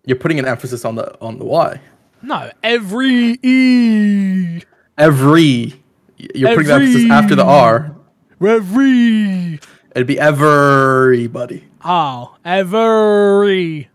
You're 0.06 0.18
putting 0.18 0.40
an 0.40 0.46
emphasis 0.46 0.86
on 0.86 0.96
the 0.96 1.20
on 1.22 1.38
the 1.38 1.46
Y. 1.46 1.80
No, 2.22 2.50
every 2.64 3.38
E. 3.44 4.62
Every 4.98 5.74
you're 6.18 6.56
putting 6.56 6.68
the 6.68 6.74
emphasis 6.74 7.12
after 7.12 7.36
the 7.36 7.44
R. 7.44 7.96
Every. 8.42 9.60
It'd 9.96 10.08
be 10.08 10.20
everybody. 10.20 11.66
Oh, 11.84 12.36
everybody. 12.44 13.88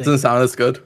It 0.00 0.04
doesn't 0.04 0.18
sound 0.18 0.42
as 0.42 0.54
good. 0.54 0.82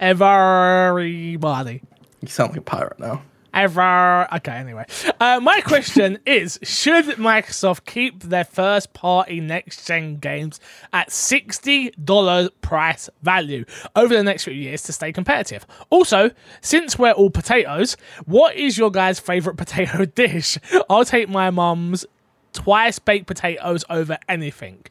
Everybody. 0.00 1.82
You 2.20 2.28
sound 2.28 2.50
like 2.50 2.58
a 2.58 2.62
pirate 2.62 2.98
now. 2.98 3.22
Ever. 3.52 4.28
Okay, 4.32 4.52
anyway. 4.52 4.84
Uh, 5.18 5.40
my 5.42 5.60
question 5.60 6.18
is 6.26 6.58
Should 6.62 7.06
Microsoft 7.16 7.84
keep 7.84 8.22
their 8.22 8.44
first 8.44 8.92
party 8.92 9.40
next 9.40 9.86
gen 9.86 10.16
games 10.16 10.60
at 10.92 11.08
$60 11.08 12.50
price 12.60 13.10
value 13.22 13.64
over 13.96 14.14
the 14.14 14.22
next 14.22 14.44
few 14.44 14.52
years 14.52 14.82
to 14.84 14.92
stay 14.92 15.12
competitive? 15.12 15.66
Also, 15.90 16.30
since 16.60 16.98
we're 16.98 17.10
all 17.10 17.30
potatoes, 17.30 17.96
what 18.24 18.54
is 18.54 18.78
your 18.78 18.90
guys' 18.90 19.18
favorite 19.18 19.56
potato 19.56 20.04
dish? 20.14 20.56
I'll 20.88 21.04
take 21.04 21.28
my 21.28 21.50
mum's 21.50 22.06
twice 22.52 22.98
baked 23.00 23.26
potatoes 23.26 23.84
over 23.90 24.16
anything. 24.28 24.84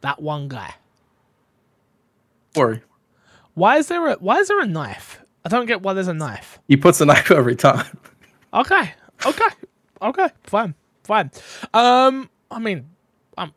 That 0.00 0.22
one 0.22 0.48
guy. 0.48 0.74
Worry. 2.54 2.82
Why 3.52 3.76
is 3.76 3.88
there 3.88 4.06
a 4.08 4.14
why 4.14 4.38
is 4.38 4.48
there 4.48 4.60
a 4.60 4.66
knife? 4.66 5.20
I 5.46 5.48
don't 5.48 5.66
get 5.66 5.80
why 5.80 5.92
there's 5.92 6.08
a 6.08 6.14
knife. 6.14 6.58
He 6.66 6.76
puts 6.76 7.00
a 7.00 7.04
knife 7.06 7.30
every 7.30 7.54
time. 7.54 7.86
Okay. 8.52 8.90
Okay. 9.24 9.44
Okay. 10.02 10.28
Fine. 10.42 10.74
Fine. 11.04 11.30
Um, 11.72 12.28
I 12.50 12.58
mean, 12.58 12.88
um, 13.38 13.54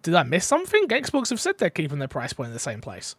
did 0.00 0.14
I 0.14 0.22
miss 0.22 0.46
something? 0.46 0.88
Xbox 0.88 1.28
have 1.28 1.38
said 1.40 1.58
they're 1.58 1.68
keeping 1.68 1.98
their 1.98 2.08
price 2.08 2.32
point 2.32 2.46
in 2.48 2.52
the 2.54 2.58
same 2.58 2.80
place. 2.80 3.14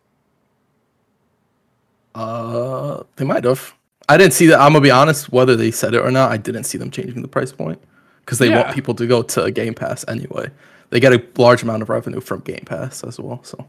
Uh, 2.16 3.04
they 3.18 3.26
might 3.26 3.44
have. 3.44 3.76
I 4.10 4.18
didn't 4.18 4.34
see 4.34 4.48
that. 4.48 4.60
I'm 4.60 4.72
gonna 4.74 4.82
be 4.82 4.90
honest. 4.92 5.32
Whether 5.32 5.56
they 5.56 5.70
said 5.70 5.94
it 5.94 6.00
or 6.02 6.10
not, 6.10 6.32
I 6.32 6.38
didn't 6.38 6.64
see 6.64 6.78
them 6.78 6.90
changing 6.90 7.22
the 7.22 7.28
price 7.28 7.52
point 7.52 7.80
because 8.26 8.40
they 8.40 8.50
Yeah. 8.50 8.64
want 8.64 8.74
people 8.74 8.96
to 8.96 9.06
go 9.06 9.22
to 9.22 9.52
Game 9.52 9.74
Pass 9.76 10.04
anyway. 10.08 10.50
They 10.90 11.00
get 11.00 11.14
a 11.14 11.24
large 11.38 11.62
amount 11.64 11.82
of 11.84 11.90
revenue 11.90 12.22
from 12.22 12.40
Game 12.40 12.64
Pass 12.66 13.04
as 13.04 13.20
well. 13.20 13.44
So 13.44 13.68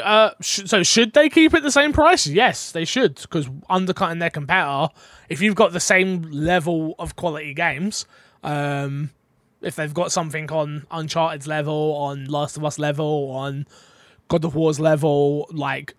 Uh, 0.00 0.30
sh- 0.40 0.62
so 0.66 0.82
should 0.82 1.12
they 1.12 1.28
keep 1.28 1.54
it 1.54 1.62
the 1.62 1.70
same 1.70 1.92
price? 1.92 2.26
Yes, 2.26 2.70
they 2.72 2.84
should, 2.84 3.16
because 3.16 3.48
undercutting 3.68 4.20
their 4.20 4.30
competitor. 4.30 4.88
If 5.28 5.40
you've 5.40 5.56
got 5.56 5.72
the 5.72 5.80
same 5.80 6.22
level 6.30 6.94
of 6.98 7.16
quality 7.16 7.52
games, 7.52 8.06
um, 8.44 9.10
if 9.60 9.74
they've 9.76 9.92
got 9.92 10.12
something 10.12 10.50
on 10.52 10.86
Uncharted's 10.90 11.46
level, 11.46 11.94
on 11.96 12.26
Last 12.26 12.56
of 12.56 12.64
Us 12.64 12.78
level, 12.78 13.30
on 13.32 13.66
God 14.28 14.44
of 14.44 14.54
War's 14.54 14.78
level, 14.78 15.48
like, 15.52 15.94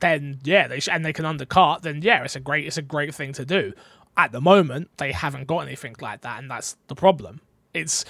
then 0.00 0.38
yeah, 0.44 0.68
they 0.68 0.80
sh- 0.80 0.88
and 0.90 1.04
they 1.04 1.12
can 1.12 1.24
undercut. 1.24 1.82
Then 1.82 2.00
yeah, 2.00 2.22
it's 2.22 2.36
a 2.36 2.40
great, 2.40 2.66
it's 2.66 2.78
a 2.78 2.82
great 2.82 3.14
thing 3.14 3.32
to 3.34 3.44
do. 3.44 3.72
At 4.16 4.30
the 4.30 4.40
moment, 4.40 4.90
they 4.98 5.10
haven't 5.10 5.48
got 5.48 5.60
anything 5.60 5.96
like 6.00 6.20
that, 6.20 6.38
and 6.40 6.48
that's 6.48 6.76
the 6.86 6.94
problem. 6.94 7.40
It's 7.72 8.04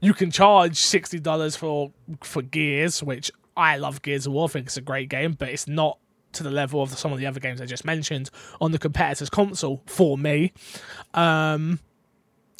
you 0.00 0.12
can 0.12 0.30
charge 0.30 0.76
sixty 0.76 1.18
dollars 1.18 1.56
for 1.56 1.92
for 2.22 2.42
Gears, 2.42 3.02
which 3.02 3.30
I 3.58 3.76
love 3.76 4.02
Gears 4.02 4.26
of 4.26 4.32
War. 4.32 4.44
I 4.44 4.48
think 4.48 4.66
it's 4.66 4.76
a 4.76 4.82
great 4.82 5.08
game, 5.08 5.32
but 5.32 5.48
it's 5.48 5.66
not 5.66 5.98
to 6.32 6.42
the 6.42 6.50
level 6.50 6.80
of 6.80 6.96
some 6.96 7.12
of 7.12 7.18
the 7.18 7.26
other 7.26 7.40
games 7.40 7.60
I 7.60 7.66
just 7.66 7.84
mentioned 7.84 8.30
on 8.60 8.70
the 8.70 8.78
competitor's 8.78 9.28
console 9.28 9.82
for 9.86 10.16
me. 10.16 10.52
Um, 11.12 11.80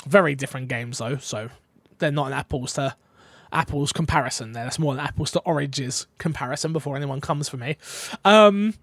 very 0.07 0.35
different 0.35 0.69
games 0.69 0.99
though, 0.99 1.17
so 1.17 1.51
they're 1.99 2.11
not 2.11 2.27
an 2.29 2.33
apples 2.33 2.73
to 2.75 2.97
apples 3.53 3.93
comparison. 3.93 4.53
There, 4.53 4.65
that's 4.65 4.79
more 4.79 4.93
an 4.93 5.01
apples 5.01 5.31
to 5.33 5.41
oranges 5.41 6.07
comparison 6.19 6.73
before 6.73 6.97
anyone 6.97 7.21
comes 7.21 7.49
for 7.49 7.57
me. 7.57 7.77
Um, 8.25 8.75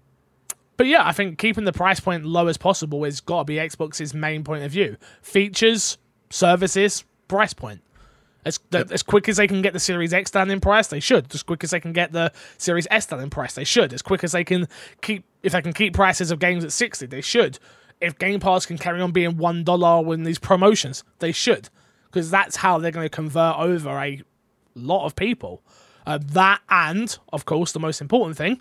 but 0.76 0.86
yeah, 0.86 1.06
I 1.06 1.12
think 1.12 1.38
keeping 1.38 1.64
the 1.64 1.72
price 1.72 2.00
point 2.00 2.24
low 2.24 2.46
as 2.46 2.56
possible 2.56 3.04
is 3.04 3.20
got 3.20 3.40
to 3.40 3.44
be 3.44 3.56
Xbox's 3.56 4.14
main 4.14 4.44
point 4.44 4.62
of 4.64 4.70
view. 4.70 4.96
Features, 5.22 5.98
services, 6.30 7.04
price 7.28 7.52
point. 7.52 7.82
As, 8.46 8.58
th- 8.70 8.92
as 8.92 9.02
quick 9.02 9.28
as 9.28 9.36
they 9.38 9.48
can 9.48 9.60
get 9.60 9.72
the 9.72 9.80
Series 9.80 10.14
X 10.14 10.30
down 10.30 10.50
in 10.50 10.60
price, 10.60 10.86
they 10.86 11.00
should. 11.00 11.34
As 11.34 11.42
quick 11.42 11.64
as 11.64 11.70
they 11.72 11.80
can 11.80 11.92
get 11.92 12.12
the 12.12 12.32
Series 12.58 12.86
S 12.92 13.04
down 13.06 13.20
in 13.20 13.28
price, 13.28 13.54
they 13.54 13.64
should. 13.64 13.92
As 13.92 14.02
quick 14.02 14.22
as 14.22 14.30
they 14.32 14.44
can 14.44 14.68
keep, 15.02 15.24
if 15.42 15.52
they 15.52 15.60
can 15.60 15.72
keep 15.72 15.94
prices 15.94 16.30
of 16.30 16.38
games 16.38 16.64
at 16.64 16.70
sixty, 16.72 17.06
they 17.06 17.20
should. 17.20 17.58
If 18.00 18.18
Game 18.18 18.38
Pass 18.40 18.64
can 18.64 18.78
carry 18.78 19.00
on 19.00 19.10
being 19.10 19.36
one 19.36 19.64
dollar 19.64 20.00
with 20.00 20.24
these 20.24 20.38
promotions, 20.38 21.02
they 21.18 21.32
should, 21.32 21.68
because 22.04 22.30
that's 22.30 22.54
how 22.56 22.78
they're 22.78 22.92
going 22.92 23.06
to 23.06 23.10
convert 23.10 23.56
over 23.58 23.90
a 23.90 24.22
lot 24.76 25.06
of 25.06 25.16
people. 25.16 25.60
Uh, 26.06 26.18
that 26.22 26.60
and, 26.70 27.18
of 27.32 27.46
course, 27.46 27.72
the 27.72 27.80
most 27.80 28.00
important 28.00 28.36
thing, 28.38 28.60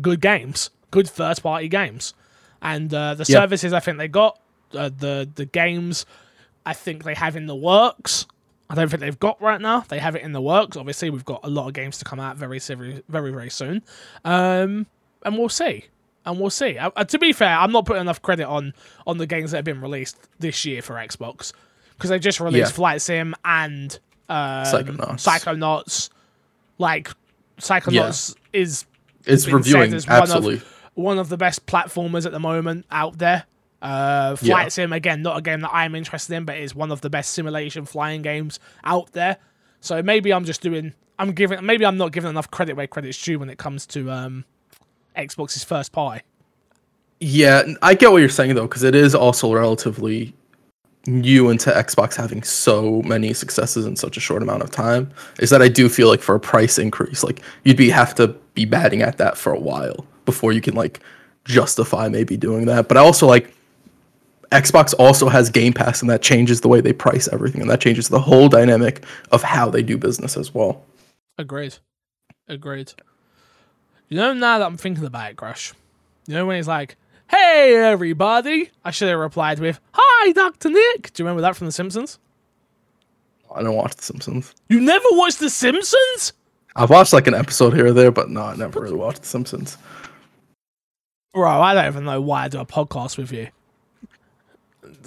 good 0.00 0.20
games, 0.20 0.70
good 0.92 1.10
first 1.10 1.42
party 1.42 1.66
games, 1.66 2.14
and 2.60 2.94
uh, 2.94 3.14
the 3.14 3.24
Yeah. 3.26 3.40
services 3.40 3.72
I 3.72 3.80
think 3.80 3.98
they 3.98 4.06
got, 4.06 4.38
uh, 4.74 4.90
the 4.96 5.28
the 5.34 5.44
games 5.46 6.06
I 6.64 6.72
think 6.72 7.02
they 7.02 7.14
have 7.14 7.34
in 7.34 7.46
the 7.46 7.56
works. 7.56 8.26
I 8.70 8.74
don't 8.74 8.88
think 8.88 9.00
they've 9.00 9.18
got 9.18 9.40
right 9.42 9.60
now. 9.60 9.80
They 9.80 9.98
have 9.98 10.16
it 10.16 10.22
in 10.22 10.32
the 10.32 10.40
works. 10.40 10.76
Obviously, 10.76 11.10
we've 11.10 11.24
got 11.24 11.40
a 11.44 11.50
lot 11.50 11.66
of 11.68 11.74
games 11.74 11.98
to 11.98 12.04
come 12.04 12.18
out 12.20 12.36
very, 12.36 12.58
very, 12.58 13.02
very, 13.08 13.30
very 13.30 13.50
soon, 13.50 13.82
um, 14.24 14.86
and 15.24 15.36
we'll 15.38 15.48
see. 15.50 15.86
And 16.24 16.38
we'll 16.40 16.50
see. 16.50 16.78
Uh, 16.78 16.90
uh, 16.94 17.04
to 17.04 17.18
be 17.18 17.32
fair, 17.32 17.56
I'm 17.58 17.72
not 17.72 17.84
putting 17.84 18.00
enough 18.02 18.22
credit 18.22 18.46
on 18.46 18.72
on 19.06 19.18
the 19.18 19.26
games 19.26 19.50
that 19.50 19.58
have 19.58 19.64
been 19.64 19.80
released 19.80 20.16
this 20.38 20.64
year 20.64 20.80
for 20.80 20.94
Xbox 20.94 21.52
because 21.96 22.10
they 22.10 22.18
just 22.20 22.38
released 22.40 22.70
Yeah. 22.70 22.76
Flight 22.76 23.02
Sim 23.02 23.34
and 23.44 23.98
um, 24.28 24.36
Psychonauts. 24.64 25.26
Psychonauts. 25.26 26.10
Like 26.78 27.10
Psychonauts 27.58 28.34
is 28.52 28.86
it's 29.26 29.46
reviewing 29.48 29.92
as 29.94 30.06
one 30.06 30.16
of- 30.16 30.22
absolutely. 30.22 30.62
one 30.94 31.18
of 31.18 31.28
the 31.28 31.36
best 31.36 31.66
platformers 31.66 32.24
at 32.24 32.32
the 32.32 32.40
moment 32.40 32.86
out 32.90 33.18
there. 33.18 33.44
Uh, 33.82 34.36
Flight 34.36 34.66
Yeah. 34.66 34.68
Sim 34.68 34.92
again, 34.92 35.22
not 35.22 35.36
a 35.36 35.42
game 35.42 35.60
that 35.60 35.74
I'm 35.74 35.94
interested 35.96 36.34
in, 36.34 36.44
but 36.44 36.56
it's 36.56 36.74
one 36.74 36.92
of 36.92 37.00
the 37.00 37.10
best 37.10 37.32
simulation 37.32 37.84
flying 37.84 38.22
games 38.22 38.60
out 38.84 39.12
there. 39.12 39.38
So 39.80 40.00
maybe 40.02 40.32
I'm 40.32 40.44
just 40.44 40.62
doing, 40.62 40.94
I'm 41.18 41.32
giving, 41.32 41.64
maybe 41.66 41.84
I'm 41.84 41.96
not 41.96 42.12
giving 42.12 42.30
enough 42.30 42.50
credit 42.50 42.76
where 42.76 42.86
credit's 42.86 43.20
due 43.20 43.40
when 43.40 43.50
it 43.50 43.58
comes 43.58 43.84
to 43.88 44.10
um, 44.10 44.44
Xbox's 45.16 45.64
first 45.64 45.90
party. 45.90 46.22
Yeah, 47.18 47.64
I 47.82 47.94
get 47.94 48.12
what 48.12 48.18
you're 48.18 48.28
saying 48.28 48.54
though, 48.54 48.68
because 48.68 48.84
it 48.84 48.94
is 48.94 49.14
also 49.14 49.52
relatively 49.52 50.32
new 51.06 51.50
into 51.50 51.70
Xbox 51.70 52.14
having 52.14 52.44
so 52.44 53.02
many 53.02 53.32
successes 53.32 53.86
in 53.86 53.96
such 53.96 54.16
a 54.16 54.20
short 54.20 54.42
amount 54.42 54.62
of 54.62 54.70
time. 54.70 55.10
Is 55.40 55.50
that 55.50 55.60
I 55.60 55.68
do 55.68 55.88
feel 55.88 56.08
like 56.08 56.20
for 56.20 56.36
a 56.36 56.40
price 56.40 56.78
increase, 56.78 57.24
like 57.24 57.42
you'd 57.64 57.76
be 57.76 57.90
have 57.90 58.14
to 58.16 58.28
be 58.54 58.64
batting 58.64 59.02
at 59.02 59.18
that 59.18 59.36
for 59.36 59.52
a 59.52 59.58
while 59.58 60.06
before 60.24 60.52
you 60.52 60.60
can 60.60 60.74
like 60.74 61.00
justify 61.44 62.08
maybe 62.08 62.36
doing 62.36 62.66
that. 62.66 62.86
But 62.86 62.96
I 62.96 63.00
also 63.00 63.26
like 63.26 63.52
Xbox 64.52 64.94
also 64.98 65.28
has 65.28 65.50
Game 65.50 65.72
Pass, 65.72 66.02
and 66.02 66.10
that 66.10 66.22
changes 66.22 66.60
the 66.60 66.68
way 66.68 66.80
they 66.80 66.92
price 66.92 67.28
everything, 67.32 67.62
and 67.62 67.70
that 67.70 67.80
changes 67.80 68.08
the 68.08 68.20
whole 68.20 68.48
dynamic 68.48 69.04
of 69.30 69.42
how 69.42 69.70
they 69.70 69.82
do 69.82 69.96
business 69.96 70.36
as 70.36 70.54
well. 70.54 70.84
Agreed. 71.38 71.78
Agreed. 72.48 72.92
You 74.08 74.18
know, 74.18 74.34
now 74.34 74.58
that 74.58 74.66
I'm 74.66 74.76
thinking 74.76 75.06
about 75.06 75.30
it, 75.30 75.36
Crush. 75.36 75.72
You 76.26 76.34
know 76.34 76.44
when 76.46 76.56
he's 76.56 76.68
like, 76.68 76.96
"Hey, 77.28 77.74
everybody," 77.76 78.70
I 78.84 78.90
should 78.90 79.08
have 79.08 79.18
replied 79.18 79.58
with, 79.58 79.80
"Hi, 79.92 80.32
Doctor 80.32 80.68
Nick." 80.68 81.12
Do 81.12 81.22
you 81.22 81.26
remember 81.26 81.40
that 81.42 81.56
from 81.56 81.66
The 81.66 81.72
Simpsons? 81.72 82.18
I 83.54 83.62
don't 83.62 83.74
watch 83.74 83.96
The 83.96 84.02
Simpsons. 84.02 84.54
You 84.68 84.80
never 84.80 85.06
watched 85.12 85.40
The 85.40 85.50
Simpsons? 85.50 86.34
I've 86.76 86.90
watched 86.90 87.12
like 87.12 87.26
an 87.26 87.34
episode 87.34 87.74
here 87.74 87.86
or 87.86 87.92
there, 87.92 88.10
but 88.10 88.28
no, 88.28 88.42
I 88.42 88.56
never 88.56 88.80
really 88.80 88.96
watched 88.96 89.22
The 89.22 89.28
Simpsons. 89.28 89.78
Bro, 91.32 91.48
I 91.48 91.72
don't 91.72 91.86
even 91.86 92.04
know 92.04 92.20
why 92.20 92.44
I 92.44 92.48
do 92.48 92.60
a 92.60 92.66
podcast 92.66 93.16
with 93.16 93.32
you. 93.32 93.48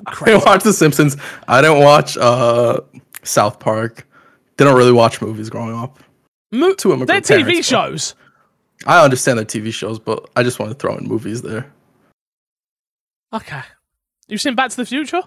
I 0.06 0.26
didn't 0.26 0.46
watch 0.46 0.64
The 0.64 0.74
Simpsons. 0.74 1.18
I 1.48 1.62
didn't 1.62 1.80
watch 1.84 2.18
uh, 2.18 2.82
South 3.24 3.60
Park. 3.60 4.08
Didn't 4.58 4.76
really 4.76 4.92
watch 4.92 5.22
movies 5.22 5.50
growing 5.50 5.76
up. 5.76 6.00
Mo- 6.52 6.74
Two 6.74 6.96
They're 7.06 7.22
TV 7.22 7.64
shows. 7.64 8.16
I 8.86 9.04
understand 9.04 9.40
the 9.40 9.46
TV 9.46 9.74
shows, 9.74 10.00
but 10.00 10.30
I 10.36 10.44
just 10.44 10.60
want 10.60 10.72
to 10.72 10.76
throw 10.78 10.96
in 10.98 11.06
movies 11.08 11.42
there. 11.42 11.72
Okay. 13.34 13.62
You've 14.28 14.42
seen 14.42 14.56
Back 14.56 14.72
to 14.72 14.78
the 14.78 14.86
Future? 14.86 15.22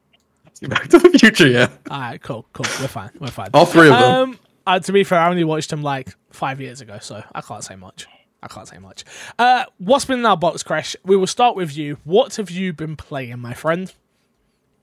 Back 0.62 0.88
to 0.88 0.98
the 0.98 1.18
Future, 1.18 1.48
yeah. 1.48 1.68
All 1.90 2.00
right, 2.00 2.22
cool, 2.22 2.46
cool. 2.52 2.66
We're 2.80 2.88
fine. 2.88 3.10
We're 3.18 3.28
fine. 3.28 3.48
All 3.54 3.66
three 3.66 3.88
of 3.88 3.94
them. 3.98 4.02
Um, 4.30 4.38
uh, 4.66 4.78
to 4.80 4.92
be 4.92 5.04
fair, 5.04 5.18
I 5.20 5.30
only 5.30 5.44
watched 5.44 5.70
them 5.70 5.82
like 5.82 6.14
five 6.30 6.60
years 6.60 6.80
ago, 6.80 6.98
so 7.00 7.22
I 7.34 7.40
can't 7.40 7.64
say 7.64 7.76
much. 7.76 8.06
I 8.42 8.48
can't 8.48 8.68
say 8.68 8.78
much. 8.78 9.04
Uh, 9.38 9.64
what's 9.78 10.04
been 10.04 10.20
in 10.20 10.26
our 10.26 10.36
box, 10.36 10.62
Crash? 10.62 10.94
We 11.04 11.16
will 11.16 11.26
start 11.26 11.56
with 11.56 11.76
you. 11.76 11.98
What 12.04 12.36
have 12.36 12.50
you 12.50 12.72
been 12.72 12.96
playing, 12.96 13.38
my 13.40 13.54
friend? 13.54 13.92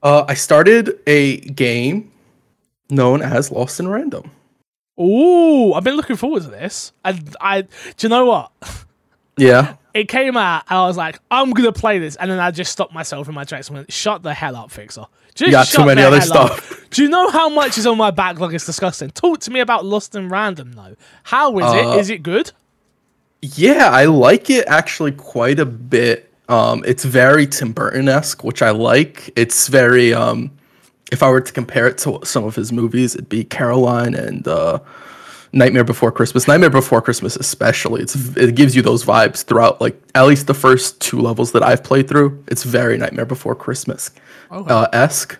Uh, 0.06 0.24
I 0.28 0.36
started 0.36 1.00
a 1.08 1.38
game 1.40 2.12
known 2.92 3.22
as 3.24 3.52
Lost 3.52 3.80
in 3.80 3.88
Random. 3.88 4.30
Ooh, 5.02 5.74
I've 5.74 5.84
been 5.84 5.96
looking 5.96 6.16
forward 6.16 6.44
to 6.44 6.50
this. 6.50 6.94
And 7.04 7.36
I, 7.42 7.62
do 7.64 7.68
you 8.02 8.10
know 8.10 8.26
what? 8.26 8.52
Yeah. 9.38 9.76
It 9.96 10.10
came 10.10 10.36
out, 10.36 10.64
and 10.70 10.78
I 10.78 10.88
was 10.88 10.98
like, 10.98 11.20
I'm 11.32 11.52
gonna 11.52 11.72
play 11.72 12.00
this, 12.00 12.18
and 12.18 12.30
then 12.30 12.38
I 12.38 12.52
just 12.52 12.70
stopped 12.70 12.94
myself 12.94 13.30
in 13.30 13.34
my 13.34 13.46
tracks 13.46 13.70
and 13.70 13.78
went, 13.78 13.94
"Shut 13.94 14.24
the 14.24 14.34
hell 14.34 14.54
up, 14.58 14.70
Fixer." 14.70 15.06
Just 15.36 15.46
You 15.48 15.52
got 15.54 15.68
too 15.68 15.78
shut 15.78 15.86
many 15.88 16.02
the 16.02 16.08
other 16.08 16.20
hell 16.20 16.38
up. 16.38 16.52
stuff. 16.62 16.86
Do 16.90 17.02
you 17.04 17.08
know 17.08 17.30
how 17.30 17.48
much 17.48 17.78
is 17.78 17.88
on 17.88 17.98
my 17.98 18.12
backlog? 18.12 18.54
It's 18.54 18.66
disgusting. 18.66 19.12
Talk 19.12 19.40
to 19.40 19.52
me 19.52 19.62
about 19.62 19.86
Lost 19.86 20.14
in 20.14 20.28
Random, 20.28 20.74
though. 20.74 20.98
How 21.24 21.58
is 21.60 21.64
Uh, 21.64 21.94
it? 21.94 22.00
Is 22.02 22.10
it 22.10 22.24
good? 22.24 22.52
Yeah, 23.42 23.90
I 23.90 24.04
like 24.04 24.50
it 24.50 24.66
actually 24.68 25.14
quite 25.14 25.62
a 25.62 25.66
bit. 25.66 26.30
Um, 26.48 26.84
it's 26.86 27.04
very 27.04 27.48
Tim 27.48 27.72
Burton 27.72 28.08
esque, 28.08 28.44
which 28.44 28.62
I 28.62 28.70
like. 28.72 29.32
It's 29.36 29.68
very 29.68 30.14
um, 30.14 30.52
if 31.12 31.24
I 31.24 31.30
were 31.30 31.42
to 31.42 31.54
compare 31.54 31.88
it 31.88 31.98
to 32.00 32.20
some 32.24 32.44
of 32.44 32.56
his 32.56 32.72
movies, 32.72 33.16
it'd 33.16 33.30
be 33.30 33.44
Coraline 33.44 34.14
and 34.16 34.48
uh, 34.48 34.80
Nightmare 35.54 35.84
Before 35.84 36.12
Christmas. 36.12 36.48
Nightmare 36.48 36.70
Before 36.70 37.02
Christmas, 37.02 37.36
especially, 37.36 38.02
it's 38.02 38.16
it 38.38 38.56
gives 38.56 38.76
you 38.76 38.82
those 38.82 39.04
vibes 39.06 39.44
throughout. 39.44 39.82
Like 39.82 40.00
at 40.14 40.26
least 40.28 40.48
the 40.48 40.54
first 40.54 41.00
two 41.02 41.20
levels 41.20 41.52
that 41.54 41.64
I've 41.64 41.84
played 41.84 42.08
through, 42.08 42.44
it's 42.48 42.64
very 42.64 42.98
Nightmare 42.98 43.26
Before 43.26 43.56
Christmas 43.56 44.12
Okay. 44.52 44.72
uh, 44.74 44.88
esque. 44.94 45.38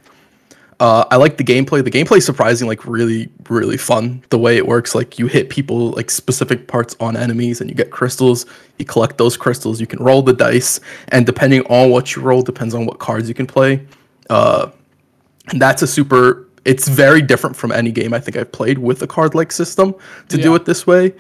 Uh, 0.80 1.06
I 1.10 1.16
like 1.16 1.38
the 1.38 1.44
gameplay. 1.44 1.84
The 1.84 1.92
gameplay 1.92 2.18
is 2.18 2.26
surprising, 2.26 2.68
like 2.68 2.86
really, 2.86 3.30
really 3.50 3.78
fun. 3.78 4.24
The 4.30 4.38
way 4.38 4.58
it 4.58 4.68
works, 4.68 4.94
like 4.94 5.18
you 5.18 5.28
hit 5.28 5.50
people 5.50 5.92
like 5.92 6.10
specific 6.10 6.68
parts 6.68 6.98
on 7.00 7.16
enemies, 7.16 7.62
and 7.62 7.70
you 7.70 7.76
get 7.76 7.92
crystals. 7.92 8.46
You 8.78 8.84
collect 8.84 9.18
those 9.18 9.38
crystals. 9.38 9.80
You 9.80 9.88
can 9.88 10.04
roll 10.04 10.22
the 10.22 10.34
dice, 10.34 10.82
and 11.10 11.26
depending 11.26 11.62
on 11.68 11.92
what 11.92 12.16
you 12.16 12.22
roll, 12.22 12.42
depends 12.42 12.74
on 12.74 12.86
what 12.86 13.00
cards 13.00 13.30
you 13.30 13.34
can 13.34 13.48
play. 13.48 13.86
Uh, 14.30 14.70
and 15.48 15.62
that's 15.62 15.82
a 15.82 15.88
super. 15.88 16.48
It's 16.66 16.88
very 16.88 17.22
different 17.22 17.56
from 17.56 17.72
any 17.72 17.92
game 17.92 18.14
I 18.14 18.20
think 18.20 18.36
I've 18.36 18.52
played 18.52 18.80
with 18.80 19.02
a 19.04 19.08
card-like 19.08 19.52
system 19.52 19.94
to 20.30 20.38
do 20.38 20.56
it 20.56 20.66
this 20.66 20.88
way. 20.88 21.14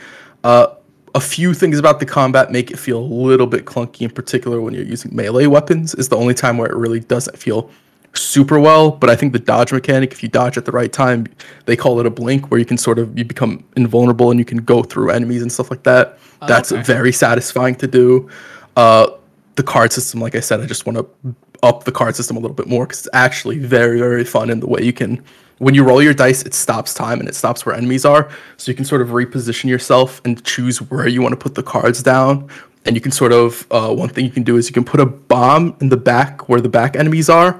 Uh, 0.43 0.67
a 1.13 1.21
few 1.21 1.53
things 1.53 1.79
about 1.79 1.99
the 1.99 2.05
combat 2.05 2.51
make 2.51 2.71
it 2.71 2.77
feel 2.77 2.97
a 2.97 2.99
little 2.99 3.47
bit 3.47 3.63
clunky, 3.65 4.01
in 4.01 4.09
particular 4.09 4.59
when 4.59 4.73
you're 4.73 4.83
using 4.83 5.15
melee 5.15 5.45
weapons. 5.45 5.95
Is 5.95 6.09
the 6.09 6.17
only 6.17 6.33
time 6.33 6.57
where 6.57 6.69
it 6.69 6.75
really 6.75 6.99
doesn't 6.99 7.37
feel 7.37 7.69
super 8.15 8.59
well. 8.59 8.91
But 8.91 9.09
I 9.09 9.15
think 9.15 9.33
the 9.33 9.39
dodge 9.39 9.71
mechanic, 9.71 10.11
if 10.11 10.23
you 10.23 10.29
dodge 10.29 10.57
at 10.57 10.65
the 10.65 10.71
right 10.71 10.91
time, 10.91 11.27
they 11.65 11.75
call 11.75 11.99
it 11.99 12.05
a 12.05 12.09
blink, 12.09 12.51
where 12.51 12.59
you 12.59 12.65
can 12.65 12.77
sort 12.77 12.99
of 12.99 13.17
you 13.17 13.25
become 13.25 13.63
invulnerable 13.75 14.31
and 14.31 14.39
you 14.39 14.45
can 14.45 14.59
go 14.59 14.83
through 14.83 15.11
enemies 15.11 15.41
and 15.41 15.51
stuff 15.51 15.69
like 15.71 15.83
that. 15.83 16.17
That's 16.47 16.71
okay. 16.71 16.81
very 16.83 17.11
satisfying 17.11 17.75
to 17.75 17.87
do. 17.87 18.29
Uh, 18.75 19.07
the 19.55 19.63
card 19.63 19.93
system, 19.93 20.19
like 20.19 20.35
I 20.35 20.41
said, 20.41 20.59
I 20.59 20.65
just 20.65 20.85
want 20.85 20.97
to 20.97 21.35
up 21.63 21.85
the 21.85 21.91
card 21.91 22.15
system 22.15 22.37
a 22.37 22.39
little 22.39 22.55
bit 22.55 22.67
more 22.67 22.85
because 22.85 22.99
it's 22.99 23.09
actually 23.13 23.57
very, 23.57 23.99
very 23.99 24.23
fun 24.23 24.49
in 24.49 24.59
the 24.59 24.67
way 24.67 24.81
you 24.81 24.93
can. 24.93 25.23
When 25.57 25.73
you 25.73 25.85
roll 25.85 26.01
your 26.01 26.13
dice, 26.13 26.43
it 26.43 26.53
stops 26.53 26.93
time 26.93 27.21
and 27.21 27.29
it 27.29 27.35
stops 27.35 27.65
where 27.65 27.73
enemies 27.73 28.03
are, 28.03 28.29
so 28.57 28.69
you 28.69 28.75
can 28.75 28.83
sort 28.83 29.01
of 29.01 29.09
reposition 29.09 29.65
yourself 29.69 30.21
and 30.25 30.43
choose 30.43 30.81
where 30.81 31.07
you 31.07 31.21
want 31.21 31.31
to 31.31 31.37
put 31.37 31.55
the 31.55 31.63
cards 31.63 32.03
down. 32.03 32.49
And 32.85 32.95
you 32.95 33.01
can 33.01 33.11
sort 33.11 33.31
of 33.31 33.65
uh, 33.71 33.95
one 33.95 34.09
thing 34.09 34.25
you 34.25 34.31
can 34.31 34.43
do 34.43 34.57
is 34.57 34.67
you 34.67 34.73
can 34.73 34.83
put 34.83 34.99
a 34.99 35.05
bomb 35.05 35.75
in 35.79 35.89
the 35.89 35.97
back 35.97 36.49
where 36.49 36.61
the 36.61 36.69
back 36.69 36.95
enemies 36.95 37.29
are. 37.29 37.59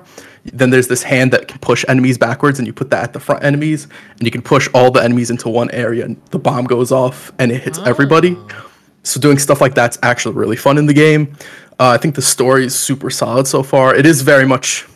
Then 0.53 0.69
there's 0.69 0.87
this 0.87 1.03
hand 1.03 1.33
that 1.33 1.47
can 1.47 1.59
push 1.59 1.83
enemies 1.87 2.17
backwards, 2.17 2.59
and 2.59 2.67
you 2.67 2.73
put 2.73 2.89
that 2.91 3.03
at 3.03 3.13
the 3.13 3.19
front 3.19 3.43
enemies, 3.43 3.87
and 4.17 4.23
you 4.23 4.31
can 4.31 4.41
push 4.41 4.69
all 4.73 4.91
the 4.91 5.03
enemies 5.03 5.31
into 5.31 5.49
one 5.49 5.71
area, 5.71 6.05
and 6.05 6.21
the 6.31 6.39
bomb 6.39 6.65
goes 6.65 6.91
off 6.91 7.31
and 7.39 7.51
it 7.51 7.61
hits 7.61 7.79
everybody. 7.79 8.37
So 9.03 9.19
doing 9.19 9.37
stuff 9.37 9.61
like 9.61 9.75
that's 9.75 9.97
actually 10.03 10.35
really 10.35 10.55
fun 10.55 10.77
in 10.77 10.85
the 10.85 10.93
game. 10.93 11.35
Uh, 11.79 11.89
I 11.89 11.97
think 11.97 12.15
the 12.15 12.21
story 12.21 12.65
is 12.65 12.77
super 12.77 13.09
solid 13.09 13.47
so 13.47 13.63
far. 13.63 13.95
It 13.95 14.05
is 14.05 14.21
very 14.21 14.45
much. 14.45 14.87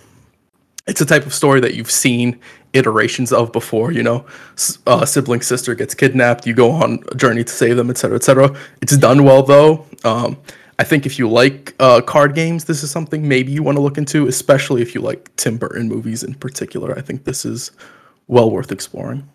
It's 0.87 1.01
a 1.01 1.05
type 1.05 1.25
of 1.25 1.33
story 1.33 1.59
that 1.59 1.75
you've 1.75 1.91
seen 1.91 2.39
iterations 2.73 3.31
of 3.31 3.51
before. 3.51 3.91
You 3.91 4.03
know, 4.03 4.25
S- 4.53 4.79
uh, 4.87 5.05
sibling 5.05 5.41
sister 5.41 5.75
gets 5.75 5.93
kidnapped. 5.93 6.47
You 6.47 6.53
go 6.53 6.71
on 6.71 7.03
a 7.11 7.15
journey 7.15 7.43
to 7.43 7.51
save 7.51 7.75
them, 7.77 7.89
etc., 7.89 8.15
etc. 8.15 8.55
It's 8.81 8.95
done 8.97 9.23
well 9.23 9.43
though. 9.43 9.85
Um, 10.03 10.37
I 10.79 10.83
think 10.83 11.05
if 11.05 11.19
you 11.19 11.29
like 11.29 11.75
uh, 11.79 11.99
card 12.01 12.33
games, 12.33 12.65
this 12.65 12.83
is 12.83 12.89
something 12.89 13.27
maybe 13.27 13.51
you 13.51 13.61
want 13.61 13.77
to 13.77 13.81
look 13.81 13.97
into, 13.97 14.27
especially 14.27 14.81
if 14.81 14.95
you 14.95 15.01
like 15.01 15.29
Tim 15.35 15.57
Burton 15.57 15.87
movies 15.89 16.23
in 16.23 16.33
particular. 16.35 16.97
I 16.97 17.01
think 17.01 17.25
this 17.25 17.43
is 17.45 17.71
well 18.27 18.49
worth 18.49 18.71
exploring. 18.71 19.29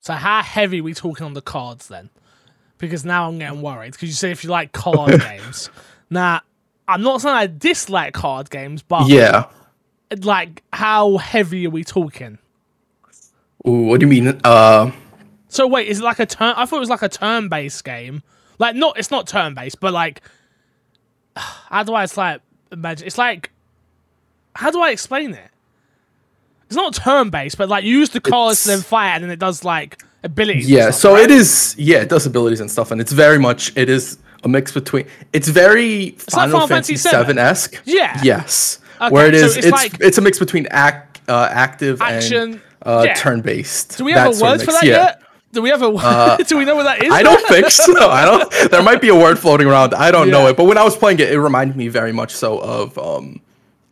So 0.00 0.14
how 0.14 0.42
heavy 0.42 0.80
are 0.80 0.82
we 0.82 0.94
talking 0.94 1.26
on 1.26 1.34
the 1.34 1.42
cards 1.42 1.88
then? 1.88 2.08
Because 2.78 3.04
now 3.04 3.28
I'm 3.28 3.38
getting 3.38 3.60
worried. 3.60 3.92
Because 3.92 4.08
you 4.08 4.14
said 4.14 4.30
if 4.30 4.42
you 4.42 4.50
like 4.50 4.72
card 4.72 5.20
games. 5.20 5.68
Now, 6.08 6.40
I'm 6.86 7.02
not 7.02 7.20
saying 7.20 7.34
I 7.36 7.46
dislike 7.48 8.14
card 8.14 8.48
games, 8.48 8.82
but 8.82 9.08
Yeah. 9.08 9.44
like 10.22 10.62
how 10.72 11.18
heavy 11.18 11.66
are 11.66 11.70
we 11.70 11.84
talking? 11.84 12.38
Ooh, 13.66 13.82
what 13.88 14.00
do 14.00 14.06
you 14.06 14.10
mean? 14.10 14.40
Uh, 14.42 14.90
So 15.48 15.66
wait, 15.66 15.88
is 15.88 16.00
it 16.00 16.04
like 16.04 16.18
a 16.20 16.26
turn? 16.26 16.54
I 16.56 16.64
thought 16.64 16.76
it 16.76 16.80
was 16.80 16.88
like 16.88 17.02
a 17.02 17.08
turn-based 17.10 17.84
game. 17.84 18.22
Like 18.58 18.74
not, 18.74 18.98
it's 18.98 19.10
not 19.10 19.26
turn-based, 19.26 19.80
but 19.80 19.92
like, 19.92 20.22
how 21.70 21.82
do 21.82 21.94
I? 21.94 22.04
It's 22.04 22.16
like 22.16 22.40
imagine. 22.72 23.06
It's 23.06 23.18
like, 23.18 23.50
how 24.54 24.70
do 24.70 24.80
I 24.80 24.90
explain 24.90 25.32
it? 25.34 25.50
It's 26.66 26.76
not 26.76 26.94
turn-based, 26.94 27.56
but 27.56 27.68
like 27.68 27.84
you 27.84 27.98
use 27.98 28.10
the 28.10 28.20
cards 28.20 28.62
to 28.62 28.68
then 28.68 28.78
It's- 28.78 28.88
fight, 28.88 29.14
and 29.14 29.24
then 29.24 29.30
it 29.30 29.38
does 29.38 29.64
like 29.64 30.02
abilities. 30.22 30.68
Yeah, 30.68 30.90
stuff, 30.90 30.94
so 31.00 31.14
right? 31.14 31.24
it 31.24 31.30
is. 31.30 31.74
Yeah, 31.78 31.98
it 32.02 32.08
does 32.10 32.26
abilities 32.26 32.60
and 32.60 32.70
stuff, 32.70 32.90
and 32.90 33.00
it's 33.00 33.12
very 33.12 33.38
much. 33.38 33.72
It 33.76 33.88
is 33.88 34.18
a 34.44 34.48
mix 34.48 34.72
between. 34.72 35.06
It's 35.32 35.48
very 35.48 36.10
like 36.10 36.20
Final, 36.20 36.52
Final 36.52 36.68
Fantasy 36.68 36.96
Seven 36.96 37.38
esque. 37.38 37.80
Yeah. 37.84 38.20
Yes. 38.22 38.80
Okay, 39.00 39.10
Where 39.14 39.32
it 39.32 39.38
so 39.38 39.46
it's 39.46 39.56
it's 39.56 39.70
like- 39.70 39.96
it's 40.00 40.18
a 40.18 40.20
mix 40.20 40.38
between 40.38 40.66
act, 40.70 41.20
uh, 41.28 41.48
active 41.50 42.02
Action, 42.02 42.52
and 42.52 42.60
uh, 42.82 43.02
yeah. 43.06 43.14
turn 43.14 43.40
based. 43.40 43.96
Do 43.96 44.04
we 44.04 44.12
have 44.12 44.38
a 44.38 44.42
word 44.44 44.60
for 44.60 44.72
that 44.72 44.84
yet? 44.84 45.22
Do 45.52 45.62
we 45.62 45.70
have 45.70 45.82
a? 45.82 46.38
do 46.46 46.58
we 46.58 46.64
know 46.64 46.76
what 46.76 46.84
that 46.84 47.02
is? 47.02 47.12
I 47.12 47.22
don't 47.22 47.40
think 47.48 47.70
so. 47.70 48.10
I 48.10 48.24
don't. 48.24 48.70
There 48.70 48.82
might 48.82 49.00
be 49.00 49.08
a 49.08 49.14
word 49.14 49.38
floating 49.38 49.66
around. 49.66 49.94
I 49.94 50.10
don't 50.10 50.30
know 50.30 50.46
it. 50.46 50.56
But 50.56 50.64
when 50.64 50.78
I 50.78 50.84
was 50.84 50.96
playing 50.96 51.20
it, 51.20 51.32
it 51.32 51.40
reminded 51.40 51.76
me 51.76 51.88
very 51.88 52.12
much 52.12 52.34
so 52.34 52.58
of 52.60 52.98
um, 52.98 53.40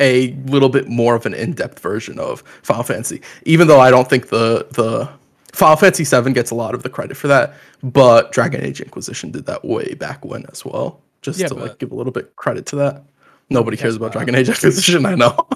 a 0.00 0.32
little 0.46 0.68
bit 0.68 0.88
more 0.88 1.14
of 1.14 1.24
an 1.26 1.34
in-depth 1.34 1.78
version 1.80 2.18
of 2.18 2.42
Final 2.62 2.82
Fantasy. 2.82 3.22
Even 3.44 3.68
though 3.68 3.80
I 3.80 3.90
don't 3.90 4.08
think 4.08 4.28
the 4.28 4.66
the 4.72 5.08
Final 5.52 5.76
Fantasy 5.76 6.04
VII 6.04 6.32
gets 6.32 6.50
a 6.50 6.54
lot 6.54 6.74
of 6.74 6.82
the 6.82 6.90
credit 6.90 7.16
for 7.16 7.28
that, 7.28 7.54
but 7.82 8.32
Dragon 8.32 8.62
Age 8.62 8.82
Inquisition 8.82 9.30
did 9.30 9.46
that 9.46 9.64
way 9.64 9.94
back 9.94 10.24
when 10.24 10.44
as 10.52 10.64
well. 10.64 11.00
Just 11.22 11.38
Yeah, 11.38 11.48
to 11.48 11.54
like 11.54 11.78
give 11.78 11.92
a 11.92 11.94
little 11.94 12.12
bit 12.12 12.36
credit 12.36 12.66
to 12.66 12.76
that. 12.76 13.02
Nobody 13.48 13.76
cares 13.76 13.96
about 13.96 14.12
Dragon 14.12 14.34
Age 14.34 14.48
Inquisition. 14.50 15.06
I 15.06 15.14
know. 15.14 15.46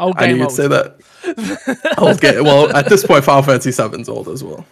Old 0.00 0.16
I 0.18 0.26
knew 0.26 0.36
you'd 0.38 0.50
say 0.50 0.66
that. 0.66 0.96
Old 1.98 2.20
game. 2.20 2.42
Well, 2.42 2.74
at 2.74 2.88
this 2.88 3.06
point, 3.06 3.22
Final 3.22 3.42
Fantasy 3.42 3.70
VII's 3.70 4.08
old 4.08 4.28
as 4.28 4.42
well. 4.42 4.66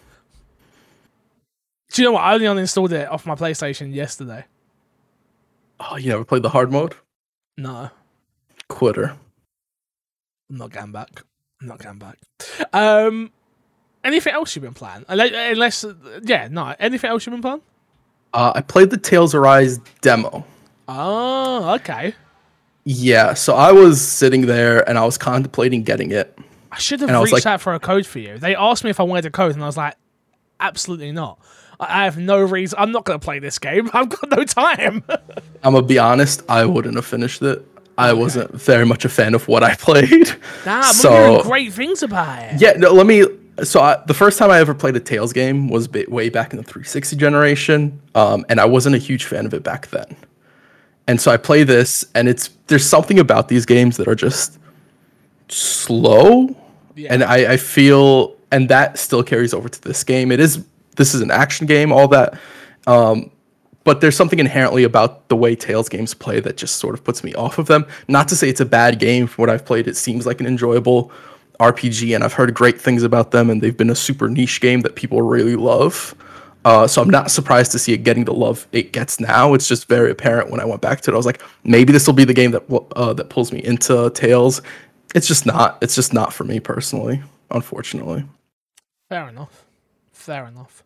Do 1.93 2.03
you 2.03 2.09
know 2.09 2.13
what? 2.13 2.23
I 2.23 2.35
only 2.35 2.47
uninstalled 2.47 2.93
it 2.93 3.09
off 3.09 3.27
my 3.27 3.35
PlayStation 3.35 3.95
yesterday. 3.95 4.45
Oh, 5.81 5.97
you 5.97 6.09
never 6.11 6.25
played 6.25 6.43
the 6.43 6.49
hard 6.49 6.73
mode? 6.73 6.95
No, 7.59 7.91
Quitter. 8.69 9.17
I'm 10.51 10.57
not 10.57 10.71
going 10.71 10.93
back. 10.93 11.23
I'm 11.61 11.69
not 11.69 11.79
going 11.79 11.99
back. 11.99 12.19
Um, 12.73 13.31
anything 14.05 14.33
else 14.33 14.55
you've 14.57 14.63
been 14.63 14.75
playing? 14.75 15.05
Unless, 15.09 15.85
yeah, 16.23 16.49
no. 16.51 16.75
Anything 16.79 17.11
else 17.11 17.27
you've 17.27 17.33
been 17.35 17.43
playing? 17.43 17.61
Uh, 18.33 18.53
I 18.55 18.63
played 18.63 18.91
the 18.91 18.97
Tales 18.97 19.35
Arise 19.35 19.79
demo. 20.01 20.45
Oh, 20.89 21.75
okay. 21.75 22.15
Yeah, 22.85 23.35
so 23.35 23.55
I 23.55 23.73
was 23.73 24.01
sitting 24.01 24.47
there 24.47 24.89
and 24.89 24.99
I 24.99 25.05
was 25.05 25.19
contemplating 25.19 25.83
getting 25.83 26.11
it. 26.11 26.37
I 26.71 26.79
should 26.79 27.01
have 27.01 27.11
And 27.11 27.17
I 27.17 27.21
was 27.21 27.31
reached 27.33 27.45
like- 27.45 27.55
out 27.55 27.61
for 27.61 27.75
a 27.75 27.81
code 27.81 28.07
for 28.07 28.19
you. 28.19 28.39
They 28.39 28.57
asked 28.57 28.83
me 28.83 28.91
if 28.91 28.99
I 28.99 29.03
wanted 29.03 29.27
a 29.27 29.31
code, 29.31 29.53
and 29.55 29.63
I 29.63 29.67
was 29.67 29.77
like, 29.77 29.95
absolutely 30.59 31.13
not. 31.13 31.39
I 31.89 32.05
have 32.05 32.19
no 32.19 32.41
reason. 32.41 32.79
I'm 32.79 32.93
not 32.93 33.05
going 33.05 33.19
to 33.19 33.25
play 33.25 33.39
this 33.39 33.59
game. 33.59 33.91
I've 33.95 34.09
got 34.09 34.31
no 34.31 34.45
time. 34.45 35.03
I'm 35.63 35.75
gonna 35.75 35.83
be 35.87 35.99
honest. 35.99 36.43
I 36.49 36.65
wouldn't 36.65 36.97
have 36.97 37.07
finished 37.07 37.41
it. 37.43 37.65
I 37.99 38.13
wasn't 38.15 38.51
very 38.53 38.85
much 38.87 39.05
a 39.05 39.09
fan 39.09 39.35
of 39.35 39.47
what 39.49 39.63
I 39.63 39.75
played. 39.79 40.29
Nah, 40.67 40.81
I'm 40.81 40.93
so 40.95 41.11
hearing 41.11 41.43
great 41.43 41.73
things 41.73 42.03
about 42.03 42.43
it. 42.55 42.61
yeah, 42.61 42.73
no, 42.73 42.93
let 42.93 43.07
me. 43.07 43.25
So 43.65 43.81
I, 43.81 44.03
the 44.07 44.15
first 44.15 44.39
time 44.39 44.51
I 44.51 44.59
ever 44.61 44.75
played 44.75 44.97
a 44.97 45.01
Tales 45.01 45.33
game 45.33 45.69
was 45.69 45.87
bit, 45.87 46.11
way 46.11 46.31
back 46.31 46.53
in 46.53 46.57
the 46.57 46.63
360 46.65 47.17
generation, 47.17 48.01
um, 48.15 48.45
and 48.49 48.59
I 48.61 48.65
wasn't 48.65 48.95
a 48.97 48.99
huge 48.99 49.25
fan 49.27 49.45
of 49.47 49.53
it 49.55 49.63
back 49.63 49.89
then. 49.89 50.17
And 51.07 51.21
so 51.21 51.31
I 51.31 51.37
play 51.37 51.63
this, 51.65 52.05
and 52.15 52.29
it's 52.29 52.49
there's 52.69 52.87
something 52.87 53.19
about 53.19 53.49
these 53.49 53.67
games 53.67 53.99
that 53.99 54.09
are 54.09 54.15
just 54.15 54.59
slow, 55.49 56.57
Yeah. 56.97 57.13
and 57.13 57.23
I, 57.23 57.53
I 57.53 57.57
feel, 57.57 58.35
and 58.51 58.69
that 58.69 58.99
still 58.99 59.23
carries 59.23 59.53
over 59.55 59.69
to 59.69 59.81
this 59.83 60.03
game. 60.05 60.33
It 60.33 60.41
is 60.41 60.65
this 60.97 61.15
is 61.15 61.21
an 61.21 61.31
action 61.31 61.67
game, 61.67 61.93
all 61.93 62.09
that, 62.09 62.39
um, 62.87 63.31
but 63.85 64.01
there's 64.01 64.17
something 64.17 64.39
inherently 64.39 64.85
about 64.85 65.29
the 65.29 65.37
way 65.37 65.57
Tales 65.57 65.89
games 65.89 66.15
play 66.15 66.41
that 66.41 66.57
just 66.57 66.77
sort 66.77 66.95
of 66.95 67.03
puts 67.03 67.25
me 67.25 67.35
off 67.35 67.59
of 67.59 67.67
them. 67.67 67.87
Not 68.09 68.29
to 68.29 68.37
say 68.37 68.49
it's 68.49 68.61
a 68.61 68.67
bad 68.67 68.99
game. 68.99 69.27
From 69.27 69.43
what 69.43 69.51
I've 69.51 69.65
played, 69.65 69.89
it 69.89 69.97
seems 69.97 70.25
like 70.27 70.41
an 70.41 70.47
enjoyable 70.47 71.11
RPG, 71.59 72.15
and 72.15 72.23
I've 72.23 72.33
heard 72.33 72.55
great 72.55 72.81
things 72.81 73.03
about 73.03 73.31
them, 73.31 73.51
and 73.51 73.61
they've 73.61 73.77
been 73.77 73.91
a 73.91 73.95
super 73.95 74.29
niche 74.29 74.61
game 74.61 74.81
that 74.83 74.95
people 74.95 75.23
really 75.23 75.57
love. 75.57 76.15
Uh, 76.65 76.87
so 76.87 77.03
I'm 77.03 77.11
not 77.11 77.31
surprised 77.31 77.73
to 77.73 77.79
see 77.79 77.93
it 77.93 77.99
getting 77.99 78.25
the 78.25 78.33
love 78.33 78.69
it 78.71 78.93
gets 78.93 79.19
now. 79.19 79.53
It's 79.55 79.67
just 79.67 79.89
very 79.89 80.13
apparent 80.13 80.51
when 80.51 80.61
I 80.61 80.65
went 80.65 80.81
back 80.81 81.01
to 81.03 81.11
it. 81.11 81.15
I 81.15 81.17
was 81.17 81.27
like, 81.27 81.43
maybe 81.65 81.93
this 81.93 82.07
will 82.07 82.15
be 82.15 82.25
the 82.25 82.35
game 82.35 82.53
that 82.53 82.63
uh, 82.95 83.13
that 83.15 83.31
pulls 83.31 83.53
me 83.53 83.65
into 83.65 84.11
Tales. 84.11 84.63
It's 85.15 85.27
just 85.27 85.45
not. 85.45 85.79
It's 85.83 85.97
just 85.97 86.15
not 86.15 86.33
for 86.33 86.45
me 86.45 86.61
personally, 86.61 87.21
unfortunately. 87.51 88.25
Fair 89.09 89.29
enough. 89.29 89.62
Fair 90.23 90.47
enough. 90.47 90.85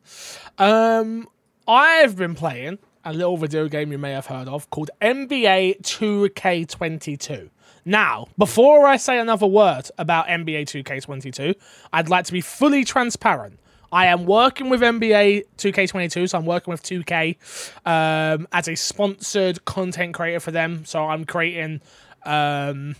Um, 0.57 1.28
I've 1.68 2.16
been 2.16 2.34
playing 2.34 2.78
a 3.05 3.12
little 3.12 3.37
video 3.37 3.68
game 3.68 3.93
you 3.93 3.99
may 3.99 4.12
have 4.12 4.24
heard 4.24 4.49
of 4.49 4.70
called 4.70 4.89
NBA 5.03 5.82
2K22. 5.82 7.51
Now, 7.84 8.28
before 8.39 8.87
I 8.87 8.97
say 8.97 9.18
another 9.18 9.47
word 9.47 9.91
about 9.99 10.28
NBA 10.28 10.62
2K22, 10.62 11.55
I'd 11.93 12.09
like 12.09 12.24
to 12.24 12.32
be 12.32 12.41
fully 12.41 12.82
transparent. 12.82 13.61
I 13.93 14.07
am 14.07 14.24
working 14.24 14.70
with 14.70 14.80
NBA 14.80 15.45
2K22, 15.59 16.30
so 16.30 16.39
I'm 16.39 16.47
working 16.47 16.72
with 16.72 16.82
2K 16.82 17.37
um, 17.84 18.49
as 18.53 18.68
a 18.68 18.74
sponsored 18.74 19.66
content 19.66 20.14
creator 20.14 20.41
for 20.41 20.51
them. 20.51 20.87
So 20.87 21.05
I'm 21.05 21.26
creating 21.26 21.82
um, 22.24 22.97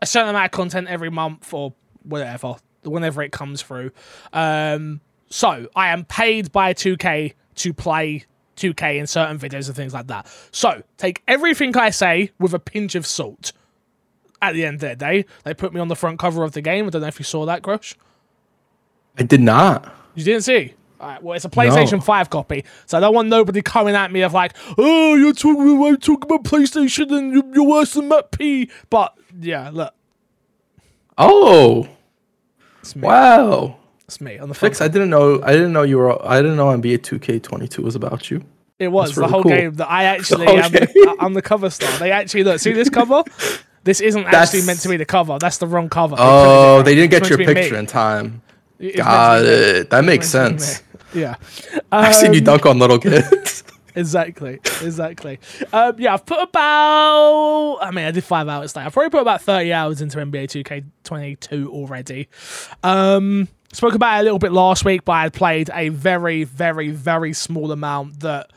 a 0.00 0.06
certain 0.06 0.28
amount 0.28 0.44
of 0.44 0.50
content 0.52 0.86
every 0.86 1.10
month 1.10 1.52
or 1.52 1.74
whatever, 2.04 2.54
whenever 2.84 3.20
it 3.20 3.32
comes 3.32 3.62
through. 3.62 3.90
Um, 4.32 5.00
so 5.30 5.68
I 5.74 5.88
am 5.88 6.04
paid 6.04 6.52
by 6.52 6.74
2K 6.74 7.34
to 7.56 7.72
play 7.72 8.24
2K 8.56 8.98
in 8.98 9.06
certain 9.06 9.38
videos 9.38 9.68
and 9.68 9.76
things 9.76 9.94
like 9.94 10.08
that. 10.08 10.26
So 10.52 10.82
take 10.98 11.22
everything 11.26 11.76
I 11.76 11.90
say 11.90 12.30
with 12.38 12.52
a 12.52 12.58
pinch 12.58 12.94
of 12.94 13.06
salt. 13.06 13.52
At 14.42 14.54
the 14.54 14.64
end 14.64 14.76
of 14.76 14.80
the 14.80 14.96
day, 14.96 15.26
they 15.44 15.52
put 15.52 15.74
me 15.74 15.80
on 15.80 15.88
the 15.88 15.96
front 15.96 16.18
cover 16.18 16.42
of 16.44 16.52
the 16.52 16.62
game. 16.62 16.86
I 16.86 16.90
don't 16.90 17.02
know 17.02 17.08
if 17.08 17.18
you 17.18 17.24
saw 17.24 17.44
that, 17.46 17.62
Crush. 17.62 17.94
I 19.18 19.22
did 19.22 19.40
not. 19.40 19.92
You 20.14 20.24
didn't 20.24 20.42
see? 20.44 20.74
Alright, 20.98 21.22
well, 21.22 21.34
it's 21.34 21.44
a 21.44 21.50
PlayStation 21.50 21.92
No. 21.92 22.00
5 22.00 22.30
copy, 22.30 22.64
so 22.84 22.98
I 22.98 23.00
don't 23.00 23.14
want 23.14 23.28
nobody 23.28 23.62
coming 23.62 23.94
at 23.94 24.12
me 24.12 24.20
of 24.22 24.34
like, 24.34 24.54
oh, 24.76 25.14
you're 25.14 25.32
talking 25.32 25.76
about, 25.76 26.02
talking 26.02 26.30
about 26.30 26.44
PlayStation 26.44 27.10
and 27.16 27.32
you're, 27.32 27.54
you're 27.54 27.68
worse 27.68 27.94
than 27.94 28.08
Matt 28.08 28.30
P. 28.32 28.70
But 28.90 29.14
yeah, 29.40 29.70
look, 29.72 29.94
Oh, 31.16 31.86
wow. 32.96 33.76
It's 34.10 34.20
me 34.20 34.38
on 34.38 34.48
the 34.48 34.54
Fix. 34.56 34.80
I 34.80 34.88
didn't 34.88 35.08
know. 35.10 35.40
I 35.44 35.52
didn't 35.52 35.72
know 35.72 35.82
you 35.84 35.98
were. 35.98 36.20
I 36.28 36.42
didn't 36.42 36.56
know 36.56 36.66
NBA 36.66 36.98
2K22 36.98 37.78
was 37.78 37.94
about 37.94 38.28
you. 38.28 38.42
It 38.80 38.88
was 38.88 39.10
That's 39.10 39.14
the 39.14 39.20
really 39.20 39.30
whole 39.32 39.42
cool. 39.44 39.52
game 39.52 39.74
that 39.74 39.88
I 39.88 40.04
actually 40.04 40.46
am 40.48 40.72
the, 40.72 41.16
I'm 41.20 41.34
the 41.34 41.42
cover 41.42 41.70
star. 41.70 41.96
They 41.98 42.10
actually 42.10 42.42
look 42.44 42.58
see 42.60 42.72
this 42.72 42.90
cover. 42.90 43.22
This 43.82 44.02
isn't 44.02 44.26
actually 44.26 44.62
meant 44.66 44.80
to 44.80 44.90
be 44.90 44.98
the 44.98 45.06
cover. 45.06 45.38
That's 45.38 45.56
the 45.56 45.66
wrong 45.66 45.88
cover. 45.88 46.14
They 46.16 46.22
Oh, 46.22 46.82
printed 46.82 46.82
it 46.82 46.84
they 46.84 47.00
wrong. 47.00 47.08
didn't 47.08 47.22
It's 47.22 47.28
get 47.28 47.30
your 47.30 47.38
meant 47.38 47.48
to 47.48 47.54
be 47.54 47.54
me. 47.54 47.62
picture 47.62 47.78
in 47.78 47.86
time. 47.86 48.42
It's 48.78 48.96
meant 48.96 48.96
to 48.96 49.02
Got 49.02 49.42
me. 49.42 49.48
it. 49.48 49.90
That 49.90 50.04
makes 50.04 50.26
It's 50.26 50.34
meant 50.34 50.48
to 50.50 50.54
be 50.56 50.60
sense. 50.64 50.82
me. 51.14 51.20
Yeah, 51.22 51.34
I've 51.92 52.14
seen 52.14 52.32
you 52.34 52.40
Um, 52.40 52.44
dunk 52.44 52.66
on 52.66 52.78
little 52.78 52.98
kids. 52.98 53.64
exactly, 53.94 54.54
exactly. 54.82 55.38
Um, 55.72 55.94
yeah, 55.98 56.12
I've 56.12 56.26
put 56.26 56.40
about. 56.42 57.78
I 57.80 57.90
mean, 57.90 58.04
I 58.04 58.10
did 58.10 58.22
five 58.24 58.48
hours 58.48 58.74
today. 58.74 58.84
I've 58.84 58.92
probably 58.92 59.08
put 59.10 59.22
about 59.22 59.40
thirty 59.40 59.72
hours 59.72 60.02
into 60.02 60.18
NBA 60.18 60.48
2K22 61.04 61.66
already. 61.66 62.28
Um, 62.82 63.48
spoke 63.72 63.94
about 63.94 64.18
it 64.18 64.20
a 64.20 64.24
little 64.24 64.38
bit 64.38 64.52
last 64.52 64.84
week, 64.84 65.04
but 65.04 65.12
I 65.12 65.22
had 65.22 65.32
played 65.32 65.70
a 65.72 65.88
very, 65.90 66.44
very, 66.44 66.90
very 66.90 67.32
small 67.32 67.72
amount 67.72 68.20
that 68.20 68.52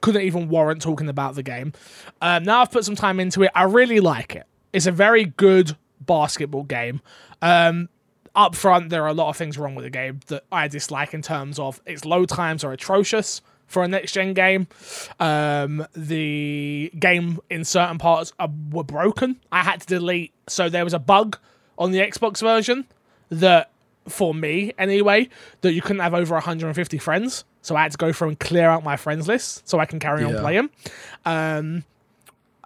couldn't 0.00 0.22
even 0.22 0.48
warrant 0.48 0.82
talking 0.82 1.08
about 1.08 1.34
the 1.34 1.42
game. 1.42 1.72
Um, 2.20 2.44
now 2.44 2.60
I've 2.60 2.70
put 2.70 2.84
some 2.84 2.96
time 2.96 3.20
into 3.20 3.42
it. 3.42 3.50
I 3.54 3.64
really 3.64 4.00
like 4.00 4.36
it. 4.36 4.46
It's 4.72 4.86
a 4.86 4.92
very 4.92 5.24
good 5.24 5.76
basketball 6.00 6.64
game. 6.64 7.00
Um, 7.40 7.88
up 8.34 8.54
front, 8.54 8.90
there 8.90 9.04
are 9.04 9.08
a 9.08 9.14
lot 9.14 9.28
of 9.28 9.36
things 9.36 9.56
wrong 9.56 9.74
with 9.74 9.84
the 9.84 9.90
game 9.90 10.20
that 10.26 10.44
I 10.50 10.68
dislike 10.68 11.14
in 11.14 11.22
terms 11.22 11.58
of 11.58 11.80
its 11.86 12.04
load 12.04 12.28
times 12.28 12.64
are 12.64 12.72
atrocious 12.72 13.40
for 13.66 13.82
a 13.84 13.88
next 13.88 14.12
gen 14.12 14.34
game. 14.34 14.66
Um, 15.20 15.86
the 15.94 16.92
game 16.98 17.38
in 17.48 17.64
certain 17.64 17.98
parts 17.98 18.32
are, 18.38 18.50
were 18.70 18.84
broken. 18.84 19.40
I 19.52 19.62
had 19.62 19.80
to 19.82 19.86
delete. 19.86 20.32
So 20.48 20.68
there 20.68 20.84
was 20.84 20.94
a 20.94 20.98
bug 20.98 21.38
on 21.78 21.92
the 21.92 22.00
Xbox 22.00 22.40
version 22.40 22.86
that, 23.30 23.70
for 24.08 24.34
me 24.34 24.72
anyway, 24.78 25.28
that 25.62 25.72
you 25.72 25.82
couldn't 25.82 26.00
have 26.00 26.14
over 26.14 26.34
150 26.34 26.98
friends. 26.98 27.44
So 27.62 27.76
I 27.76 27.82
had 27.82 27.92
to 27.92 27.98
go 27.98 28.12
through 28.12 28.28
and 28.28 28.38
clear 28.38 28.68
out 28.68 28.84
my 28.84 28.96
friends 28.96 29.26
list 29.26 29.66
so 29.68 29.78
I 29.78 29.86
can 29.86 29.98
carry 29.98 30.22
on 30.22 30.38
playing. 30.38 30.70
Um, 31.24 31.84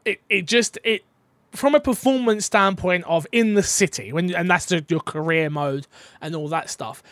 it 0.05 0.21
it 0.29 0.47
just 0.47 0.79
it 0.85 1.05
from 1.53 1.75
a 1.75 1.81
performance 1.81 2.47
standpoint 2.47 3.05
of 3.05 3.27
in 3.33 3.55
the 3.55 3.63
city 3.63 4.13
when 4.13 4.35
and 4.35 4.51
that's 4.51 4.67
the, 4.67 4.85
your 4.89 5.01
career 5.01 5.49
mode 5.51 5.87
and 6.21 6.35
all 6.35 6.49
that 6.49 6.69
stuff 6.71 7.03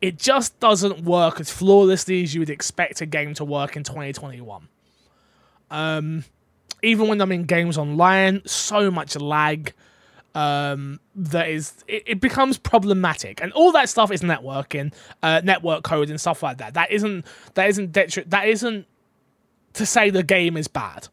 it 0.00 0.18
just 0.18 0.58
doesn't 0.60 1.04
work 1.04 1.40
as 1.40 1.50
flawlessly 1.50 2.22
as 2.22 2.34
you 2.34 2.40
would 2.40 2.50
expect 2.50 3.00
a 3.00 3.06
game 3.06 3.34
to 3.34 3.44
work 3.44 3.76
in 3.76 3.82
2021 3.82 4.68
um 5.70 6.24
even 6.82 7.08
when 7.08 7.20
i'm 7.20 7.32
in 7.32 7.44
games 7.44 7.78
online 7.78 8.42
so 8.46 8.90
much 8.90 9.16
lag 9.16 9.72
um 10.34 10.98
that 11.14 11.48
is 11.48 11.74
it, 11.86 12.02
it 12.06 12.20
becomes 12.20 12.58
problematic 12.58 13.40
and 13.40 13.52
all 13.52 13.70
that 13.72 13.88
stuff 13.88 14.10
is 14.10 14.20
networking 14.22 14.92
uh 15.22 15.40
network 15.44 15.84
code 15.84 16.10
and 16.10 16.20
stuff 16.20 16.42
like 16.42 16.58
that 16.58 16.74
that 16.74 16.90
isn't 16.90 17.24
that 17.54 17.68
isn't 17.68 17.92
detri- 17.92 18.28
that 18.28 18.48
isn't 18.48 18.84
to 19.74 19.86
say 19.86 20.10
the 20.10 20.22
game 20.24 20.56
is 20.56 20.66
bad 20.66 21.06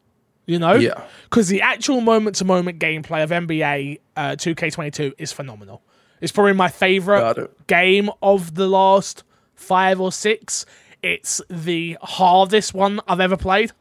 you 0.46 0.58
know 0.58 0.74
Yeah. 0.74 1.04
because 1.24 1.46
the 1.48 1.62
actual 1.62 2.00
moment 2.00 2.34
to 2.36 2.44
moment 2.44 2.80
gameplay 2.80 3.22
of 3.22 3.30
NBA 3.30 4.00
uh, 4.16 4.30
2K22 4.32 5.12
is 5.18 5.32
phenomenal. 5.32 5.82
It's 6.20 6.32
probably 6.32 6.52
my 6.54 6.68
favorite 6.68 7.66
game 7.68 8.10
of 8.22 8.54
the 8.56 8.66
last 8.68 9.22
five 9.54 10.00
or 10.00 10.10
six. 10.12 10.66
It's 11.02 11.40
the 11.48 11.96
hardest 12.02 12.74
one 12.74 13.00
I've 13.08 13.20
ever 13.20 13.36
played, 13.36 13.72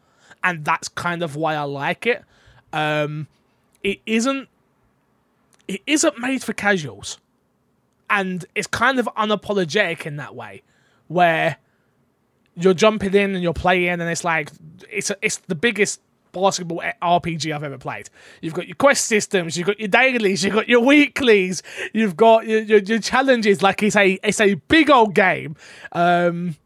and 0.44 0.64
that's 0.64 0.88
kind 0.88 1.22
of 1.24 1.36
why 1.36 1.56
I 1.56 1.64
like 1.64 2.06
it. 2.08 2.24
Um, 2.74 3.28
it 3.84 4.00
isn't. 4.06 4.48
It 5.72 5.82
isn't 5.88 6.20
made 6.20 6.44
for 6.44 6.52
casuals, 6.54 7.18
and 8.10 8.44
it's 8.56 8.68
kind 8.68 9.00
of 9.00 9.08
unapologetic 9.18 10.06
in 10.06 10.18
that 10.18 10.36
way, 10.36 10.64
where 11.08 11.58
you're 12.56 12.74
jumping 12.74 13.14
in 13.14 13.34
and 13.36 13.42
you're 13.42 13.54
playing, 13.54 14.02
and 14.02 14.04
it's 14.04 14.26
like 14.26 14.52
it's 14.90 15.12
it's 15.22 15.38
the 15.38 15.56
biggest 15.56 16.02
basketball 16.34 16.82
RPG 17.02 17.56
I've 17.56 17.64
ever 17.64 17.78
played. 17.78 18.10
You've 18.42 18.54
got 18.54 18.68
your 18.68 18.76
quest 18.76 19.06
systems, 19.06 19.58
you've 19.58 19.68
got 19.68 19.80
your 19.80 19.88
dailies, 19.88 20.44
you've 20.44 20.54
got 20.54 20.68
your 20.68 20.82
weeklies, 20.82 21.64
you've 21.94 22.18
got 22.18 22.48
your 22.48 22.62
your, 22.62 22.80
your 22.80 23.00
challenges. 23.00 23.62
Like 23.62 23.82
it's 23.82 23.96
a 23.96 24.20
it's 24.24 24.42
a 24.42 24.56
big 24.56 24.90
old 24.90 25.16
game, 25.16 25.56
um, 25.94 26.58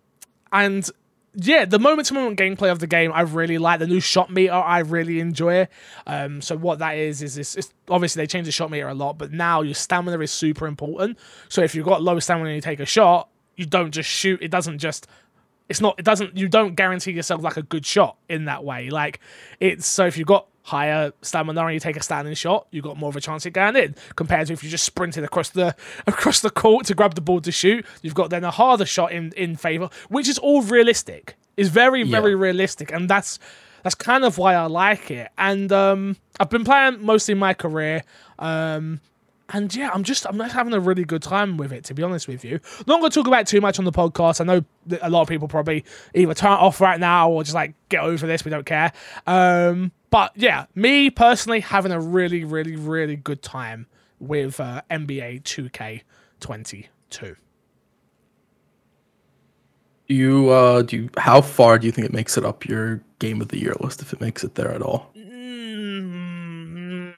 and 0.52 0.90
yeah, 1.36 1.66
the 1.66 1.80
moment 1.80 2.08
to 2.08 2.14
moment 2.14 2.40
gameplay 2.40 2.72
of 2.72 2.80
the 2.80 2.88
game 2.88 3.12
I 3.14 3.22
really 3.22 3.58
like. 3.58 3.80
The 3.80 3.88
new 3.88 4.00
shot 4.00 4.30
meter 4.30 4.54
I 4.54 4.80
really 4.80 5.20
enjoy. 5.20 5.68
Um, 6.08 6.42
so 6.42 6.58
what 6.58 6.80
that 6.80 6.98
is 6.98 7.22
is 7.22 7.36
this 7.36 7.56
it's, 7.56 7.74
obviously 7.90 8.22
they 8.22 8.28
changed 8.28 8.48
the 8.48 8.52
shot 8.52 8.72
meter 8.72 8.88
a 8.88 8.94
lot, 8.94 9.18
but 9.18 9.32
now 9.32 9.62
your 9.62 9.74
stamina 9.74 10.20
is 10.20 10.32
super 10.32 10.68
important. 10.68 11.18
So 11.50 11.62
if 11.62 11.76
you've 11.76 11.86
got 11.86 12.02
low 12.02 12.20
stamina 12.20 12.48
and 12.48 12.56
you 12.56 12.62
take 12.62 12.80
a 12.80 12.86
shot, 12.86 13.30
you 13.56 13.66
don't 13.66 13.92
just 13.92 14.10
shoot. 14.10 14.42
It 14.42 14.52
doesn't 14.52 14.80
just 14.80 15.08
it's 15.70 15.82
not 15.82 15.96
it 15.98 16.06
doesn't 16.06 16.38
you 16.38 16.48
don't 16.48 16.76
guarantee 16.76 17.12
yourself 17.12 17.42
like 17.42 17.58
a 17.58 17.64
good 17.64 17.86
shot 17.86 18.18
in 18.30 18.46
that 18.46 18.64
way 18.64 18.90
like 18.90 19.20
it's 19.60 19.88
so 19.88 20.06
if 20.06 20.18
you've 20.18 20.28
got 20.28 20.48
higher 20.66 21.14
stamina 21.22 21.64
and 21.64 21.74
you 21.76 21.80
take 21.80 21.96
a 21.96 22.02
standing 22.02 22.34
shot 22.34 22.66
you've 22.72 22.84
got 22.84 22.98
more 22.98 23.10
of 23.10 23.16
a 23.16 23.22
chance 23.22 23.46
of 23.46 23.54
going 23.54 23.76
in 23.76 23.94
compared 24.16 24.48
to 24.48 24.54
if 24.54 24.64
you 24.64 24.70
just 24.70 24.84
sprinted 24.84 25.24
across 25.24 25.50
the 25.52 25.76
across 26.08 26.40
the 26.42 26.50
court 26.50 26.88
to 26.88 26.96
grab 26.96 27.14
the 27.14 27.22
ball 27.22 27.40
to 27.40 27.52
shoot 27.52 27.86
you've 28.02 28.16
got 28.16 28.32
then 28.32 28.44
a 28.44 28.50
harder 28.50 28.86
shot 28.86 29.12
in 29.12 29.32
in 29.38 29.56
favor 29.56 29.90
which 30.10 30.28
is 30.28 30.40
all 30.40 30.64
realistic 30.64 31.36
is 31.56 31.70
very 31.70 32.02
very 32.02 32.32
Yeah. 32.32 32.38
realistic 32.40 32.92
and 32.92 33.08
that's 33.08 33.38
that's 33.84 33.94
kind 33.94 34.26
of 34.26 34.40
why 34.40 34.56
I 34.56 34.66
like 34.66 35.12
it 35.12 35.30
and 35.38 35.72
um 35.72 36.18
I've 36.40 36.50
been 36.50 36.64
playing 36.66 37.06
mostly 37.06 37.36
my 37.36 37.54
career 37.54 38.04
um 38.40 39.02
and 39.50 39.74
yeah, 39.76 39.92
I'm 39.94 40.04
just 40.04 40.26
I'm 40.26 40.40
just 40.40 40.56
having 40.56 40.74
a 40.74 40.80
really 40.80 41.06
good 41.06 41.22
time 41.22 41.56
with 41.58 41.72
it. 41.72 41.84
To 41.84 41.94
be 41.94 42.02
honest 42.02 42.28
with 42.28 42.44
you, 42.44 42.60
not 42.88 43.00
going 43.00 43.12
to 43.12 43.14
talk 43.14 43.28
about 43.28 43.42
it 43.42 43.48
too 43.48 43.62
much 43.62 43.78
on 43.78 43.86
the 43.86 43.92
podcast. 43.92 44.42
I 44.42 44.44
know 44.44 44.66
a 45.04 45.10
lot 45.12 45.22
of 45.22 45.28
people 45.28 45.48
probably 45.48 45.86
either 46.16 46.34
turn 46.34 46.54
it 46.54 46.60
off 46.60 46.82
right 46.82 47.00
now 47.00 47.30
or 47.30 47.44
just 47.44 47.54
like 47.54 47.76
get 47.90 48.02
over 48.02 48.26
this. 48.26 48.44
We 48.44 48.50
don't 48.50 48.66
care. 48.66 48.92
Um, 49.28 49.92
but 50.16 50.32
yeah, 50.38 50.68
me 50.74 51.10
personally 51.10 51.60
having 51.60 51.92
a 51.92 52.00
really, 52.00 52.46
really, 52.46 52.78
really 52.78 53.18
good 53.18 53.42
time 53.42 53.86
with 54.18 54.62
uh, 54.62 54.82
NBA 54.90 55.44
2K22. 55.44 57.36
You 60.08 60.50
uh 60.52 60.84
do 60.84 60.96
you, 60.96 61.10
how 61.18 61.42
far 61.42 61.78
do 61.78 61.86
you 61.86 61.92
think 61.92 62.06
it 62.06 62.14
makes 62.14 62.38
it 62.38 62.46
up 62.46 62.66
your 62.66 63.02
game 63.20 63.42
of 63.42 63.50
the 63.50 63.60
year 63.60 63.74
list 63.82 64.02
if 64.02 64.14
it 64.14 64.22
makes 64.22 64.42
it 64.46 64.56
there 64.56 64.72
at 64.72 64.82
all? 64.82 65.12
Mm, 65.18 67.14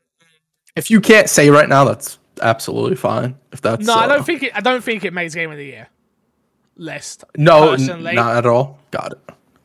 If 0.75 0.89
you 0.89 0.99
can't 0.99 1.29
say 1.29 1.51
right 1.51 1.69
now, 1.69 1.83
that's 1.83 2.17
absolutely 2.41 2.95
fine. 2.95 3.37
If 3.51 3.61
that's 3.61 3.85
no, 3.85 3.93
I 3.93 4.05
uh, 4.05 4.07
don't 4.07 4.25
think 4.25 4.41
it. 4.41 4.53
I 4.55 4.61
don't 4.61 4.83
think 4.83 5.05
it 5.05 5.13
makes 5.13 5.35
game 5.35 5.51
of 5.51 5.57
the 5.57 5.65
year 5.65 5.87
list. 6.77 7.25
no, 7.37 7.73
n- 7.73 8.15
not 8.15 8.37
at 8.37 8.47
all. 8.47 8.79
Got 8.89 9.11
it. 9.11 9.19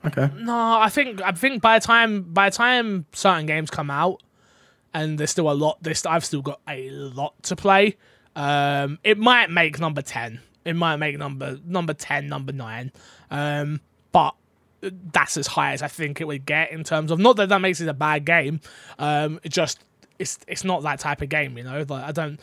Okay. 0.04 0.28
No, 0.36 0.78
I 0.80 0.88
think 0.88 1.22
I 1.22 1.32
think 1.32 1.62
by 1.62 1.78
the 1.78 1.86
time 1.86 2.22
by 2.22 2.50
the 2.50 2.56
time 2.56 3.06
certain 3.12 3.46
games 3.46 3.70
come 3.70 3.90
out, 3.90 4.22
and 4.94 5.18
there's 5.18 5.30
still 5.30 5.50
a 5.50 5.54
lot. 5.54 5.82
This 5.82 6.04
I've 6.06 6.24
still 6.24 6.42
got 6.42 6.60
a 6.68 6.90
lot 6.90 7.40
to 7.44 7.56
play. 7.56 7.96
Um, 8.34 8.98
it 9.04 9.18
might 9.18 9.50
make 9.50 9.78
number 9.78 10.02
ten. 10.02 10.40
It 10.64 10.74
might 10.74 10.96
make 10.96 11.18
number 11.18 11.58
number 11.64 11.94
ten, 11.94 12.28
number 12.28 12.52
nine. 12.52 12.92
Um, 13.30 13.80
but 14.10 14.34
that's 15.12 15.36
as 15.36 15.46
high 15.46 15.72
as 15.72 15.82
I 15.82 15.88
think 15.88 16.20
it 16.20 16.26
would 16.26 16.44
get 16.44 16.72
in 16.72 16.82
terms 16.84 17.10
of 17.10 17.18
not 17.18 17.36
that 17.36 17.48
that 17.50 17.60
makes 17.60 17.80
it 17.80 17.88
a 17.88 17.94
bad 17.94 18.24
game. 18.24 18.60
Um, 18.98 19.40
it 19.42 19.50
just 19.52 19.84
it's 20.18 20.38
it's 20.48 20.64
not 20.64 20.82
that 20.82 20.98
type 21.00 21.22
of 21.22 21.28
game, 21.28 21.56
you 21.56 21.64
know. 21.64 21.84
Like 21.88 22.04
I 22.04 22.12
don't 22.12 22.40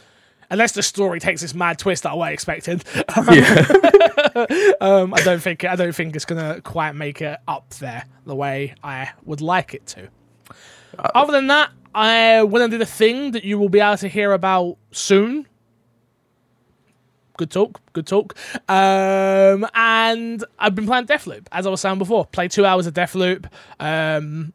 unless 0.49 0.71
the 0.73 0.83
story 0.83 1.19
takes 1.19 1.41
this 1.41 1.53
mad 1.53 1.79
twist 1.79 2.03
that 2.03 2.11
I 2.11 2.15
was 2.15 2.33
expected. 2.33 2.83
um, 4.81 5.13
I 5.13 5.21
don't 5.23 5.41
think 5.41 5.63
I 5.63 5.75
don't 5.75 5.93
think 5.93 6.15
it's 6.15 6.25
gonna 6.25 6.61
quite 6.61 6.93
make 6.95 7.21
it 7.21 7.39
up 7.47 7.69
there 7.75 8.05
the 8.25 8.35
way 8.35 8.75
I 8.83 9.11
would 9.25 9.41
like 9.41 9.73
it 9.73 9.85
to. 9.87 10.09
Other 11.15 11.31
than 11.31 11.47
that, 11.47 11.71
I 11.93 12.43
want 12.43 12.63
to 12.63 12.69
do 12.69 12.77
the 12.77 12.85
thing 12.85 13.31
that 13.31 13.43
you 13.43 13.57
will 13.57 13.69
be 13.69 13.79
able 13.79 13.97
to 13.97 14.07
hear 14.07 14.33
about 14.33 14.77
soon. 14.91 15.47
Good 17.37 17.51
talk, 17.51 17.79
good 17.93 18.05
talk. 18.05 18.35
Um, 18.67 19.65
and 19.73 20.43
I've 20.57 20.75
been 20.75 20.85
playing 20.85 21.05
Deathloop, 21.05 21.47
as 21.51 21.65
I 21.65 21.69
was 21.69 21.79
saying 21.79 21.97
before. 21.97 22.25
Play 22.25 22.49
two 22.49 22.65
hours 22.65 22.85
of 22.85 22.93
Deathloop. 22.93 23.45
Um, 23.79 24.51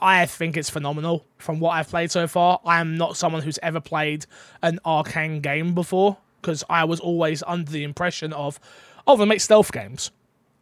I 0.00 0.26
think 0.26 0.56
it's 0.56 0.68
phenomenal 0.68 1.24
from 1.38 1.58
what 1.58 1.70
I've 1.70 1.88
played 1.88 2.10
so 2.10 2.26
far. 2.26 2.60
I 2.64 2.80
am 2.80 2.96
not 2.96 3.16
someone 3.16 3.42
who's 3.42 3.58
ever 3.62 3.80
played 3.80 4.26
an 4.62 4.78
Arkane 4.84 5.40
game 5.40 5.74
before 5.74 6.18
because 6.40 6.62
I 6.68 6.84
was 6.84 7.00
always 7.00 7.42
under 7.46 7.70
the 7.70 7.82
impression 7.82 8.32
of, 8.32 8.60
oh, 9.06 9.16
they 9.16 9.24
make 9.24 9.40
stealth 9.40 9.72
games. 9.72 10.10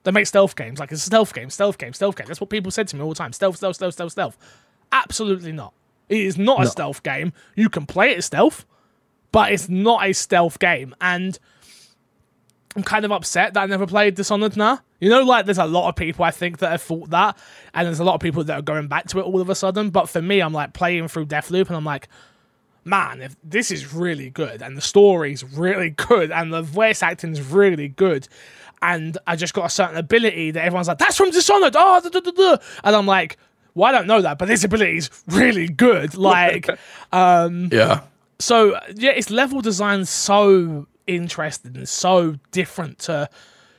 They 0.04 0.12
make 0.12 0.26
stealth 0.26 0.54
games. 0.54 0.78
Like 0.78 0.92
it's 0.92 1.02
a 1.02 1.06
stealth 1.06 1.34
game, 1.34 1.50
stealth 1.50 1.78
game, 1.78 1.92
stealth 1.92 2.16
game. 2.16 2.26
That's 2.26 2.40
what 2.40 2.50
people 2.50 2.70
said 2.70 2.88
to 2.88 2.96
me 2.96 3.02
all 3.02 3.08
the 3.08 3.14
time. 3.16 3.32
Stealth, 3.32 3.56
stealth, 3.56 3.76
stealth, 3.76 3.94
stealth, 3.94 4.12
stealth. 4.12 4.38
Absolutely 4.92 5.52
not. 5.52 5.72
It 6.08 6.20
is 6.20 6.38
not 6.38 6.62
a 6.62 6.66
stealth 6.66 7.02
game. 7.02 7.32
You 7.56 7.68
can 7.68 7.86
play 7.86 8.12
it 8.12 8.18
as 8.18 8.26
stealth, 8.26 8.66
but 9.32 9.50
it's 9.50 9.68
not 9.68 10.06
a 10.06 10.12
stealth 10.12 10.58
game. 10.58 10.94
And 11.00 11.38
I'm 12.76 12.82
kind 12.82 13.04
of 13.04 13.12
upset 13.12 13.54
that 13.54 13.62
I 13.62 13.66
never 13.66 13.86
played 13.86 14.14
Dishonored 14.16 14.56
now. 14.56 14.80
You 15.00 15.08
know, 15.10 15.22
like 15.22 15.44
there's 15.46 15.58
a 15.58 15.66
lot 15.66 15.88
of 15.88 15.96
people 15.96 16.24
I 16.24 16.30
think 16.30 16.58
that 16.58 16.70
have 16.70 16.82
thought 16.82 17.10
that, 17.10 17.36
and 17.72 17.86
there's 17.86 18.00
a 18.00 18.04
lot 18.04 18.14
of 18.14 18.20
people 18.20 18.42
that 18.44 18.58
are 18.58 18.62
going 18.62 18.88
back 18.88 19.06
to 19.08 19.18
it 19.20 19.22
all 19.22 19.40
of 19.40 19.48
a 19.48 19.54
sudden. 19.54 19.90
But 19.90 20.08
for 20.08 20.20
me, 20.20 20.40
I'm 20.40 20.52
like 20.52 20.72
playing 20.72 21.06
through 21.08 21.26
Deathloop, 21.26 21.68
and 21.68 21.76
I'm 21.76 21.84
like, 21.84 22.08
man, 22.84 23.22
if 23.22 23.36
this 23.44 23.70
is 23.70 23.92
really 23.94 24.30
good, 24.30 24.60
and 24.62 24.76
the 24.76 24.80
story's 24.82 25.44
really 25.44 25.90
good, 25.90 26.30
and 26.32 26.52
the 26.52 26.62
voice 26.62 27.02
acting's 27.02 27.40
really 27.42 27.88
good, 27.88 28.28
and 28.82 29.16
I 29.26 29.36
just 29.36 29.54
got 29.54 29.66
a 29.66 29.70
certain 29.70 29.96
ability 29.96 30.50
that 30.52 30.64
everyone's 30.64 30.88
like, 30.88 30.98
that's 30.98 31.16
from 31.16 31.30
Dishonored, 31.30 31.76
oh, 31.76 32.00
da, 32.00 32.08
da, 32.08 32.20
da, 32.20 32.30
da. 32.30 32.56
and 32.82 32.96
I'm 32.96 33.06
like, 33.06 33.36
well, 33.74 33.88
I 33.88 33.92
don't 33.92 34.06
know 34.06 34.20
that, 34.22 34.38
but 34.38 34.46
this 34.46 34.64
ability's 34.64 35.10
really 35.28 35.68
good. 35.68 36.14
Like, 36.18 36.68
um, 37.12 37.68
Yeah. 37.72 38.02
so 38.38 38.78
yeah, 38.94 39.10
its 39.12 39.30
level 39.30 39.60
design's 39.60 40.10
so 40.10 40.86
interesting 41.06 41.76
and 41.76 41.88
so 41.88 42.36
different 42.50 42.98
to 43.00 43.28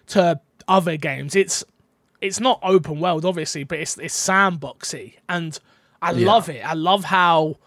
to 0.07 0.39
other 0.67 0.97
games. 0.97 1.35
It's 1.35 1.63
it's 2.21 2.39
not 2.39 2.59
open 2.63 2.99
world, 2.99 3.25
obviously, 3.25 3.63
but 3.63 3.79
it's 3.79 3.97
it's 3.97 4.15
sandboxy, 4.27 5.15
and 5.29 5.59
I 6.01 6.11
Yeah. 6.11 6.27
love 6.27 6.49
it. 6.49 6.65
I 6.65 6.73
love 6.73 7.03
how 7.05 7.57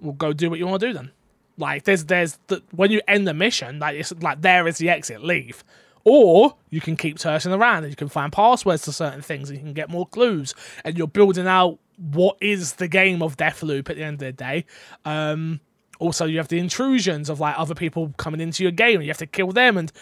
we'll 0.00 0.12
go 0.14 0.32
do 0.32 0.50
what 0.50 0.58
you 0.58 0.66
want 0.66 0.80
to 0.80 0.88
do. 0.88 0.92
Then, 0.94 1.10
like, 1.56 1.84
there's 1.84 2.04
there's 2.06 2.38
the 2.48 2.62
when 2.72 2.90
you 2.90 3.00
end 3.06 3.26
the 3.26 3.34
mission, 3.34 3.78
like 3.78 3.96
it's 3.96 4.12
like 4.20 4.42
there 4.42 4.66
is 4.66 4.78
the 4.78 4.90
exit, 4.90 5.22
leave. 5.22 5.62
Or 6.04 6.56
you 6.68 6.80
can 6.80 6.96
keep 6.96 7.20
searching 7.20 7.52
around 7.52 7.84
and 7.84 7.92
you 7.92 7.96
can 7.96 8.08
find 8.08 8.32
passwords 8.32 8.82
to 8.82 8.92
certain 8.92 9.22
things 9.22 9.48
and 9.50 9.56
you 9.58 9.64
can 9.64 9.72
get 9.72 9.88
more 9.88 10.04
clues 10.04 10.52
and 10.84 10.98
you're 10.98 11.06
building 11.06 11.46
out 11.46 11.78
what 11.96 12.36
is 12.40 12.72
the 12.72 12.88
game 12.88 13.22
of 13.22 13.36
Deathloop 13.36 13.88
at 13.88 13.94
the 13.94 14.02
end 14.02 14.14
of 14.14 14.18
the 14.18 14.32
day. 14.32 14.64
Um, 15.04 15.60
also, 16.02 16.26
you 16.26 16.38
have 16.38 16.48
the 16.48 16.58
intrusions 16.58 17.30
of 17.30 17.40
like 17.40 17.58
other 17.58 17.74
people 17.74 18.12
coming 18.16 18.40
into 18.40 18.62
your 18.62 18.72
game 18.72 18.96
and 18.96 19.04
you 19.04 19.10
have 19.10 19.18
to 19.18 19.26
kill 19.26 19.52
them 19.52 19.78
and 19.78 19.92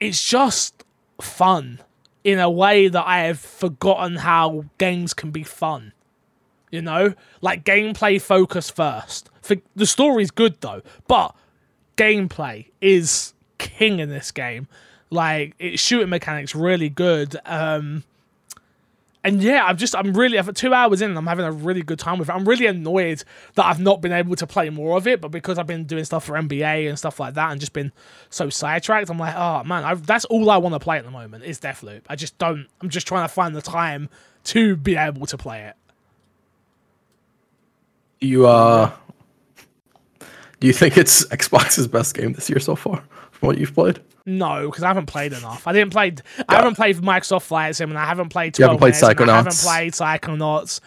it's 0.00 0.26
just 0.26 0.84
fun 1.20 1.78
in 2.24 2.38
a 2.38 2.50
way 2.50 2.88
that 2.88 3.06
I 3.06 3.20
have 3.20 3.38
forgotten 3.38 4.16
how 4.16 4.64
games 4.78 5.14
can 5.14 5.30
be 5.30 5.42
fun. 5.42 5.92
You 6.70 6.82
know, 6.82 7.14
like 7.40 7.64
gameplay 7.64 8.20
focus 8.20 8.70
first. 8.70 9.28
For, 9.42 9.56
the 9.76 9.86
story's 9.86 10.30
good 10.30 10.60
though, 10.60 10.82
but 11.06 11.36
gameplay 11.96 12.66
is 12.80 13.34
king 13.58 13.98
in 13.98 14.08
this 14.08 14.30
game. 14.30 14.68
Like 15.10 15.54
its 15.58 15.82
shooting 15.82 16.08
mechanics 16.08 16.54
really 16.54 16.88
good. 16.88 17.36
Um, 17.44 18.04
and 19.24 19.42
yeah, 19.42 19.64
I'm 19.64 19.76
just 19.76 19.94
I'm 19.94 20.12
really 20.12 20.40
for 20.42 20.52
two 20.52 20.74
hours 20.74 21.00
in, 21.00 21.10
and 21.10 21.18
I'm 21.18 21.26
having 21.26 21.44
a 21.44 21.52
really 21.52 21.82
good 21.82 21.98
time 21.98 22.18
with 22.18 22.28
it. 22.28 22.32
I'm 22.32 22.48
really 22.48 22.66
annoyed 22.66 23.22
that 23.54 23.66
I've 23.66 23.80
not 23.80 24.00
been 24.00 24.12
able 24.12 24.34
to 24.36 24.46
play 24.46 24.68
more 24.70 24.96
of 24.96 25.06
it, 25.06 25.20
but 25.20 25.30
because 25.30 25.58
I've 25.58 25.66
been 25.66 25.84
doing 25.84 26.04
stuff 26.04 26.24
for 26.24 26.32
NBA 26.32 26.88
and 26.88 26.98
stuff 26.98 27.20
like 27.20 27.34
that, 27.34 27.52
and 27.52 27.60
just 27.60 27.72
been 27.72 27.92
so 28.30 28.50
sidetracked, 28.50 29.10
I'm 29.10 29.18
like, 29.18 29.34
oh 29.36 29.62
man, 29.64 29.84
i 29.84 29.94
that's 29.94 30.24
all 30.24 30.50
I 30.50 30.56
want 30.56 30.74
to 30.74 30.80
play 30.80 30.98
at 30.98 31.04
the 31.04 31.10
moment 31.10 31.44
is 31.44 31.60
Deathloop. 31.60 32.02
I 32.08 32.16
just 32.16 32.36
don't. 32.38 32.66
I'm 32.80 32.88
just 32.88 33.06
trying 33.06 33.24
to 33.24 33.32
find 33.32 33.54
the 33.54 33.62
time 33.62 34.08
to 34.44 34.74
be 34.76 34.96
able 34.96 35.26
to 35.26 35.38
play 35.38 35.62
it. 35.62 35.76
You 38.20 38.46
uh 38.46 38.90
do 40.58 40.66
you 40.66 40.72
think 40.72 40.96
it's 40.96 41.24
Xbox's 41.28 41.86
best 41.86 42.14
game 42.14 42.32
this 42.32 42.48
year 42.50 42.60
so 42.60 42.74
far 42.74 43.02
from 43.30 43.46
what 43.46 43.58
you've 43.58 43.74
played? 43.74 44.00
No, 44.24 44.66
because 44.66 44.84
I 44.84 44.88
haven't 44.88 45.06
played 45.06 45.32
enough. 45.32 45.66
I 45.66 45.72
didn't 45.72 45.92
play. 45.92 46.14
I 46.48 46.54
haven't 46.56 46.76
played 46.76 46.96
Microsoft 46.98 47.42
Flight 47.42 47.74
Sim, 47.76 47.90
and 47.90 47.98
I 47.98 48.04
haven't 48.04 48.28
played. 48.28 48.54
12 48.54 48.58
You 48.58 48.64
haven't 48.72 48.78
played 49.00 49.20
and 49.20 49.30
I 49.30 49.36
haven't 49.36 49.56
played 49.58 49.92
Psychonauts. 49.94 50.80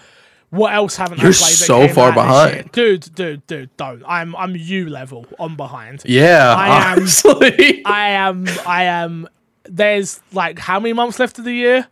What 0.51 0.73
else 0.73 0.95
haven't 0.95 1.17
You're 1.17 1.31
I 1.31 1.33
played? 1.33 1.53
so 1.53 1.87
far 1.89 2.13
behind. 2.13 2.71
dude. 2.71 3.13
Dude, 3.13 3.45
dude, 3.47 3.75
don't. 3.75 4.03
I'm 4.07 4.35
I'm 4.37 4.55
you 4.55 4.87
level 4.87 5.25
on 5.37 5.55
behind. 5.57 6.03
Yeah, 6.05 6.53
I 6.55 6.93
am-. 6.93 7.07
I 7.85 8.09
am. 8.11 8.45
I 8.65 8.83
am. 8.83 9.27
There's 9.65 10.21
like 10.31 10.57
how 10.59 10.79
many 10.79 10.93
months 10.93 11.19
left 11.19 11.37
of 11.39 11.43
the 11.45 11.51
year? 11.53 11.87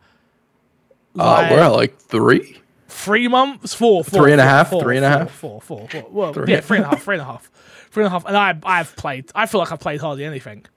uh, 1.20 1.24
Like, 1.24 1.52
we're 1.52 1.60
at 1.60 1.68
like 1.74 1.98
three. 1.98 2.58
three 2.88 3.28
months, 3.28 3.74
four, 3.74 4.04
four 4.04 4.22
Three 4.22 4.32
and 4.32 4.40
a 4.40 4.46
four, 4.46 4.50
half, 4.50 4.70
four, 4.70 4.82
three 4.84 5.00
four, 5.00 5.10
half. 5.10 5.32
four, 5.32 5.62
four, 5.62 5.88
four. 5.90 6.06
Well, 6.10 6.34
Three. 6.34 6.46
yeah, 6.54 6.62
three 6.62 6.78
and 6.78 6.86
a 6.86 6.90
half, 6.90 7.04
three 7.04 7.16
and 7.16 7.22
a 7.22 7.26
half, 7.26 7.52
three 7.92 8.04
and 8.04 8.08
a 8.08 8.12
half. 8.12 8.26
And 8.26 8.38
I, 8.38 8.56
I've 8.64 8.96
played. 8.96 9.30
I 9.36 9.46
feel 9.48 9.60
like 9.60 9.72
I've 9.74 9.80
played 9.80 10.00
hardly 10.00 10.24
anything. 10.24 10.66
Yeah, 10.66 10.70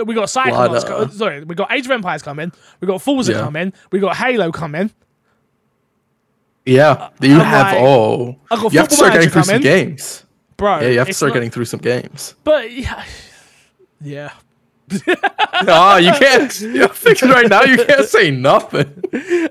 We 0.00 0.14
got 0.14 0.28
Psychonauts. 0.28 0.86
Co- 0.86 0.96
uh, 0.96 1.08
sorry, 1.08 1.44
we 1.44 1.54
got 1.54 1.70
Age 1.72 1.84
of 1.84 1.90
Empires 1.92 2.22
coming. 2.22 2.52
We 2.80 2.86
got 2.86 3.02
Forza 3.02 3.32
Yeah. 3.32 3.40
coming. 3.40 3.72
We 3.90 4.00
got 4.00 4.16
Halo 4.16 4.50
coming. 4.50 4.90
Yeah, 6.64 7.08
you 7.20 7.34
I'm 7.34 7.40
have 7.44 7.72
like- 7.72 8.60
got 8.60 8.72
you 8.72 8.78
have 8.78 8.88
to 8.88 8.94
start 8.94 9.12
getting 9.14 9.30
through 9.30 9.42
some 9.42 9.60
games. 9.60 10.24
Bro, 10.56 10.80
Yeah, 10.80 10.88
you 10.88 10.98
have 10.98 11.08
to 11.08 11.14
start 11.14 11.30
not- 11.30 11.34
getting 11.34 11.50
through 11.50 11.64
some 11.64 11.80
games. 11.80 12.34
But 12.44 12.70
yeah, 12.72 13.02
yeah. 14.00 14.30
No, 15.64 15.96
you 15.96 16.12
can't. 16.12 16.60
You're 16.60 16.88
thinking 16.88 17.30
right 17.30 17.48
now. 17.48 17.62
You 17.62 17.84
can't 17.84 18.06
say 18.08 18.30
nothing. 18.30 19.02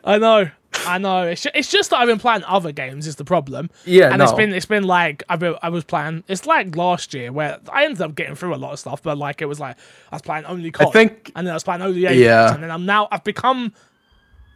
I 0.03 0.17
know, 0.19 0.49
I 0.87 0.97
know. 0.97 1.23
It's 1.23 1.41
just, 1.41 1.55
it's 1.55 1.71
just 1.71 1.89
that 1.91 1.99
I've 1.99 2.07
been 2.07 2.19
playing 2.19 2.43
other 2.45 2.71
games 2.71 3.07
is 3.07 3.15
the 3.15 3.25
problem. 3.25 3.69
Yeah, 3.85 4.11
and 4.11 4.21
it's 4.21 4.31
no. 4.31 4.37
been 4.37 4.53
it's 4.53 4.65
been 4.65 4.83
like 4.83 5.23
I've 5.29 5.39
been, 5.39 5.55
I 5.61 5.69
was 5.69 5.83
playing. 5.83 6.23
It's 6.27 6.45
like 6.45 6.75
last 6.75 7.13
year 7.13 7.31
where 7.31 7.59
I 7.71 7.85
ended 7.85 8.01
up 8.01 8.15
getting 8.15 8.35
through 8.35 8.53
a 8.53 8.57
lot 8.57 8.73
of 8.73 8.79
stuff, 8.79 9.01
but 9.03 9.17
like 9.17 9.41
it 9.41 9.45
was 9.45 9.59
like 9.59 9.77
I 10.11 10.15
was 10.15 10.21
playing 10.21 10.45
only 10.45 10.71
COD, 10.71 10.87
I 10.87 10.91
think- 10.91 11.31
and 11.35 11.45
then 11.47 11.51
I 11.51 11.55
was 11.55 11.63
playing 11.63 11.81
only 11.81 12.05
Apex, 12.05 12.19
Yeah. 12.19 12.53
and 12.53 12.63
then 12.63 12.71
I'm 12.71 12.85
now 12.85 13.07
I've 13.11 13.23
become 13.23 13.73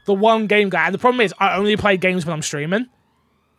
the 0.06 0.14
one 0.14 0.48
game 0.48 0.70
guy. 0.70 0.86
And 0.86 0.94
the 0.94 1.00
problem 1.00 1.22
is 1.22 1.34
I 1.40 1.56
only 1.56 1.78
play 1.78 1.98
games 1.98 2.26
when 2.26 2.34
I'm 2.34 2.42
streaming, 2.42 2.88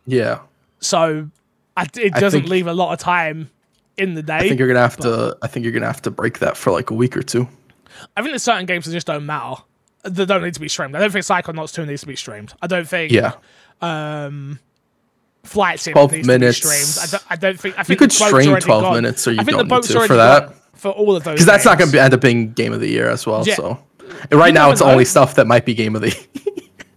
Yeah, 0.06 0.40
so 0.80 1.28
I, 1.76 1.86
it 1.96 2.14
doesn't 2.14 2.40
think- 2.42 2.50
leave 2.50 2.66
a 2.66 2.72
lot 2.74 2.92
of 2.92 2.98
time 2.98 3.50
in 3.96 4.14
the 4.14 4.22
day. 4.22 4.36
I 4.36 4.40
think 4.40 4.58
you're 4.58 4.68
gonna 4.68 4.80
have 4.80 4.96
to. 4.98 5.36
I 5.42 5.46
think 5.46 5.64
you're 5.64 5.72
gonna 5.72 5.86
have 5.86 6.02
to 6.02 6.10
break 6.10 6.38
that 6.40 6.56
for 6.56 6.70
like 6.70 6.90
a 6.90 6.94
week 6.94 7.16
or 7.16 7.22
two. 7.22 7.48
I 8.16 8.20
think 8.20 8.32
there's 8.32 8.42
certain 8.42 8.66
games 8.66 8.84
that 8.84 8.92
just 8.92 9.06
don't 9.06 9.24
matter. 9.26 9.62
That 10.06 10.26
don't 10.26 10.42
need 10.42 10.54
to 10.54 10.60
be 10.60 10.68
streamed. 10.68 10.94
I 10.96 11.00
don't 11.00 11.10
think 11.12 11.24
Psychonauts 11.24 11.74
2 11.74 11.86
needs 11.86 12.00
to 12.02 12.06
be 12.06 12.16
streamed. 12.16 12.54
I 12.62 12.66
don't 12.66 12.86
think 12.88 13.12
Yeah, 13.12 13.32
flight 15.44 15.80
sim 15.80 15.92
12 15.92 16.12
needs 16.12 16.26
to 16.26 16.32
be 16.32 16.38
minutes. 16.38 16.58
streamed. 16.58 17.08
I 17.08 17.10
don't, 17.10 17.24
I 17.30 17.36
don't 17.36 17.60
think 17.60 17.78
I 17.78 17.82
think 17.82 17.88
You 17.90 17.96
could 17.96 18.12
stream 18.12 18.56
12 18.56 18.82
gone. 18.82 18.94
minutes, 18.94 19.26
or 19.28 19.32
you 19.32 19.40
I 19.40 19.44
think 19.44 19.58
don't 19.58 19.68
the 19.68 19.74
need 19.76 19.84
to 19.84 20.06
for 20.06 20.16
that. 20.16 20.54
for 20.74 20.90
all 20.90 21.16
of 21.16 21.24
those. 21.24 21.34
Because 21.34 21.46
that's 21.46 21.64
not 21.64 21.78
going 21.78 21.90
to 21.90 22.02
end 22.02 22.14
up 22.14 22.20
being 22.20 22.52
game 22.52 22.72
of 22.72 22.80
the 22.80 22.88
year 22.88 23.08
as 23.08 23.26
well. 23.26 23.44
Yeah. 23.46 23.54
So 23.54 23.78
And 24.30 24.38
right 24.40 24.54
now, 24.54 24.70
it's 24.70 24.80
know. 24.80 24.88
only 24.90 25.04
stuff 25.04 25.34
that 25.36 25.46
might 25.46 25.64
be 25.64 25.74
game 25.74 25.94
of 25.96 26.02
the 26.02 26.08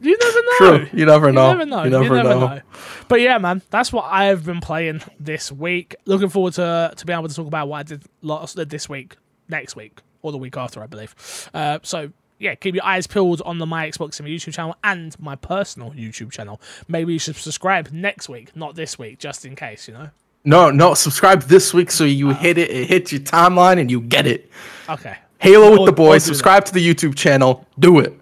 You 0.02 0.18
never 0.18 0.42
know. 0.42 0.52
True. 0.88 0.88
You 0.98 1.06
never 1.06 1.28
You 1.28 1.34
know. 1.34 1.52
never 1.54 1.66
know. 1.66 1.84
You 1.84 1.90
never, 1.90 2.24
know. 2.24 2.62
But 3.10 3.20
yeah, 3.22 3.38
man, 3.38 3.62
that's 3.70 3.92
what 3.92 4.06
I've 4.06 4.46
been 4.46 4.62
playing 4.62 5.02
this 5.20 5.52
week. 5.52 5.96
Looking 6.06 6.30
forward 6.30 6.54
to 6.54 6.94
to 6.96 7.06
being 7.06 7.20
able 7.20 7.28
to 7.28 7.36
talk 7.36 7.48
about 7.48 7.68
what 7.68 7.80
I 7.80 7.84
did 7.84 8.04
last 8.22 8.56
this 8.70 8.88
week, 8.88 9.18
next 9.50 9.76
week, 9.76 10.00
or 10.22 10.32
the 10.32 10.38
week 10.38 10.56
after, 10.56 10.82
I 10.82 10.88
believe. 10.88 11.14
Uh, 11.54 11.80
so 11.84 12.12
yeah, 12.40 12.56
keep 12.56 12.74
your 12.76 12.84
eyes 12.86 13.06
peeled 13.08 13.42
on 13.44 13.58
the 13.60 13.66
My 13.66 13.88
Xbox 13.90 14.20
and 14.20 14.28
my 14.28 14.34
YouTube 14.34 14.54
channel 14.54 14.76
and 14.84 15.18
my 15.20 15.36
personal 15.36 15.92
YouTube 15.92 16.32
channel. 16.32 16.60
Maybe 16.88 17.14
you 17.14 17.20
should 17.20 17.36
subscribe 17.36 17.92
next 17.92 18.30
week, 18.30 18.56
not 18.56 18.76
this 18.76 18.98
week, 18.98 19.20
just 19.20 19.46
in 19.46 19.56
case. 19.56 19.88
You 19.88 19.94
know. 19.96 20.10
No, 20.46 20.72
no. 20.72 20.94
Subscribe 20.94 21.44
this 21.44 21.74
week 21.74 21.92
so 21.92 22.06
you 22.06 22.30
hit 22.30 22.58
it. 22.58 22.72
It 22.72 22.88
hits 22.88 23.12
your 23.12 23.22
timeline 23.22 23.80
and 23.80 23.92
you 23.92 24.00
get 24.02 24.26
it. 24.26 24.50
Okay. 24.88 25.18
Halo 25.40 25.72
with 25.72 25.80
I'll- 25.82 25.86
the 25.86 25.92
boys. 25.92 26.24
do 26.24 26.30
that. 26.30 26.36
Subscribe 26.36 26.66
to 26.66 26.74
the 26.74 26.86
YouTube 26.94 27.16
channel. 27.16 27.68
Do 27.78 28.00
it. 28.00 28.14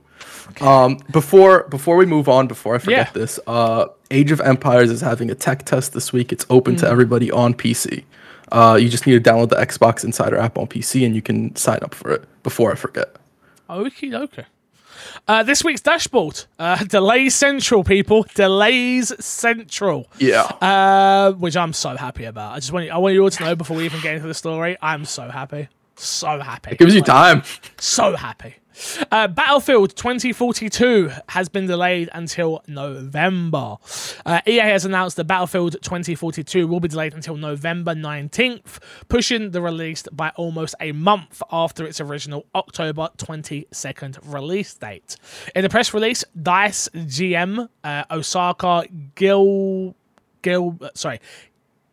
Um, 0.61 0.97
before 1.11 1.63
before 1.69 1.97
we 1.97 2.05
move 2.07 2.27
on, 2.27 2.47
before 2.47 2.73
I 2.75 2.79
forget 2.79 3.07
Yeah. 3.07 3.11
this, 3.13 3.39
uh, 3.45 3.85
Age 4.09 4.31
of 4.31 4.41
Empires 4.41 4.89
is 4.89 5.01
having 5.01 5.29
a 5.29 5.35
tech 5.35 5.65
test 5.65 5.93
this 5.93 6.11
week. 6.11 6.31
It's 6.31 6.45
open 6.49 6.75
Mm. 6.75 6.79
to 6.79 6.87
everybody 6.87 7.29
on 7.29 7.53
PC. 7.53 8.05
Uh, 8.51 8.77
you 8.81 8.89
just 8.89 9.05
need 9.05 9.21
to 9.23 9.29
download 9.29 9.49
the 9.49 9.57
Xbox 9.57 10.03
Insider 10.03 10.37
app 10.37 10.57
on 10.57 10.65
PC 10.65 11.05
and 11.05 11.13
you 11.13 11.21
can 11.21 11.55
sign 11.55 11.79
up 11.83 11.93
for 11.93 12.11
it. 12.11 12.23
Before 12.43 12.71
I 12.71 12.75
forget. 12.75 13.15
Okay, 13.69 14.13
okay. 14.13 14.45
Uh, 15.27 15.43
this 15.43 15.63
week's 15.63 15.81
dashboard. 15.81 16.45
Uh, 16.57 16.83
delays 16.85 17.35
central, 17.35 17.83
people. 17.83 18.25
Delays 18.33 19.13
central. 19.23 20.07
Yeah. 20.17 20.43
Uh, 20.61 21.33
which 21.33 21.55
I'm 21.55 21.73
so 21.73 21.95
happy 21.95 22.25
about. 22.25 22.53
I 22.53 22.55
just 22.59 22.71
want 22.71 22.85
you, 22.85 22.91
I 22.91 22.97
want 22.97 23.13
you 23.13 23.23
all 23.23 23.29
to 23.29 23.43
know 23.43 23.55
before 23.55 23.77
we 23.77 23.85
even 23.85 24.01
get 24.01 24.15
into 24.15 24.27
the 24.27 24.33
story. 24.33 24.77
I'm 24.81 25.05
so 25.05 25.29
happy, 25.29 25.67
so 25.95 26.39
happy, 26.39 26.71
it 26.71 26.79
Gives 26.79 26.95
you 26.95 27.01
time. 27.01 27.43
so 27.79 28.15
happy. 28.15 28.55
Uh, 29.11 29.27
Battlefield 29.27 29.95
2042 29.95 31.11
has 31.29 31.49
been 31.49 31.67
delayed 31.67 32.09
until 32.13 32.61
November. 32.67 33.77
Uh, 34.25 34.41
EA 34.45 34.59
has 34.59 34.85
announced 34.85 35.17
that 35.17 35.25
Battlefield 35.25 35.73
2042 35.81 36.67
will 36.67 36.79
be 36.79 36.87
delayed 36.87 37.13
until 37.13 37.37
November 37.37 37.93
19th, 37.93 38.79
pushing 39.07 39.51
the 39.51 39.61
release 39.61 40.03
by 40.11 40.31
almost 40.35 40.75
a 40.79 40.91
month 40.91 41.41
after 41.51 41.85
its 41.85 42.01
original 42.01 42.45
October 42.55 43.09
22nd 43.17 44.19
release 44.33 44.73
date. 44.73 45.15
In 45.55 45.63
the 45.63 45.69
press 45.69 45.93
release, 45.93 46.23
DICE 46.41 46.89
GM 46.93 47.69
uh, 47.83 48.03
Osaka 48.11 48.85
Gil 49.15 49.95
Gil 50.41 50.77
sorry 50.93 51.19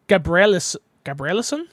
Gabrielis 0.08 0.76
Gabrielison 1.04 1.66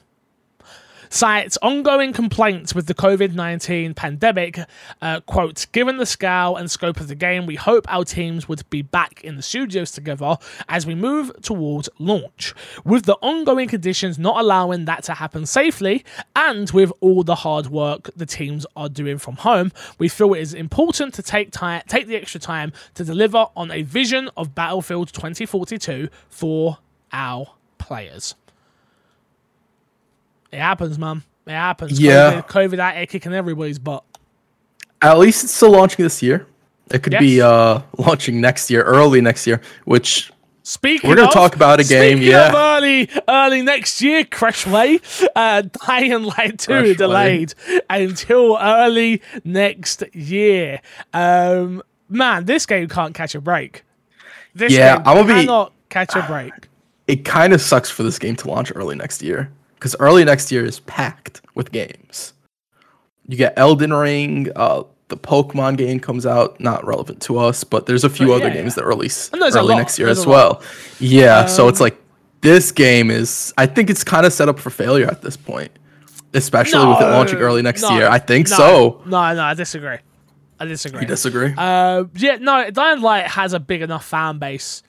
cites 1.11 1.57
ongoing 1.61 2.13
complaints 2.13 2.73
with 2.73 2.87
the 2.87 2.93
COVID 2.93 3.35
19 3.35 3.93
pandemic. 3.93 4.59
Uh, 5.01 5.19
quote, 5.21 5.67
given 5.73 5.97
the 5.97 6.05
scale 6.05 6.55
and 6.55 6.71
scope 6.71 6.99
of 6.99 7.09
the 7.09 7.15
game, 7.15 7.45
we 7.45 7.55
hope 7.55 7.85
our 7.89 8.05
teams 8.05 8.47
would 8.47 8.67
be 8.69 8.81
back 8.81 9.23
in 9.23 9.35
the 9.35 9.41
studios 9.41 9.91
together 9.91 10.37
as 10.69 10.87
we 10.87 10.95
move 10.95 11.31
towards 11.41 11.89
launch. 11.99 12.55
With 12.85 13.03
the 13.03 13.15
ongoing 13.15 13.67
conditions 13.67 14.17
not 14.17 14.39
allowing 14.39 14.85
that 14.85 15.03
to 15.03 15.13
happen 15.13 15.45
safely, 15.45 16.05
and 16.35 16.71
with 16.71 16.91
all 17.01 17.23
the 17.23 17.35
hard 17.35 17.67
work 17.67 18.09
the 18.15 18.25
teams 18.25 18.65
are 18.75 18.89
doing 18.89 19.17
from 19.17 19.35
home, 19.35 19.71
we 19.99 20.07
feel 20.07 20.33
it 20.33 20.39
is 20.39 20.53
important 20.53 21.13
to 21.15 21.21
take 21.21 21.51
time, 21.51 21.83
take 21.87 22.07
the 22.07 22.15
extra 22.15 22.39
time 22.39 22.71
to 22.93 23.03
deliver 23.03 23.47
on 23.55 23.69
a 23.69 23.81
vision 23.81 24.29
of 24.37 24.55
Battlefield 24.55 25.11
2042 25.11 26.07
for 26.29 26.77
our 27.11 27.47
players. 27.77 28.35
It 30.51 30.59
happens, 30.59 30.97
man. 30.99 31.23
It 31.47 31.51
happens. 31.51 31.99
Yeah. 31.99 32.41
COVID, 32.41 32.75
COVID 32.75 32.79
out 32.79 33.09
kicking 33.09 33.33
everybody's 33.33 33.79
butt. 33.79 34.03
At 35.01 35.17
least 35.17 35.43
it's 35.43 35.53
still 35.53 35.71
launching 35.71 36.03
this 36.03 36.21
year. 36.21 36.45
It 36.91 37.01
could 37.03 37.17
be 37.19 37.41
uh 37.41 37.81
launching 37.97 38.41
next 38.41 38.69
year, 38.69 38.83
early 38.83 39.21
next 39.21 39.47
year, 39.47 39.61
which 39.85 40.31
Speaking 40.63 41.09
We're 41.09 41.15
gonna 41.15 41.31
talk 41.31 41.55
about 41.55 41.79
a 41.79 41.83
game, 41.83 42.21
yeah. 42.21 42.49
of 42.49 42.53
early, 42.55 43.09
early 43.27 43.63
next 43.63 43.99
year, 43.99 44.23
Crashway, 44.23 45.01
uh, 45.35 45.63
Dying 45.87 46.21
Light 46.23 46.59
2 46.59 46.71
Crashway. 46.71 46.97
delayed 46.97 47.53
until 47.89 48.57
early 48.61 49.23
next 49.43 50.03
year. 50.13 50.79
Um, 51.13 51.81
man, 52.09 52.45
this 52.45 52.67
game 52.67 52.87
can't 52.89 53.15
catch 53.15 53.33
a 53.33 53.41
break. 53.41 53.83
This 54.53 54.71
Yeah, 54.71 54.97
game 54.97 55.07
I'm 55.07 55.15
gonna 55.15 55.27
be- 55.33 55.39
cannot 55.41 55.73
catch 55.89 56.15
a 56.15 56.21
break. 56.27 56.53
it 57.07 57.25
kind 57.25 57.53
of 57.53 57.61
sucks 57.61 57.89
for 57.89 58.03
this 58.03 58.19
game 58.19 58.35
to 58.35 58.47
launch 58.47 58.71
early 58.75 58.95
next 58.95 59.23
year 59.23 59.51
because 59.81 59.95
early 59.99 60.23
next 60.23 60.51
year 60.51 60.63
is 60.63 60.79
packed 60.81 61.41
with 61.55 61.71
games. 61.71 62.33
You 63.27 63.35
get 63.35 63.57
Elden 63.57 63.91
Ring, 63.91 64.51
uh, 64.55 64.83
the 65.07 65.17
Pokemon 65.17 65.77
game 65.77 65.99
comes 65.99 66.27
out, 66.27 66.59
not 66.59 66.85
relevant 66.85 67.19
to 67.23 67.39
us, 67.39 67.63
but 67.63 67.87
there's 67.87 68.03
a 68.03 68.09
few 68.09 68.27
But 68.27 68.33
other 68.33 68.47
yeah, 68.49 68.53
games 68.61 68.73
yeah. 68.73 68.83
that 68.83 68.85
release 68.85 69.31
early 69.33 69.75
next 69.75 69.97
year 69.97 70.05
there's 70.05 70.19
as 70.19 70.27
well. 70.27 70.61
Yeah, 70.99 71.47
so 71.47 71.67
it's 71.67 71.81
Um, 71.81 71.85
like 71.85 71.97
this 72.41 72.71
game 72.71 73.09
is. 73.09 73.55
I 73.57 73.65
think 73.65 73.89
it's 73.89 74.03
kind 74.03 74.23
of 74.23 74.31
set 74.33 74.49
up 74.49 74.59
for 74.59 74.69
failure 74.69 75.07
at 75.07 75.23
this 75.23 75.35
point, 75.35 75.71
especially 76.35 76.87
with 76.87 77.01
it 77.01 77.05
launching 77.05 77.39
early 77.39 77.63
next 77.63 77.81
no, 77.81 77.97
year. 77.97 78.07
I 78.07 78.19
think 78.19 78.51
no, 78.51 78.57
so. 78.57 79.01
No, 79.05 79.33
no, 79.33 79.41
I 79.41 79.55
disagree. 79.55 79.97
I 80.59 80.65
disagree. 80.65 81.01
You 81.01 81.07
disagree? 81.07 81.55
Uh, 81.57 82.03
yeah, 82.15 82.35
no, 82.35 82.69
Dying 82.69 83.01
Light 83.01 83.25
has 83.25 83.53
a 83.53 83.59
big 83.59 83.81
enough 83.81 84.05
fan 84.05 84.37
base 84.37 84.83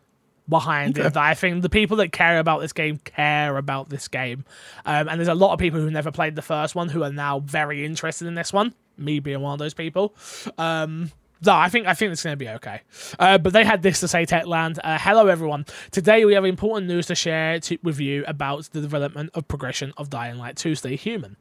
behind 0.49 0.99
it 0.99 1.01
Okay. 1.03 1.09
that 1.11 1.17
I 1.23 1.35
think 1.35 1.63
the 1.63 1.69
people 1.69 1.97
that 1.99 2.13
care 2.13 2.39
about 2.39 2.61
this 2.61 2.73
game 2.73 2.99
care 2.99 3.57
about 3.57 3.89
this 3.89 4.09
game. 4.09 4.45
Um, 4.85 5.09
and 5.09 5.19
there's 5.21 5.29
a 5.29 5.35
lot 5.35 5.53
of 5.53 5.59
people 5.59 5.81
who 5.81 5.91
never 5.91 6.11
played 6.11 6.35
the 6.37 6.43
first 6.43 6.75
one 6.75 6.89
who 6.89 7.03
are 7.03 7.13
now 7.13 7.39
very 7.41 7.85
interested 7.85 8.27
in 8.27 8.35
this 8.35 8.53
one. 8.53 8.75
Me 8.99 9.21
being 9.21 9.41
one 9.41 9.53
of 9.55 9.59
those 9.59 9.75
people. 9.75 10.15
Um, 10.59 11.11
no, 11.45 11.55
I 11.55 11.69
think 11.71 11.89
I 11.89 11.95
think 11.95 12.13
it's 12.13 12.23
going 12.23 12.35
to 12.35 12.45
be 12.45 12.49
okay. 12.51 12.83
Uh, 13.19 13.37
but 13.37 13.53
they 13.53 13.65
had 13.65 13.83
this 13.83 13.99
to 14.01 14.07
say, 14.07 14.25
Techland. 14.27 14.79
Uh, 14.85 14.97
hello, 15.01 15.27
everyone. 15.27 15.67
Today 15.91 16.25
we 16.25 16.35
have 16.35 16.45
important 16.45 16.87
news 16.87 17.07
to 17.07 17.17
share 17.17 17.59
to, 17.61 17.79
with 17.83 17.99
you 17.99 18.23
about 18.29 18.65
the 18.73 18.81
development 18.81 19.31
of 19.35 19.49
progression 19.49 19.93
of 19.97 20.09
Dying 20.09 20.39
Light 20.39 20.55
2 20.57 20.77
Stay 20.77 20.95
Human. 20.95 21.37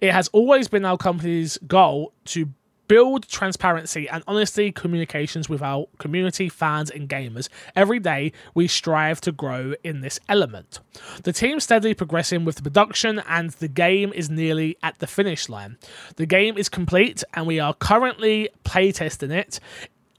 It 0.00 0.10
has 0.12 0.26
always 0.32 0.66
been 0.66 0.84
our 0.84 0.96
company's 0.96 1.56
goal 1.68 2.12
to 2.26 2.48
build 2.88 3.28
transparency 3.28 4.08
and 4.08 4.22
honesty 4.26 4.72
communications 4.72 5.48
with 5.48 5.62
our 5.62 5.86
community, 5.98 6.48
fans, 6.48 6.90
and 6.90 7.08
gamers. 7.08 7.48
Every 7.74 7.98
day, 7.98 8.32
we 8.54 8.68
strive 8.68 9.20
to 9.22 9.32
grow 9.32 9.74
in 9.82 10.00
this 10.00 10.20
element. 10.28 10.80
The 11.22 11.32
team 11.32 11.60
steadily 11.60 11.94
progressing 11.94 12.44
with 12.44 12.56
the 12.56 12.62
production, 12.62 13.22
and 13.28 13.50
the 13.50 13.68
game 13.68 14.12
is 14.12 14.30
nearly 14.30 14.76
at 14.82 14.98
the 14.98 15.06
finish 15.06 15.48
line. 15.48 15.78
The 16.16 16.26
game 16.26 16.58
is 16.58 16.68
complete, 16.68 17.22
and 17.34 17.46
we 17.46 17.60
are 17.60 17.74
currently 17.74 18.50
playtesting 18.64 19.30
it. 19.30 19.60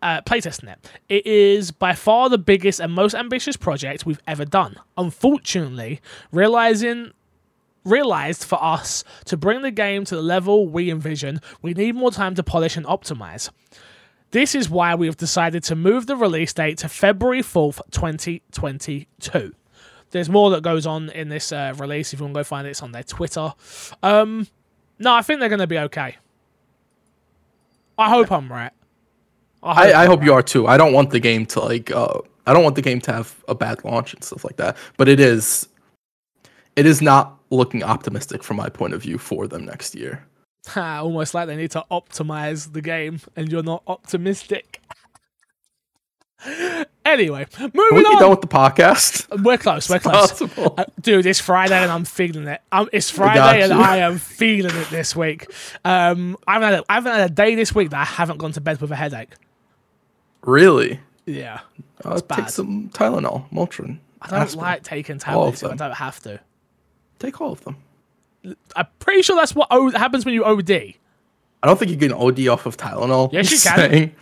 Uh, 0.01 0.21
playtesting 0.21 0.71
it. 0.71 0.91
It 1.09 1.25
is 1.25 1.71
by 1.71 1.93
far 1.93 2.29
the 2.29 2.37
biggest 2.37 2.79
and 2.79 2.93
most 2.93 3.15
ambitious 3.15 3.57
project 3.57 4.05
we've 4.05 4.21
ever 4.27 4.45
done. 4.45 4.75
Unfortunately, 4.97 5.99
realizing 6.31 7.11
realized 7.85 8.43
for 8.43 8.61
us 8.61 9.03
to 9.25 9.37
bring 9.37 9.61
the 9.61 9.71
game 9.71 10.03
to 10.05 10.15
the 10.15 10.21
level 10.21 10.67
we 10.67 10.91
envision, 10.91 11.39
we 11.61 11.73
need 11.73 11.95
more 11.95 12.11
time 12.11 12.35
to 12.35 12.43
polish 12.43 12.75
and 12.75 12.85
optimize. 12.85 13.49
This 14.31 14.55
is 14.55 14.69
why 14.69 14.95
we 14.95 15.05
have 15.05 15.17
decided 15.17 15.63
to 15.65 15.75
move 15.75 16.07
the 16.07 16.15
release 16.15 16.51
date 16.51 16.79
to 16.79 16.89
February 16.89 17.41
4th, 17.41 17.79
2022. 17.91 19.53
There's 20.11 20.29
more 20.29 20.49
that 20.51 20.63
goes 20.63 20.85
on 20.85 21.09
in 21.09 21.29
this 21.29 21.51
uh, 21.51 21.73
release. 21.77 22.13
If 22.13 22.19
you 22.19 22.25
want 22.25 22.35
to 22.35 22.39
go 22.39 22.43
find 22.43 22.67
it, 22.67 22.71
it's 22.71 22.83
on 22.83 22.91
their 22.91 23.03
Twitter. 23.03 23.53
Um, 24.03 24.47
no, 24.99 25.13
I 25.13 25.21
think 25.21 25.39
they're 25.39 25.49
going 25.49 25.59
to 25.59 25.67
be 25.67 25.79
okay. 25.79 26.17
I 27.97 28.09
hope 28.09 28.31
I'm 28.31 28.51
right. 28.51 28.71
I, 29.63 29.91
I 29.91 30.01
I'm 30.03 30.07
hope 30.07 30.19
right. 30.19 30.25
you 30.25 30.33
are 30.33 30.43
too. 30.43 30.67
I 30.67 30.77
don't 30.77 30.93
want 30.93 31.09
the 31.09 31.19
game 31.19 31.45
to 31.47 31.59
like. 31.59 31.91
Uh, 31.91 32.19
I 32.45 32.53
don't 32.53 32.63
want 32.63 32.75
the 32.75 32.81
game 32.81 33.01
to 33.01 33.13
have 33.13 33.43
a 33.47 33.55
bad 33.55 33.83
launch 33.83 34.13
and 34.13 34.23
stuff 34.23 34.43
like 34.43 34.57
that. 34.57 34.77
But 34.97 35.07
it 35.07 35.19
is. 35.19 35.67
It 36.75 36.85
is 36.85 37.01
not 37.01 37.34
looking 37.49 37.83
optimistic 37.83 38.43
from 38.43 38.57
my 38.57 38.69
point 38.69 38.93
of 38.93 39.01
view 39.01 39.17
for 39.17 39.47
them 39.47 39.65
next 39.65 39.95
year. 39.95 40.25
Almost 40.75 41.33
like 41.33 41.47
they 41.47 41.55
need 41.55 41.71
to 41.71 41.85
optimize 41.91 42.73
the 42.73 42.81
game, 42.81 43.19
and 43.35 43.51
you're 43.51 43.63
not 43.63 43.83
optimistic. 43.87 44.81
anyway, 47.05 47.45
Can 47.51 47.71
moving 47.73 47.97
we 47.97 48.05
on. 48.05 48.19
done 48.19 48.29
with 48.31 48.41
the 48.41 48.47
podcast? 48.47 49.43
We're 49.43 49.57
close. 49.57 49.89
We're 49.89 49.99
close. 49.99 50.31
Possible. 50.31 50.75
Uh, 50.77 50.85
dude, 51.01 51.25
it's 51.25 51.39
Friday 51.39 51.77
and 51.81 51.91
I'm 51.91 52.05
feeling 52.05 52.47
it. 52.47 52.61
Um, 52.71 52.89
it's 52.91 53.09
Friday 53.09 53.63
and. 53.63 53.73
I 53.73 53.97
am 53.97 54.17
feeling 54.17 54.75
it 54.75 54.89
this 54.89 55.15
week. 55.15 55.47
Um, 55.83 56.37
I 56.47 56.53
haven't, 56.53 56.69
had 56.69 56.79
a, 56.79 56.83
I 56.89 56.93
haven't 56.95 57.13
had 57.13 57.31
a 57.31 57.33
day 57.33 57.55
this 57.55 57.73
week 57.73 57.89
that 57.91 58.01
I 58.01 58.05
haven't 58.05 58.37
gone 58.37 58.51
to 58.53 58.61
bed 58.61 58.81
with 58.81 58.91
a 58.91 58.95
headache. 58.95 59.33
Really? 60.43 60.99
Yeah, 61.25 61.61
bad. 62.03 62.27
take 62.29 62.49
some 62.49 62.89
Tylenol, 62.89 63.49
Motrin. 63.49 63.97
I 64.21 64.29
don't 64.29 64.41
aspirin. 64.41 64.63
like 64.63 64.83
taking 64.83 65.17
tablets 65.17 65.63
if 65.63 65.71
I 65.71 65.75
don't 65.75 65.95
have 65.95 66.19
to. 66.21 66.39
Take 67.19 67.39
all 67.41 67.51
of 67.51 67.63
them. 67.63 67.77
I'm 68.75 68.87
pretty 68.99 69.21
sure 69.23 69.35
that's 69.35 69.55
what 69.55 69.67
o- 69.71 69.89
happens 69.91 70.25
when 70.25 70.33
you 70.33 70.43
OD. 70.45 70.69
I 70.71 70.93
don't 71.63 71.79
think 71.79 71.89
you 71.91 71.97
can 71.97 72.13
OD 72.13 72.47
off 72.47 72.65
of 72.65 72.77
Tylenol. 72.77 73.31
Yes, 73.33 73.51
you 73.51 73.57
can. 73.59 73.77
saying. 73.91 74.15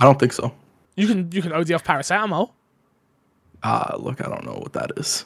I 0.00 0.04
don't 0.04 0.18
think 0.18 0.32
so. 0.32 0.52
You 0.96 1.06
can 1.06 1.30
you 1.32 1.40
can 1.42 1.52
OD 1.52 1.70
off 1.72 1.84
paracetamol. 1.84 2.50
Uh 3.62 3.96
look, 3.98 4.20
I 4.24 4.28
don't 4.28 4.44
know 4.44 4.54
what 4.54 4.72
that 4.72 4.92
is. 4.96 5.24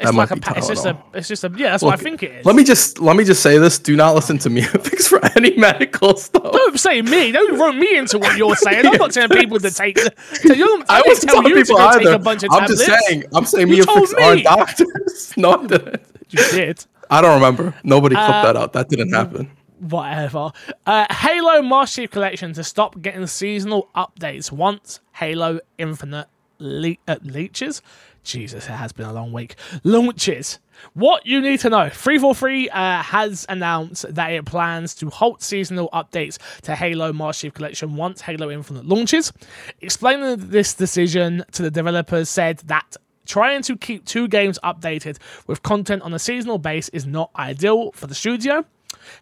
It's 0.00 0.12
might 0.12 0.12
like 0.22 0.30
a. 0.32 0.34
be 0.34 0.40
Pa- 0.40 0.54
it's 0.56 0.66
just 0.66 0.84
a. 0.84 0.98
It's 1.14 1.28
just 1.28 1.44
a. 1.44 1.52
Yeah, 1.56 1.70
that's 1.70 1.82
what 1.82 1.90
I 1.90 1.94
Look, 1.94 2.02
think 2.02 2.22
it 2.24 2.32
is. 2.40 2.44
Let 2.44 2.56
me 2.56 2.64
just 2.64 2.98
let 3.00 3.14
me 3.14 3.22
just 3.24 3.40
say 3.40 3.56
this. 3.58 3.78
Do 3.78 3.94
not 3.94 4.16
listen 4.16 4.36
to 4.38 4.50
me 4.50 4.62
fix 4.82 5.06
for 5.06 5.24
any 5.36 5.56
medical 5.56 6.16
stuff. 6.16 6.42
Don't 6.42 6.78
say 6.80 7.02
me. 7.02 7.30
Don't 7.30 7.56
run 7.56 7.78
me 7.78 7.96
into 7.96 8.18
what 8.18 8.36
you're 8.36 8.56
saying. 8.56 8.84
I'm 8.84 8.94
not 8.96 9.12
telling 9.12 9.28
people 9.38 9.60
to 9.60 9.70
take. 9.70 9.94
To, 9.94 10.12
I, 10.88 11.02
wasn't 11.06 11.30
tell 11.30 11.36
telling 11.42 11.48
you 11.50 11.54
to 11.54 11.60
people 11.62 11.76
go 11.76 11.82
either. 11.86 11.98
take 12.00 12.08
a 12.08 12.18
bunch 12.18 12.42
of 12.42 12.50
I'm 12.50 12.60
tablets. 12.62 12.84
just 12.84 13.06
saying. 13.06 13.24
I'm 13.32 13.44
saying 13.44 13.68
You 13.68 13.76
me 13.78 13.82
told 13.84 14.08
fix 14.08 14.14
are 14.20 14.36
doctors. 14.42 15.36
no, 15.36 15.52
I 15.52 15.66
didn't. 15.68 16.02
You 16.30 16.38
did. 16.50 16.84
I 17.10 17.20
don't 17.20 17.34
remember. 17.34 17.74
Nobody 17.84 18.14
clipped 18.16 18.30
Uh, 18.30 18.42
that 18.52 18.56
out. 18.56 18.72
That 18.72 18.88
didn't 18.88 19.12
happen. 19.12 19.50
Whatever. 19.78 20.52
Uh, 20.86 21.06
Halo 21.12 21.62
Master 21.62 22.02
Chief 22.02 22.10
Collection 22.10 22.52
to 22.54 22.64
stop 22.64 23.00
getting 23.00 23.26
seasonal 23.26 23.88
updates 23.94 24.50
once 24.50 25.00
Halo 25.14 25.60
Infinite 25.78 26.26
le- 26.58 26.96
uh, 27.06 27.16
leeches. 27.22 27.82
Jesus, 28.24 28.64
it 28.66 28.72
has 28.72 28.92
been 28.92 29.06
a 29.06 29.12
long 29.12 29.32
week. 29.32 29.54
Launches. 29.84 30.58
What 30.94 31.24
you 31.26 31.40
need 31.40 31.60
to 31.60 31.70
know 31.70 31.88
343 31.88 32.68
uh, 32.70 33.02
has 33.02 33.46
announced 33.48 34.12
that 34.14 34.32
it 34.32 34.44
plans 34.44 34.94
to 34.96 35.08
halt 35.10 35.42
seasonal 35.42 35.88
updates 35.92 36.38
to 36.62 36.74
Halo 36.74 37.12
Master 37.12 37.46
Chief 37.46 37.54
Collection 37.54 37.94
once 37.94 38.22
Halo 38.22 38.50
Infinite 38.50 38.84
launches. 38.84 39.32
Explaining 39.80 40.48
this 40.50 40.74
decision 40.74 41.44
to 41.52 41.62
the 41.62 41.70
developers, 41.70 42.28
said 42.28 42.58
that 42.66 42.96
trying 43.26 43.62
to 43.62 43.76
keep 43.76 44.04
two 44.04 44.28
games 44.28 44.58
updated 44.64 45.18
with 45.46 45.62
content 45.62 46.02
on 46.02 46.14
a 46.14 46.18
seasonal 46.18 46.58
base 46.58 46.88
is 46.90 47.06
not 47.06 47.30
ideal 47.36 47.92
for 47.92 48.06
the 48.06 48.14
studio. 48.14 48.64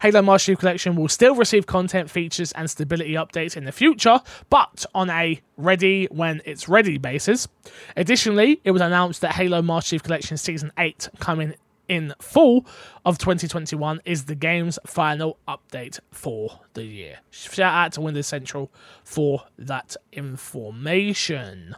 Halo 0.01 0.23
Master 0.23 0.53
Chief 0.53 0.59
Collection 0.59 0.97
will 0.97 1.09
still 1.09 1.35
receive 1.35 1.67
content 1.67 2.11
features 2.11 2.53
and 2.53 2.71
stability 2.71 3.15
updates 3.15 3.57
in 3.57 3.65
the 3.65 3.73
future, 3.73 4.21
but 4.51 4.87
on 4.95 5.11
a 5.11 5.41
ready 5.57 6.07
when 6.07 6.41
it's 6.45 6.69
ready 6.69 6.99
basis. 6.99 7.49
Additionally, 7.97 8.61
it 8.65 8.71
was 8.71 8.81
announced 8.81 9.21
that 9.21 9.33
Halo 9.33 9.63
Master 9.63 9.91
Chief 9.91 10.03
Collection 10.03 10.37
Season 10.37 10.73
8 10.79 11.09
coming 11.19 11.55
in 11.89 12.15
fall 12.21 12.67
of 13.05 13.19
2021 13.19 14.01
is 14.05 14.25
the 14.25 14.35
game's 14.35 14.79
final 14.87 15.39
update 15.47 16.01
for 16.11 16.61
the 16.75 16.85
year. 16.85 17.19
Shout 17.31 17.75
out 17.75 17.93
to 17.93 18.01
Windows 18.01 18.27
Central 18.27 18.73
for 19.05 19.45
that 19.59 19.97
information. 20.13 21.77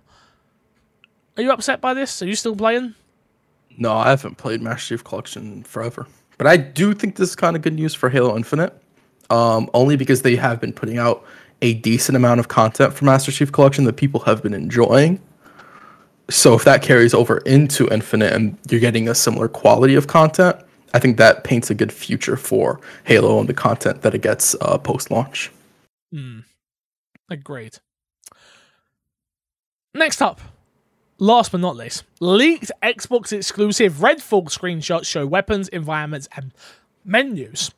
Are 1.37 1.43
you 1.43 1.53
upset 1.53 1.81
by 1.81 1.95
this? 1.95 2.23
Are 2.23 2.27
you 2.27 2.35
still 2.35 2.57
playing? 2.57 2.95
No, 3.77 3.93
I 3.93 4.11
haven't 4.11 4.37
played 4.37 4.63
Master 4.63 4.97
Chief 4.97 5.05
Collection 5.05 5.63
forever. 5.65 6.07
But 6.39 6.47
I 6.47 6.57
do 6.57 6.95
think 6.95 7.17
this 7.17 7.31
is 7.31 7.37
kind 7.37 7.57
of 7.57 7.63
good 7.63 7.75
news 7.75 7.95
for 7.95 8.09
Halo 8.09 8.37
Infinite. 8.37 8.81
Um, 9.29 9.69
only 9.75 9.97
because 9.97 10.23
they 10.23 10.37
have 10.37 10.61
been 10.61 10.73
putting 10.73 10.99
out 10.99 11.25
a 11.63 11.75
decent 11.75 12.17
amount 12.17 12.41
of 12.41 12.49
content 12.49 12.93
for 12.93 13.05
Master 13.05 13.33
Chief 13.33 13.51
Collection 13.51 13.85
that 13.85 13.95
people 13.97 14.21
have 14.21 14.43
been 14.43 14.55
enjoying. 14.55 15.21
So 16.31 16.55
if 16.55 16.65
that 16.65 16.83
carries 16.83 17.15
over 17.15 17.39
into 17.39 17.89
Infinite 17.89 18.33
and 18.33 18.57
you're 18.69 18.81
getting 18.81 19.09
a 19.09 19.15
similar 19.15 19.49
quality 19.49 19.95
of 19.95 20.07
content, 20.07 20.57
I 20.95 20.99
think 20.99 21.19
that 21.19 21.45
paints 21.45 21.71
a 21.71 21.75
good 21.75 21.93
future 21.93 22.37
for 22.37 22.81
Halo 23.05 23.39
and 23.41 23.49
the 23.49 23.55
content 23.55 24.03
that 24.03 24.15
it 24.15 24.23
gets 24.23 24.55
uh, 24.61 24.79
post 24.79 25.11
launch. 25.11 25.51
Hmm. 26.13 26.41
Agreed. 27.29 27.79
Next 29.95 30.23
up, 30.23 30.41
last 31.19 31.53
but 31.53 31.61
not 31.61 31.77
least, 31.77 32.05
leaked 32.21 32.71
Xbox 32.83 33.33
exclusive 33.33 33.95
Redfall 33.95 34.45
screenshots 34.45 35.07
show 35.07 35.27
weapons, 35.27 35.69
environments, 35.69 36.29
and 36.37 36.53
menus. 37.05 37.71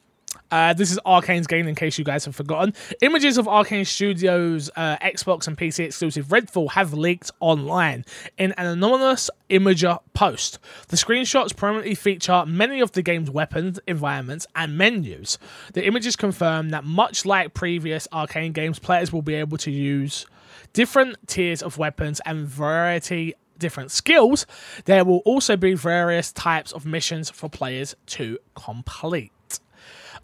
Uh, 0.51 0.73
this 0.73 0.91
is 0.91 0.99
Arkane's 1.05 1.47
game, 1.47 1.69
in 1.69 1.75
case 1.75 1.99
you 1.99 2.05
guys 2.05 2.25
have 2.25 2.35
forgotten. 2.35 2.73
Images 3.03 3.37
of 3.37 3.47
Arkane 3.47 3.87
Studios' 3.87 4.71
uh, 4.77 4.97
Xbox 4.99 5.47
and 5.47 5.59
PC 5.59 5.85
exclusive 5.85 6.27
Redfall 6.27 6.71
have 6.73 6.95
leaked 6.95 7.31
online 7.41 8.05
in 8.39 8.53
an 8.53 8.67
anonymous 8.67 9.29
Imgur 9.51 9.99
post. 10.15 10.59
The 10.89 10.97
screenshots 10.97 11.55
prominently 11.55 11.95
feature 11.95 12.47
many 12.47 12.81
of 12.81 12.93
the 12.93 13.03
game's 13.03 13.31
weapons, 13.31 13.79
environments, 13.87 14.47
and 14.57 14.79
menus. 14.79 15.39
The 15.75 15.87
images 15.87 16.17
confirm 16.17 16.71
that, 16.71 16.85
much 16.85 17.27
like 17.27 17.53
previous 17.53 18.09
Arkane 18.09 18.55
games, 18.55 18.79
players 18.79 19.13
will 19.13 19.23
be 19.23 19.35
able 19.35 19.59
to 19.59 19.71
use 19.71 20.25
different 20.73 21.17
tiers 21.27 21.63
of 21.63 21.79
weapons 21.79 22.21
and 22.25 22.47
variety 22.47 23.35
different 23.59 23.91
skills. 23.91 24.47
There 24.85 25.05
will 25.05 25.19
also 25.19 25.57
be 25.57 25.75
various 25.75 26.33
types 26.33 26.73
of 26.73 26.87
missions 26.87 27.31
for 27.31 27.49
players 27.49 27.97
to 28.07 28.39
complete. 28.55 29.33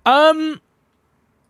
Um, 0.07 0.61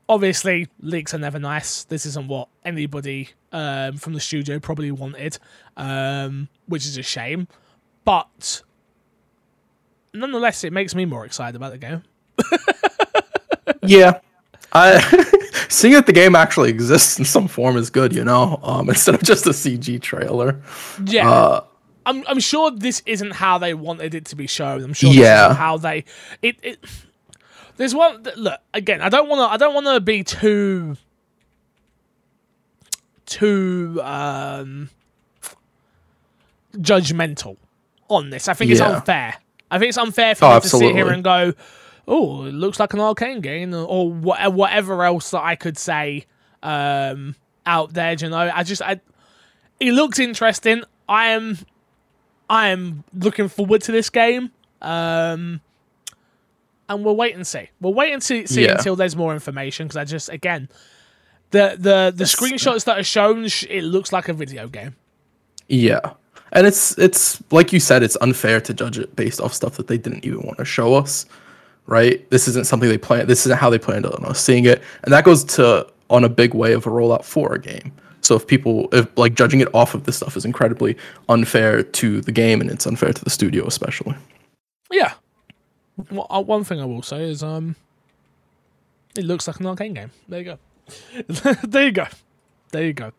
obviously, 0.09 0.69
leaks 0.81 1.13
are 1.13 1.19
never 1.19 1.39
nice. 1.39 1.85
This 1.85 2.07
isn't 2.07 2.29
what 2.29 2.49
anybody 2.65 3.31
um, 3.53 3.99
from 3.99 4.15
the 4.15 4.21
studio 4.21 4.59
probably 4.59 4.91
wanted, 4.91 5.39
um, 5.77 6.49
which 6.67 6.87
is 6.87 6.97
a 6.97 7.03
shame. 7.03 7.49
But 8.05 8.63
nonetheless, 10.15 10.65
it 10.65 10.73
makes 10.73 10.95
me 10.95 11.05
more 11.05 11.27
excited 11.27 11.57
about 11.57 11.73
the 11.73 11.79
game. 11.79 12.03
Yeah. 13.87 14.21
I 14.73 14.99
seeing 15.75 15.95
that 15.95 16.07
the 16.07 16.13
game 16.13 16.35
actually 16.35 16.71
exists 16.71 17.19
in 17.19 17.25
some 17.25 17.49
form 17.49 17.77
is 17.77 17.91
good, 17.91 18.15
you 18.15 18.25
know, 18.25 18.59
um, 18.63 18.89
instead 18.95 19.15
of 19.15 19.23
just 19.23 19.47
a 19.47 19.51
CG 19.51 20.01
trailer. 20.01 20.61
Yeah. 21.05 21.31
Uh, 21.31 21.65
I'm, 22.07 22.23
I'm 22.27 22.41
sure 22.41 22.71
this 22.71 23.03
isn't 23.07 23.33
how 23.33 23.57
they 23.59 23.73
wanted 23.75 24.15
it 24.15 24.27
to 24.27 24.37
be 24.37 24.47
shown. 24.47 24.83
I'm 24.85 24.93
sure 24.93 25.11
this 25.11 25.19
Yeah. 25.19 25.47
isn't 25.47 25.57
how 25.57 25.79
they 25.79 26.05
it, 26.43 26.57
it 26.63 26.85
there's 27.77 27.95
one 27.95 28.23
look 28.37 28.61
again. 28.75 29.01
I 29.01 29.09
don't 29.09 29.29
want 29.29 29.41
to. 29.41 29.53
I 29.53 29.57
don't 29.57 29.75
want 29.75 29.87
to 29.87 30.01
be 30.01 30.23
too 30.23 30.97
too 33.27 34.01
um 34.03 34.91
judgmental 36.77 37.57
on 38.09 38.31
this. 38.31 38.49
I 38.49 38.55
think 38.55 38.71
it's 38.71 38.81
unfair. 38.81 39.35
I 39.71 39.79
think 39.79 39.89
it's 39.89 39.99
unfair 39.99 40.35
for 40.35 40.45
Oh, 40.47 40.55
me 40.57 40.61
to 40.61 40.69
sit 40.69 40.95
here 40.95 41.09
and 41.09 41.25
go, 41.25 41.53
"Oh, 42.07 42.45
it 42.45 42.53
looks 42.55 42.79
like 42.81 42.93
an 42.93 43.01
Arkane 43.01 43.41
game," 43.43 43.73
or 43.75 44.11
wha- 44.13 44.49
whatever 44.51 45.03
else 45.05 45.31
that 45.31 45.43
I 45.43 45.57
could 45.57 45.79
say 45.79 46.27
um 46.63 47.37
out 47.67 47.93
there. 47.95 48.15
You 48.15 48.29
know, 48.31 48.51
I 48.55 48.63
just 48.63 48.83
I 48.83 49.01
it 49.81 49.93
looks 49.93 50.19
interesting. 50.19 50.83
I 51.09 51.29
am 51.29 51.59
I 52.49 52.69
am 52.69 53.05
looking 53.15 53.49
forward 53.49 53.83
to 53.83 53.93
this 53.93 54.11
game. 54.11 54.51
Um 54.83 55.61
and 56.89 57.03
we'll 57.05 57.17
wait 57.17 57.35
and 57.35 57.47
see. 57.47 57.71
We'll 57.81 57.95
wait 57.95 58.13
and 58.13 58.23
see, 58.23 58.47
see 58.47 58.65
Yeah. 58.65 58.73
until 58.73 58.95
there's 58.97 59.17
more 59.17 59.33
information 59.33 59.87
because 59.87 59.97
I 59.97 60.05
just 60.05 60.29
again 60.29 60.69
the 61.51 61.77
the 61.79 62.13
the 62.15 62.25
screenshots 62.25 62.85
that 62.85 62.99
are 62.99 63.03
shown 63.05 63.49
sh- 63.49 63.65
it 63.71 63.83
looks 63.85 64.13
like 64.13 64.29
a 64.29 64.33
video 64.35 64.69
game. 64.69 64.97
Yeah. 65.69 66.01
And 66.53 66.67
it's 66.67 66.97
it's 66.99 67.43
like 67.51 67.73
you 67.73 67.81
said, 67.81 68.03
it's 68.03 68.17
unfair 68.21 68.61
to 68.61 68.75
judge 68.75 68.99
it 68.99 69.17
based 69.17 69.41
off 69.41 69.55
stuff 69.55 69.77
that 69.77 69.87
they 69.87 69.97
didn't 69.99 70.25
even 70.25 70.43
want 70.43 70.59
to 70.59 70.65
show 70.65 70.95
us. 70.95 71.25
Right? 71.87 72.29
This 72.31 72.49
isn't 72.49 72.67
something 72.67 72.89
they 72.89 72.99
plan 72.99 73.27
this 73.27 73.47
isn't 73.47 73.59
how 73.59 73.69
they 73.71 73.79
planned 73.79 74.07
on 74.07 74.25
us 74.25 74.41
seeing 74.41 74.65
it. 74.65 74.83
And 75.03 75.13
that 75.13 75.25
goes 75.25 75.45
to 75.45 75.87
on 76.11 76.25
a 76.25 76.29
big 76.29 76.55
way 76.55 76.73
of 76.73 76.87
a 76.87 76.91
rollout 76.91 77.25
for 77.25 77.55
a 77.55 77.61
game. 77.61 77.93
So 78.23 78.35
if 78.35 78.47
people 78.47 78.89
if 78.93 79.07
like 79.19 79.35
judging 79.35 79.61
it 79.61 79.69
off 79.75 79.95
of 79.95 80.05
this 80.05 80.17
stuff 80.17 80.37
is 80.37 80.45
incredibly 80.45 80.97
unfair 81.29 81.83
to 81.83 82.21
the 82.23 82.33
game 82.33 82.61
and 82.61 82.71
it's 82.71 82.87
unfair 82.87 83.13
to 83.13 83.25
the 83.25 83.31
studio 83.31 83.67
especially. 83.67 84.17
Yeah. 84.91 85.13
Well, 86.11 86.27
uh, 86.31 86.43
one 86.43 86.65
thing 86.65 86.81
I 86.81 86.87
will 86.87 87.03
say 87.03 87.29
is 87.29 87.43
um 87.43 87.77
it 89.17 89.25
looks 89.25 89.47
like 89.47 89.61
an 89.61 89.67
Arkane 89.67 89.95
game. 89.95 90.11
There 90.29 90.41
you 90.41 90.45
go. 90.45 90.59
there 91.65 91.85
you 91.85 91.93
go. 91.93 92.07
There 92.73 92.85
you 92.85 92.93
go. 92.93 93.13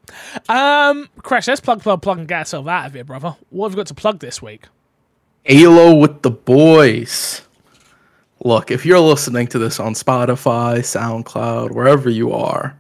Um, 0.50 1.08
Crash, 1.20 1.48
let's 1.48 1.62
plug, 1.62 1.82
plug, 1.82 2.02
plug, 2.02 2.18
and 2.20 2.28
get 2.28 2.40
ourselves 2.40 2.68
out 2.68 2.88
of 2.88 2.94
here, 2.94 3.06
brother. 3.06 3.38
What 3.52 3.70
have 3.70 3.76
we 3.76 3.78
got 3.78 3.88
to 3.88 3.94
plug 3.94 4.20
this 4.20 4.42
week? 4.42 4.66
Halo 5.44 5.96
with 5.96 6.24
the 6.24 6.32
boys. 6.32 7.45
Look, 8.46 8.70
if 8.70 8.86
you're 8.86 9.00
listening 9.00 9.48
to 9.48 9.58
this 9.58 9.80
on 9.80 9.96
Spotify, 9.96 10.78
SoundCloud, 10.78 11.72
wherever 11.72 12.12
you 12.12 12.32
are, 12.32 12.78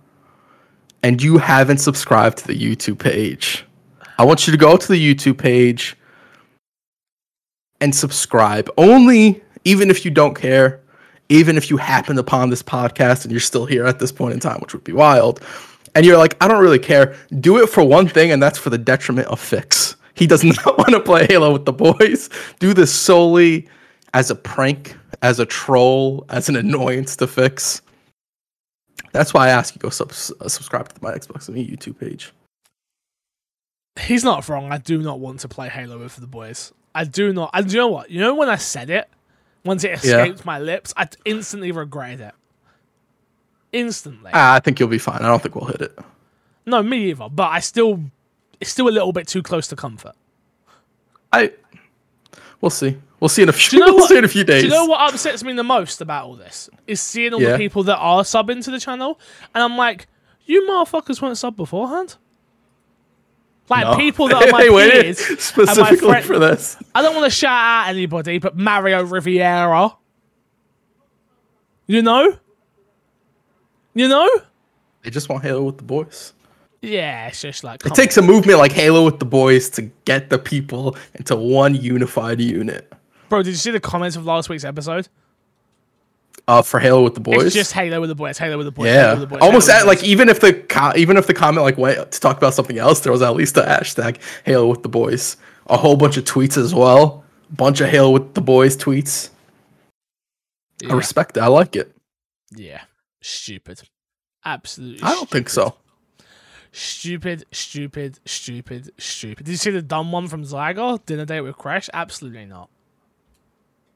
and 1.01 1.19
you 1.19 1.39
haven't 1.39 1.79
subscribed 1.79 2.37
to 2.37 2.47
the 2.47 2.53
YouTube 2.53 2.99
page, 2.99 3.65
I 4.19 4.25
want 4.25 4.45
you 4.45 4.51
to 4.51 4.59
go 4.59 4.77
to 4.77 4.87
the 4.87 5.15
YouTube 5.15 5.39
page 5.39 5.97
and 7.81 7.95
subscribe. 7.95 8.69
Only, 8.77 9.43
even 9.63 9.89
if 9.89 10.05
you 10.05 10.11
don't 10.11 10.35
care, 10.35 10.81
even 11.29 11.57
if 11.57 11.71
you 11.71 11.77
happen 11.77 12.19
upon 12.19 12.51
this 12.51 12.61
podcast 12.61 13.23
and 13.23 13.31
you're 13.31 13.39
still 13.39 13.65
here 13.65 13.87
at 13.87 13.97
this 13.97 14.11
point 14.11 14.35
in 14.35 14.39
time, 14.39 14.59
which 14.59 14.73
would 14.73 14.83
be 14.83 14.93
wild, 14.93 15.41
and 15.95 16.05
you're 16.05 16.19
like, 16.19 16.37
I 16.41 16.47
don't 16.47 16.61
really 16.61 16.77
care, 16.77 17.15
do 17.39 17.57
it 17.57 17.69
for 17.69 17.83
one 17.83 18.07
thing, 18.07 18.31
and 18.31 18.41
that's 18.41 18.59
for 18.59 18.69
the 18.69 18.77
detriment 18.77 19.29
of 19.29 19.39
Fix. 19.39 19.95
He 20.13 20.27
does 20.27 20.43
not 20.65 20.77
want 20.77 20.91
to 20.91 20.99
play 20.99 21.25
Halo 21.25 21.53
with 21.53 21.65
the 21.65 21.73
boys. 21.73 22.29
Do 22.59 22.75
this 22.75 22.93
solely 22.93 23.67
as 24.15 24.31
a 24.31 24.35
prank, 24.35 24.95
as 25.21 25.39
a 25.39 25.45
troll, 25.45 26.25
as 26.29 26.47
an 26.49 26.55
annoyance 26.55 27.17
to 27.17 27.27
Fix. 27.27 27.81
That's 29.11 29.33
why 29.33 29.47
I 29.47 29.49
ask 29.49 29.75
you 29.75 29.79
go 29.79 29.89
sub- 29.89 30.11
uh, 30.41 30.47
subscribe 30.47 30.87
to 30.93 31.03
my 31.03 31.11
Xbox 31.13 31.47
and 31.47 31.55
me 31.55 31.67
YouTube 31.69 31.99
page. 31.99 32.31
He's 33.99 34.23
not 34.23 34.47
wrong. 34.49 34.71
I 34.71 34.77
do 34.77 35.01
not 35.01 35.19
want 35.19 35.41
to 35.41 35.47
play 35.49 35.67
Halo 35.69 35.97
with 35.99 36.15
the 36.15 36.27
boys. 36.27 36.71
I 36.93 37.03
do 37.03 37.33
not. 37.33 37.49
And 37.53 37.71
you 37.71 37.77
know 37.77 37.89
what? 37.89 38.09
You 38.09 38.21
know 38.21 38.33
when 38.35 38.49
I 38.49 38.55
said 38.55 38.89
it, 38.89 39.09
once 39.65 39.83
it 39.83 39.89
Yeah. 40.03 40.23
escaped 40.23 40.45
my 40.45 40.59
lips, 40.59 40.93
I 40.95 41.07
instantly 41.25 41.71
regretted 41.73 42.21
it. 42.21 42.33
Instantly. 43.73 44.31
Ah, 44.33 44.53
I 44.55 44.59
think 44.61 44.79
you'll 44.79 44.89
be 44.89 44.97
fine. 44.97 45.21
I 45.21 45.27
don't 45.27 45.41
think 45.41 45.55
we'll 45.55 45.65
hit 45.65 45.81
it. 45.81 45.99
no, 46.65 46.81
me 46.81 47.09
either. 47.09 47.27
But 47.29 47.49
I 47.51 47.59
still, 47.59 48.01
it's 48.61 48.69
still 48.71 48.87
a 48.87 48.95
little 48.95 49.11
bit 49.11 49.27
too 49.27 49.43
close 49.43 49.67
to 49.67 49.75
comfort. 49.75 50.15
I 51.33 51.51
we'll 52.61 52.69
see. 52.69 52.97
We'll 53.19 53.29
see 53.29 53.43
in 53.43 53.49
a 53.49 53.53
few. 53.53 53.79
you 53.79 53.85
know 53.85 53.93
we'll 53.95 54.07
see 54.07 54.17
in 54.17 54.25
a 54.25 54.27
few 54.27 54.43
days. 54.43 54.63
Do 54.63 54.67
you 54.67 54.73
know 54.73 54.85
what 54.85 55.13
upsets 55.13 55.43
me 55.43 55.53
the 55.53 55.63
most 55.63 56.01
about 56.01 56.25
all 56.25 56.35
this? 56.35 56.69
Is 56.87 56.99
seeing 57.01 57.33
all 57.33 57.41
Yeah. 57.41 57.53
the 57.53 57.57
people 57.57 57.83
that 57.83 57.97
are 57.97 58.23
subbing 58.23 58.63
to 58.65 58.71
the 58.71 58.79
channel, 58.79 59.19
and 59.53 59.63
I'm 59.63 59.77
like, 59.77 60.07
you 60.45 60.67
motherfuckers 60.69 61.21
weren't 61.21 61.37
sub 61.37 61.55
beforehand. 61.55 62.17
Like 63.69 63.85
No. 63.85 63.95
people 63.97 64.27
that 64.27 64.43
are 64.47 64.51
my 64.51 64.61
peers, 64.67 65.17
my 65.29 65.35
specifically 65.37 66.09
friend- 66.09 66.25
for 66.25 66.37
this. 66.39 66.77
I 66.93 67.01
don't 67.01 67.15
want 67.15 67.25
to 67.25 67.35
shout 67.35 67.51
out 67.51 67.87
anybody, 67.89 68.37
but 68.37 68.55
Mario 68.57 69.03
Riviera. 69.03 69.95
You 71.87 72.01
know? 72.01 72.37
You 73.93 74.07
know? 74.07 74.29
They 75.03 75.09
just 75.09 75.29
want 75.29 75.43
Halo 75.43 75.63
with 75.63 75.77
the 75.77 75.83
boys. 75.83 76.33
Yeah, 76.81 77.27
it's 77.27 77.41
just 77.41 77.63
like 77.63 77.83
It 77.85 77.95
takes 77.95 78.17
a 78.17 78.21
movement 78.21 78.59
like 78.59 78.71
Halo 78.71 79.05
with 79.05 79.19
the 79.19 79.25
boys 79.25 79.69
to 79.71 79.83
get 80.05 80.29
the 80.29 80.37
people 80.37 80.95
into 81.15 81.35
one 81.35 81.73
unified 81.75 82.39
unit. 82.41 82.91
Bro. 83.35 83.43
Did 83.43 83.51
you 83.51 83.57
see 83.57 83.71
the 83.71 83.79
comments 83.79 84.15
of 84.15 84.25
last 84.25 84.49
week's 84.49 84.63
episode? 84.63 85.07
Uh, 86.47 86.61
for 86.61 86.79
Halo 86.79 87.03
with 87.03 87.15
the 87.15 87.19
boys. 87.19 87.43
It's 87.43 87.55
just 87.55 87.73
Halo 87.73 87.99
with 87.99 88.09
the 88.09 88.15
boys. 88.15 88.37
Halo 88.37 88.57
with 88.57 88.67
the 88.67 88.71
boys. 88.71 88.87
Yeah, 88.87 89.13
with 89.13 89.21
the 89.21 89.27
boys, 89.27 89.41
almost 89.41 89.67
at, 89.67 89.87
like 89.87 90.03
even 90.03 90.29
if 90.29 90.39
the 90.39 90.53
co- 90.53 90.93
even 90.95 91.17
if 91.17 91.27
the 91.27 91.33
comment 91.33 91.63
like 91.63 91.77
went 91.77 92.11
to 92.11 92.19
talk 92.19 92.37
about 92.37 92.53
something 92.53 92.77
else, 92.77 92.99
there 92.99 93.11
was 93.11 93.21
at 93.21 93.35
least 93.35 93.57
a 93.57 93.61
hashtag 93.61 94.19
Halo 94.43 94.67
with 94.67 94.83
the 94.83 94.89
boys. 94.89 95.37
A 95.67 95.77
whole 95.77 95.97
bunch 95.97 96.17
of 96.17 96.25
tweets 96.25 96.57
as 96.57 96.73
well. 96.73 97.23
Bunch 97.49 97.81
of 97.81 97.89
Halo 97.89 98.11
with 98.11 98.35
the 98.35 98.41
boys 98.41 98.77
tweets. 98.77 99.29
boys. 100.79 100.91
I 100.91 100.93
respect 100.93 101.35
it. 101.37 101.41
I 101.41 101.47
like 101.47 101.75
it. 101.75 101.95
Yeah. 102.55 102.65
yeah, 102.65 102.81
stupid. 103.21 103.81
Absolutely. 104.45 105.01
I 105.01 105.13
don't 105.13 105.29
think 105.29 105.49
so. 105.49 105.75
Stupid, 106.71 107.45
stupid, 107.51 108.19
stupid, 108.25 108.91
stupid. 108.99 109.45
Did 109.45 109.51
you 109.51 109.57
see 109.57 109.71
the 109.71 109.81
dumb 109.81 110.11
one 110.11 110.27
from 110.27 110.43
Zygar? 110.43 111.03
Dinner 111.05 111.25
date 111.25 111.41
with 111.41 111.57
Crash? 111.57 111.89
Absolutely 111.93 112.45
not. 112.45 112.69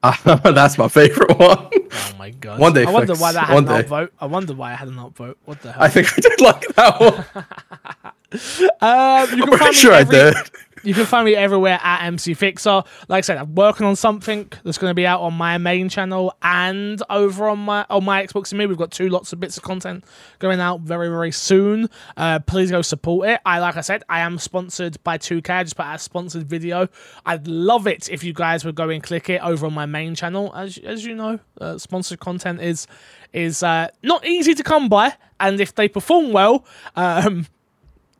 That's 0.24 0.78
my 0.78 0.88
favorite 0.88 1.38
one. 1.38 1.68
Oh 1.92 2.12
my 2.18 2.30
god. 2.30 2.58
One 2.58 2.72
day 2.72 2.84
I 2.86 2.90
wonder 2.90 3.08
fix. 3.14 3.20
why 3.20 3.32
that 3.32 3.44
had 3.48 3.54
One 3.54 3.68
an 3.68 3.82
day. 3.82 3.86
upvote. 3.88 4.08
I 4.18 4.26
wonder 4.26 4.54
why 4.54 4.72
I 4.72 4.74
had 4.74 4.88
an 4.88 4.94
upvote. 4.94 5.34
What 5.44 5.60
the 5.60 5.72
hell? 5.72 5.82
I 5.82 5.88
think 5.88 6.08
I 6.16 6.20
did 6.20 6.40
like 6.40 6.66
that 6.76 7.00
one. 7.00 7.24
Um, 8.32 8.38
you 8.38 8.38
I'm 8.80 9.26
can 9.28 9.38
find 9.40 9.50
pretty 9.58 9.64
me 9.70 9.72
sure 9.74 9.92
every- 9.92 10.18
I 10.20 10.30
did. 10.30 10.34
You 10.82 10.94
can 10.94 11.04
find 11.04 11.26
me 11.26 11.34
everywhere 11.34 11.78
at 11.82 12.04
MC 12.04 12.32
Fixer. 12.32 12.82
Like 13.08 13.18
I 13.18 13.20
said, 13.20 13.36
I'm 13.36 13.54
working 13.54 13.84
on 13.84 13.96
something 13.96 14.50
that's 14.64 14.78
going 14.78 14.90
to 14.90 14.94
be 14.94 15.06
out 15.06 15.20
on 15.20 15.34
my 15.34 15.58
main 15.58 15.90
channel 15.90 16.34
and 16.42 17.02
over 17.10 17.48
on 17.48 17.58
my 17.58 17.84
on 17.90 18.04
my 18.04 18.24
Xbox 18.24 18.50
and 18.52 18.58
me. 18.58 18.66
We've 18.66 18.78
got 18.78 18.90
two 18.90 19.10
lots 19.10 19.32
of 19.32 19.40
bits 19.40 19.58
of 19.58 19.62
content 19.62 20.04
going 20.38 20.58
out 20.58 20.80
very 20.80 21.08
very 21.08 21.32
soon. 21.32 21.90
Uh, 22.16 22.38
please 22.38 22.70
go 22.70 22.80
support 22.80 23.28
it. 23.28 23.40
I 23.44 23.58
like 23.58 23.76
I 23.76 23.82
said, 23.82 24.04
I 24.08 24.20
am 24.20 24.38
sponsored 24.38 25.02
by 25.04 25.18
2K. 25.18 25.50
I 25.50 25.62
just 25.64 25.76
put 25.76 25.84
out 25.84 25.96
a 25.96 25.98
sponsored 25.98 26.48
video. 26.48 26.88
I'd 27.26 27.46
love 27.46 27.86
it 27.86 28.08
if 28.08 28.24
you 28.24 28.32
guys 28.32 28.64
would 28.64 28.74
go 28.74 28.88
and 28.88 29.02
click 29.02 29.28
it 29.28 29.42
over 29.42 29.66
on 29.66 29.74
my 29.74 29.86
main 29.86 30.14
channel. 30.14 30.50
As 30.54 30.78
as 30.78 31.04
you 31.04 31.14
know, 31.14 31.40
uh, 31.60 31.76
sponsored 31.76 32.20
content 32.20 32.62
is 32.62 32.86
is 33.34 33.62
uh, 33.62 33.88
not 34.02 34.24
easy 34.24 34.54
to 34.54 34.62
come 34.62 34.88
by, 34.88 35.14
and 35.38 35.60
if 35.60 35.74
they 35.74 35.88
perform 35.88 36.32
well, 36.32 36.64
um, 36.96 37.46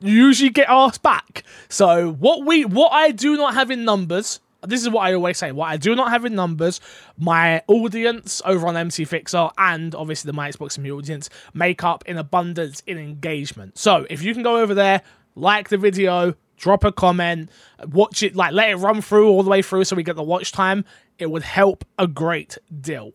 usually 0.01 0.51
get 0.51 0.69
asked 0.69 1.03
back. 1.03 1.45
So 1.69 2.13
what 2.13 2.45
we 2.45 2.65
what 2.65 2.93
I 2.93 3.11
do 3.11 3.37
not 3.37 3.55
have 3.55 3.71
in 3.71 3.85
numbers, 3.85 4.41
this 4.67 4.83
is 4.83 4.91
what 4.91 5.03
I 5.03 5.15
always 5.15 5.39
say, 5.39 5.53
what 5.53 5.69
I 5.69 5.77
do 5.77 5.95
not 5.95 6.11
have 6.11 6.25
in 6.25 6.35
numbers, 6.35 6.81
my 7.19 7.63
audience 7.67 8.43
over 8.45 8.67
on 8.67 8.77
MC 8.77 9.05
Fixer 9.05 9.49
and 9.59 9.95
obviously 9.95 10.29
the 10.29 10.33
My 10.33 10.51
Xbox 10.51 10.79
Me 10.79 10.91
audience 10.91 11.31
make 11.55 11.85
up 11.85 12.05
in 12.07 12.17
abundance 12.17 12.83
in 12.87 12.99
engagement. 12.99 13.79
So 13.79 14.07
if 14.11 14.23
you 14.23 14.35
can 14.35 14.43
go 14.43 14.59
over 14.59 14.75
there, 14.75 15.03
like 15.35 15.69
the 15.69 15.79
video, 15.79 16.35
drop 16.57 16.85
a 16.85 16.93
comment, 16.93 17.51
watch 17.89 18.23
it, 18.23 18.37
like 18.37 18.53
let 18.53 18.71
it 18.71 18.77
run 18.77 19.01
through 19.01 19.29
all 19.29 19.43
the 19.43 19.51
way 19.51 19.63
through 19.63 19.85
so 19.85 19.97
we 19.97 20.03
get 20.03 20.17
the 20.17 20.23
watch 20.23 20.53
time, 20.53 20.85
it 21.19 21.31
would 21.31 21.43
help 21.43 21.85
a 21.99 22.07
great 22.07 22.59
deal. 22.81 23.13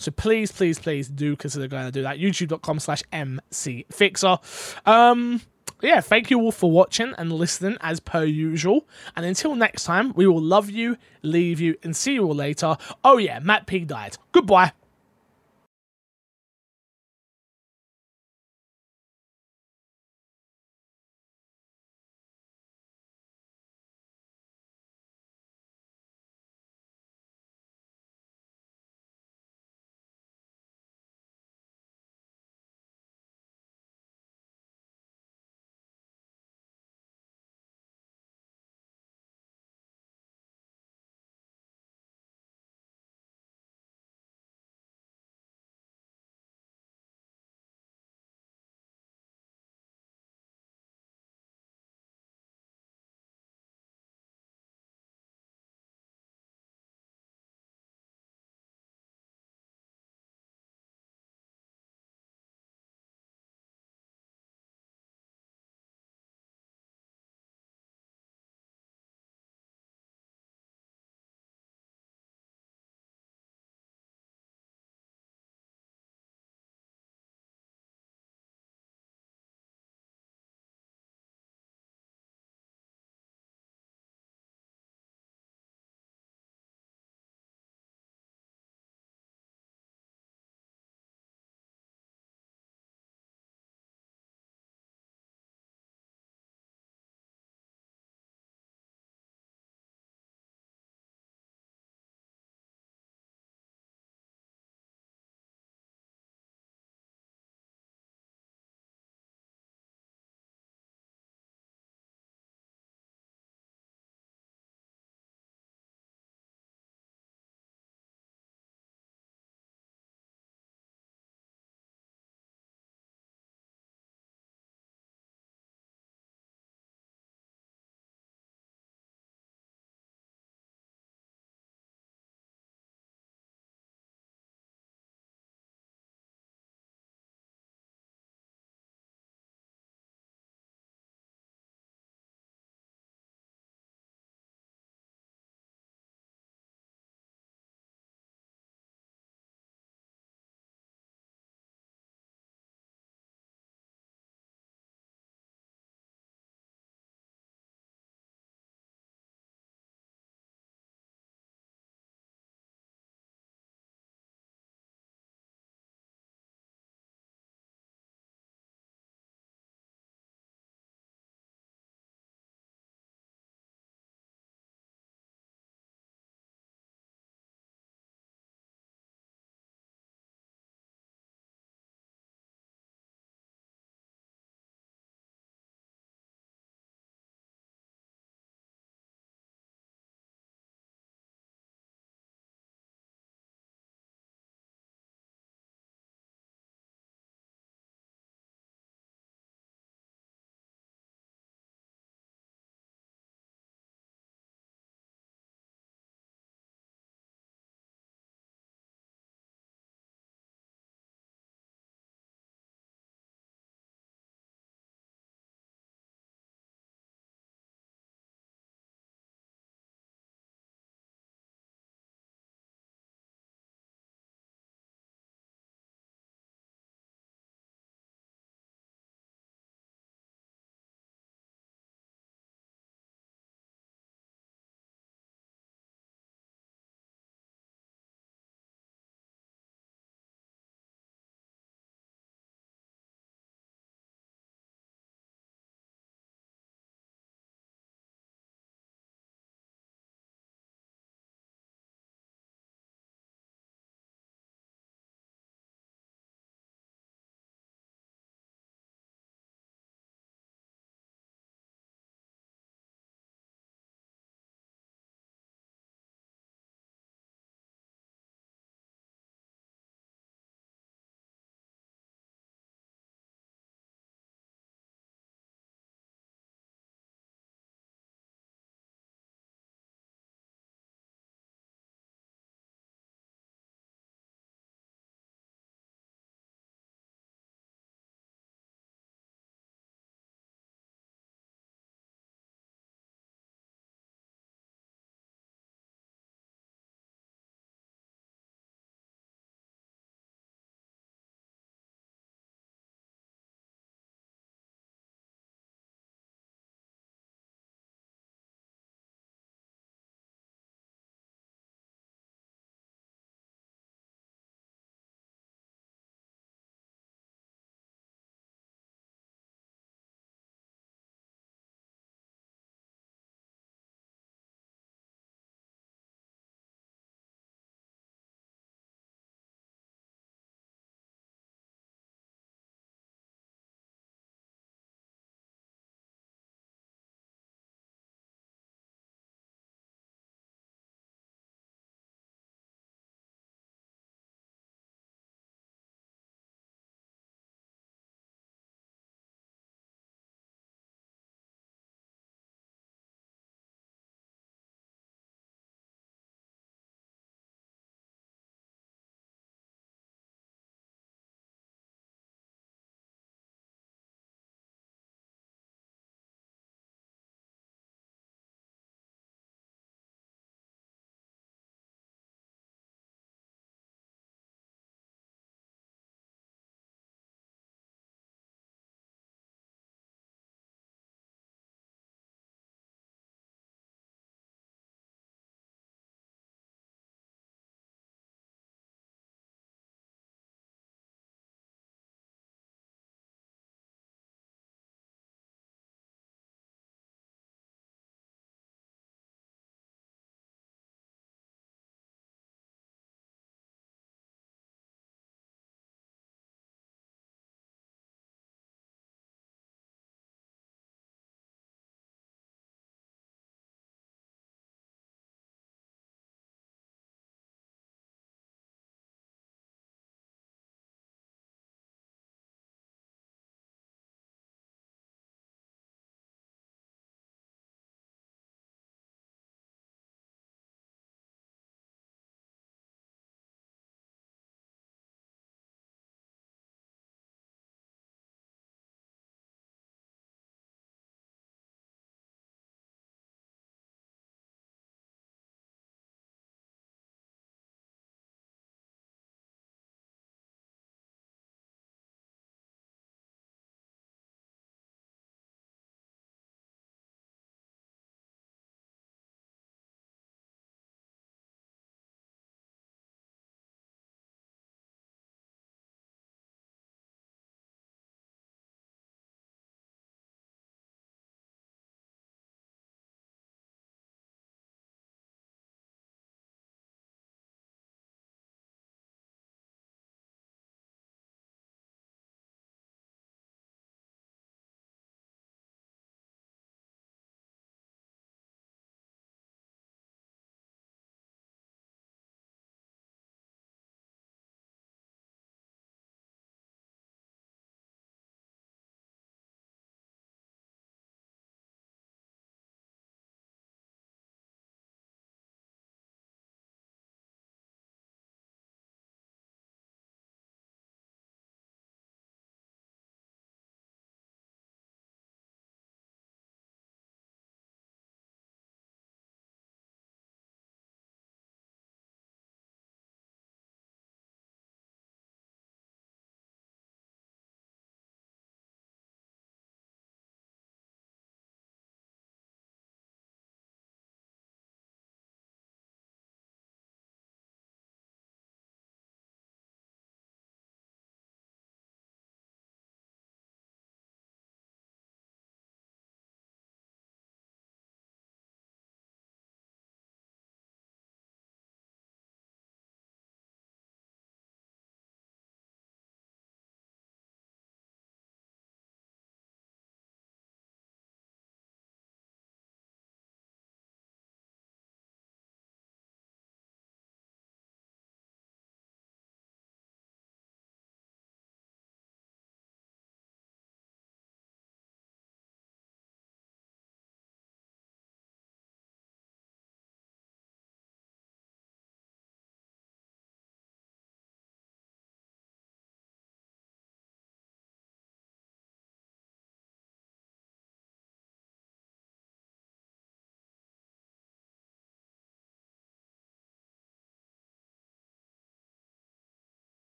So 0.00 0.10
please, 0.10 0.50
please, 0.50 0.78
please 0.78 1.08
do 1.08 1.36
consider 1.36 1.68
going 1.68 1.84
to 1.84 1.92
do 1.92 2.02
that. 2.02 2.18
YouTube.com 2.18 2.80
slash 2.80 3.02
MC 3.12 3.84
Fixer. 3.90 4.38
Um, 4.86 5.42
yeah, 5.82 6.00
thank 6.00 6.30
you 6.30 6.40
all 6.40 6.52
for 6.52 6.70
watching 6.70 7.14
and 7.18 7.32
listening 7.32 7.76
as 7.80 8.00
per 8.00 8.24
usual. 8.24 8.86
And 9.16 9.24
until 9.24 9.54
next 9.54 9.84
time, 9.84 10.12
we 10.14 10.26
will 10.26 10.42
love 10.42 10.70
you, 10.70 10.96
leave 11.22 11.60
you, 11.60 11.76
and 11.82 11.96
see 11.96 12.14
you 12.14 12.26
all 12.26 12.34
later. 12.34 12.76
Oh 13.04 13.18
yeah, 13.18 13.38
Matt 13.40 13.66
P 13.66 13.80
died. 13.80 14.16
Goodbye. 14.32 14.72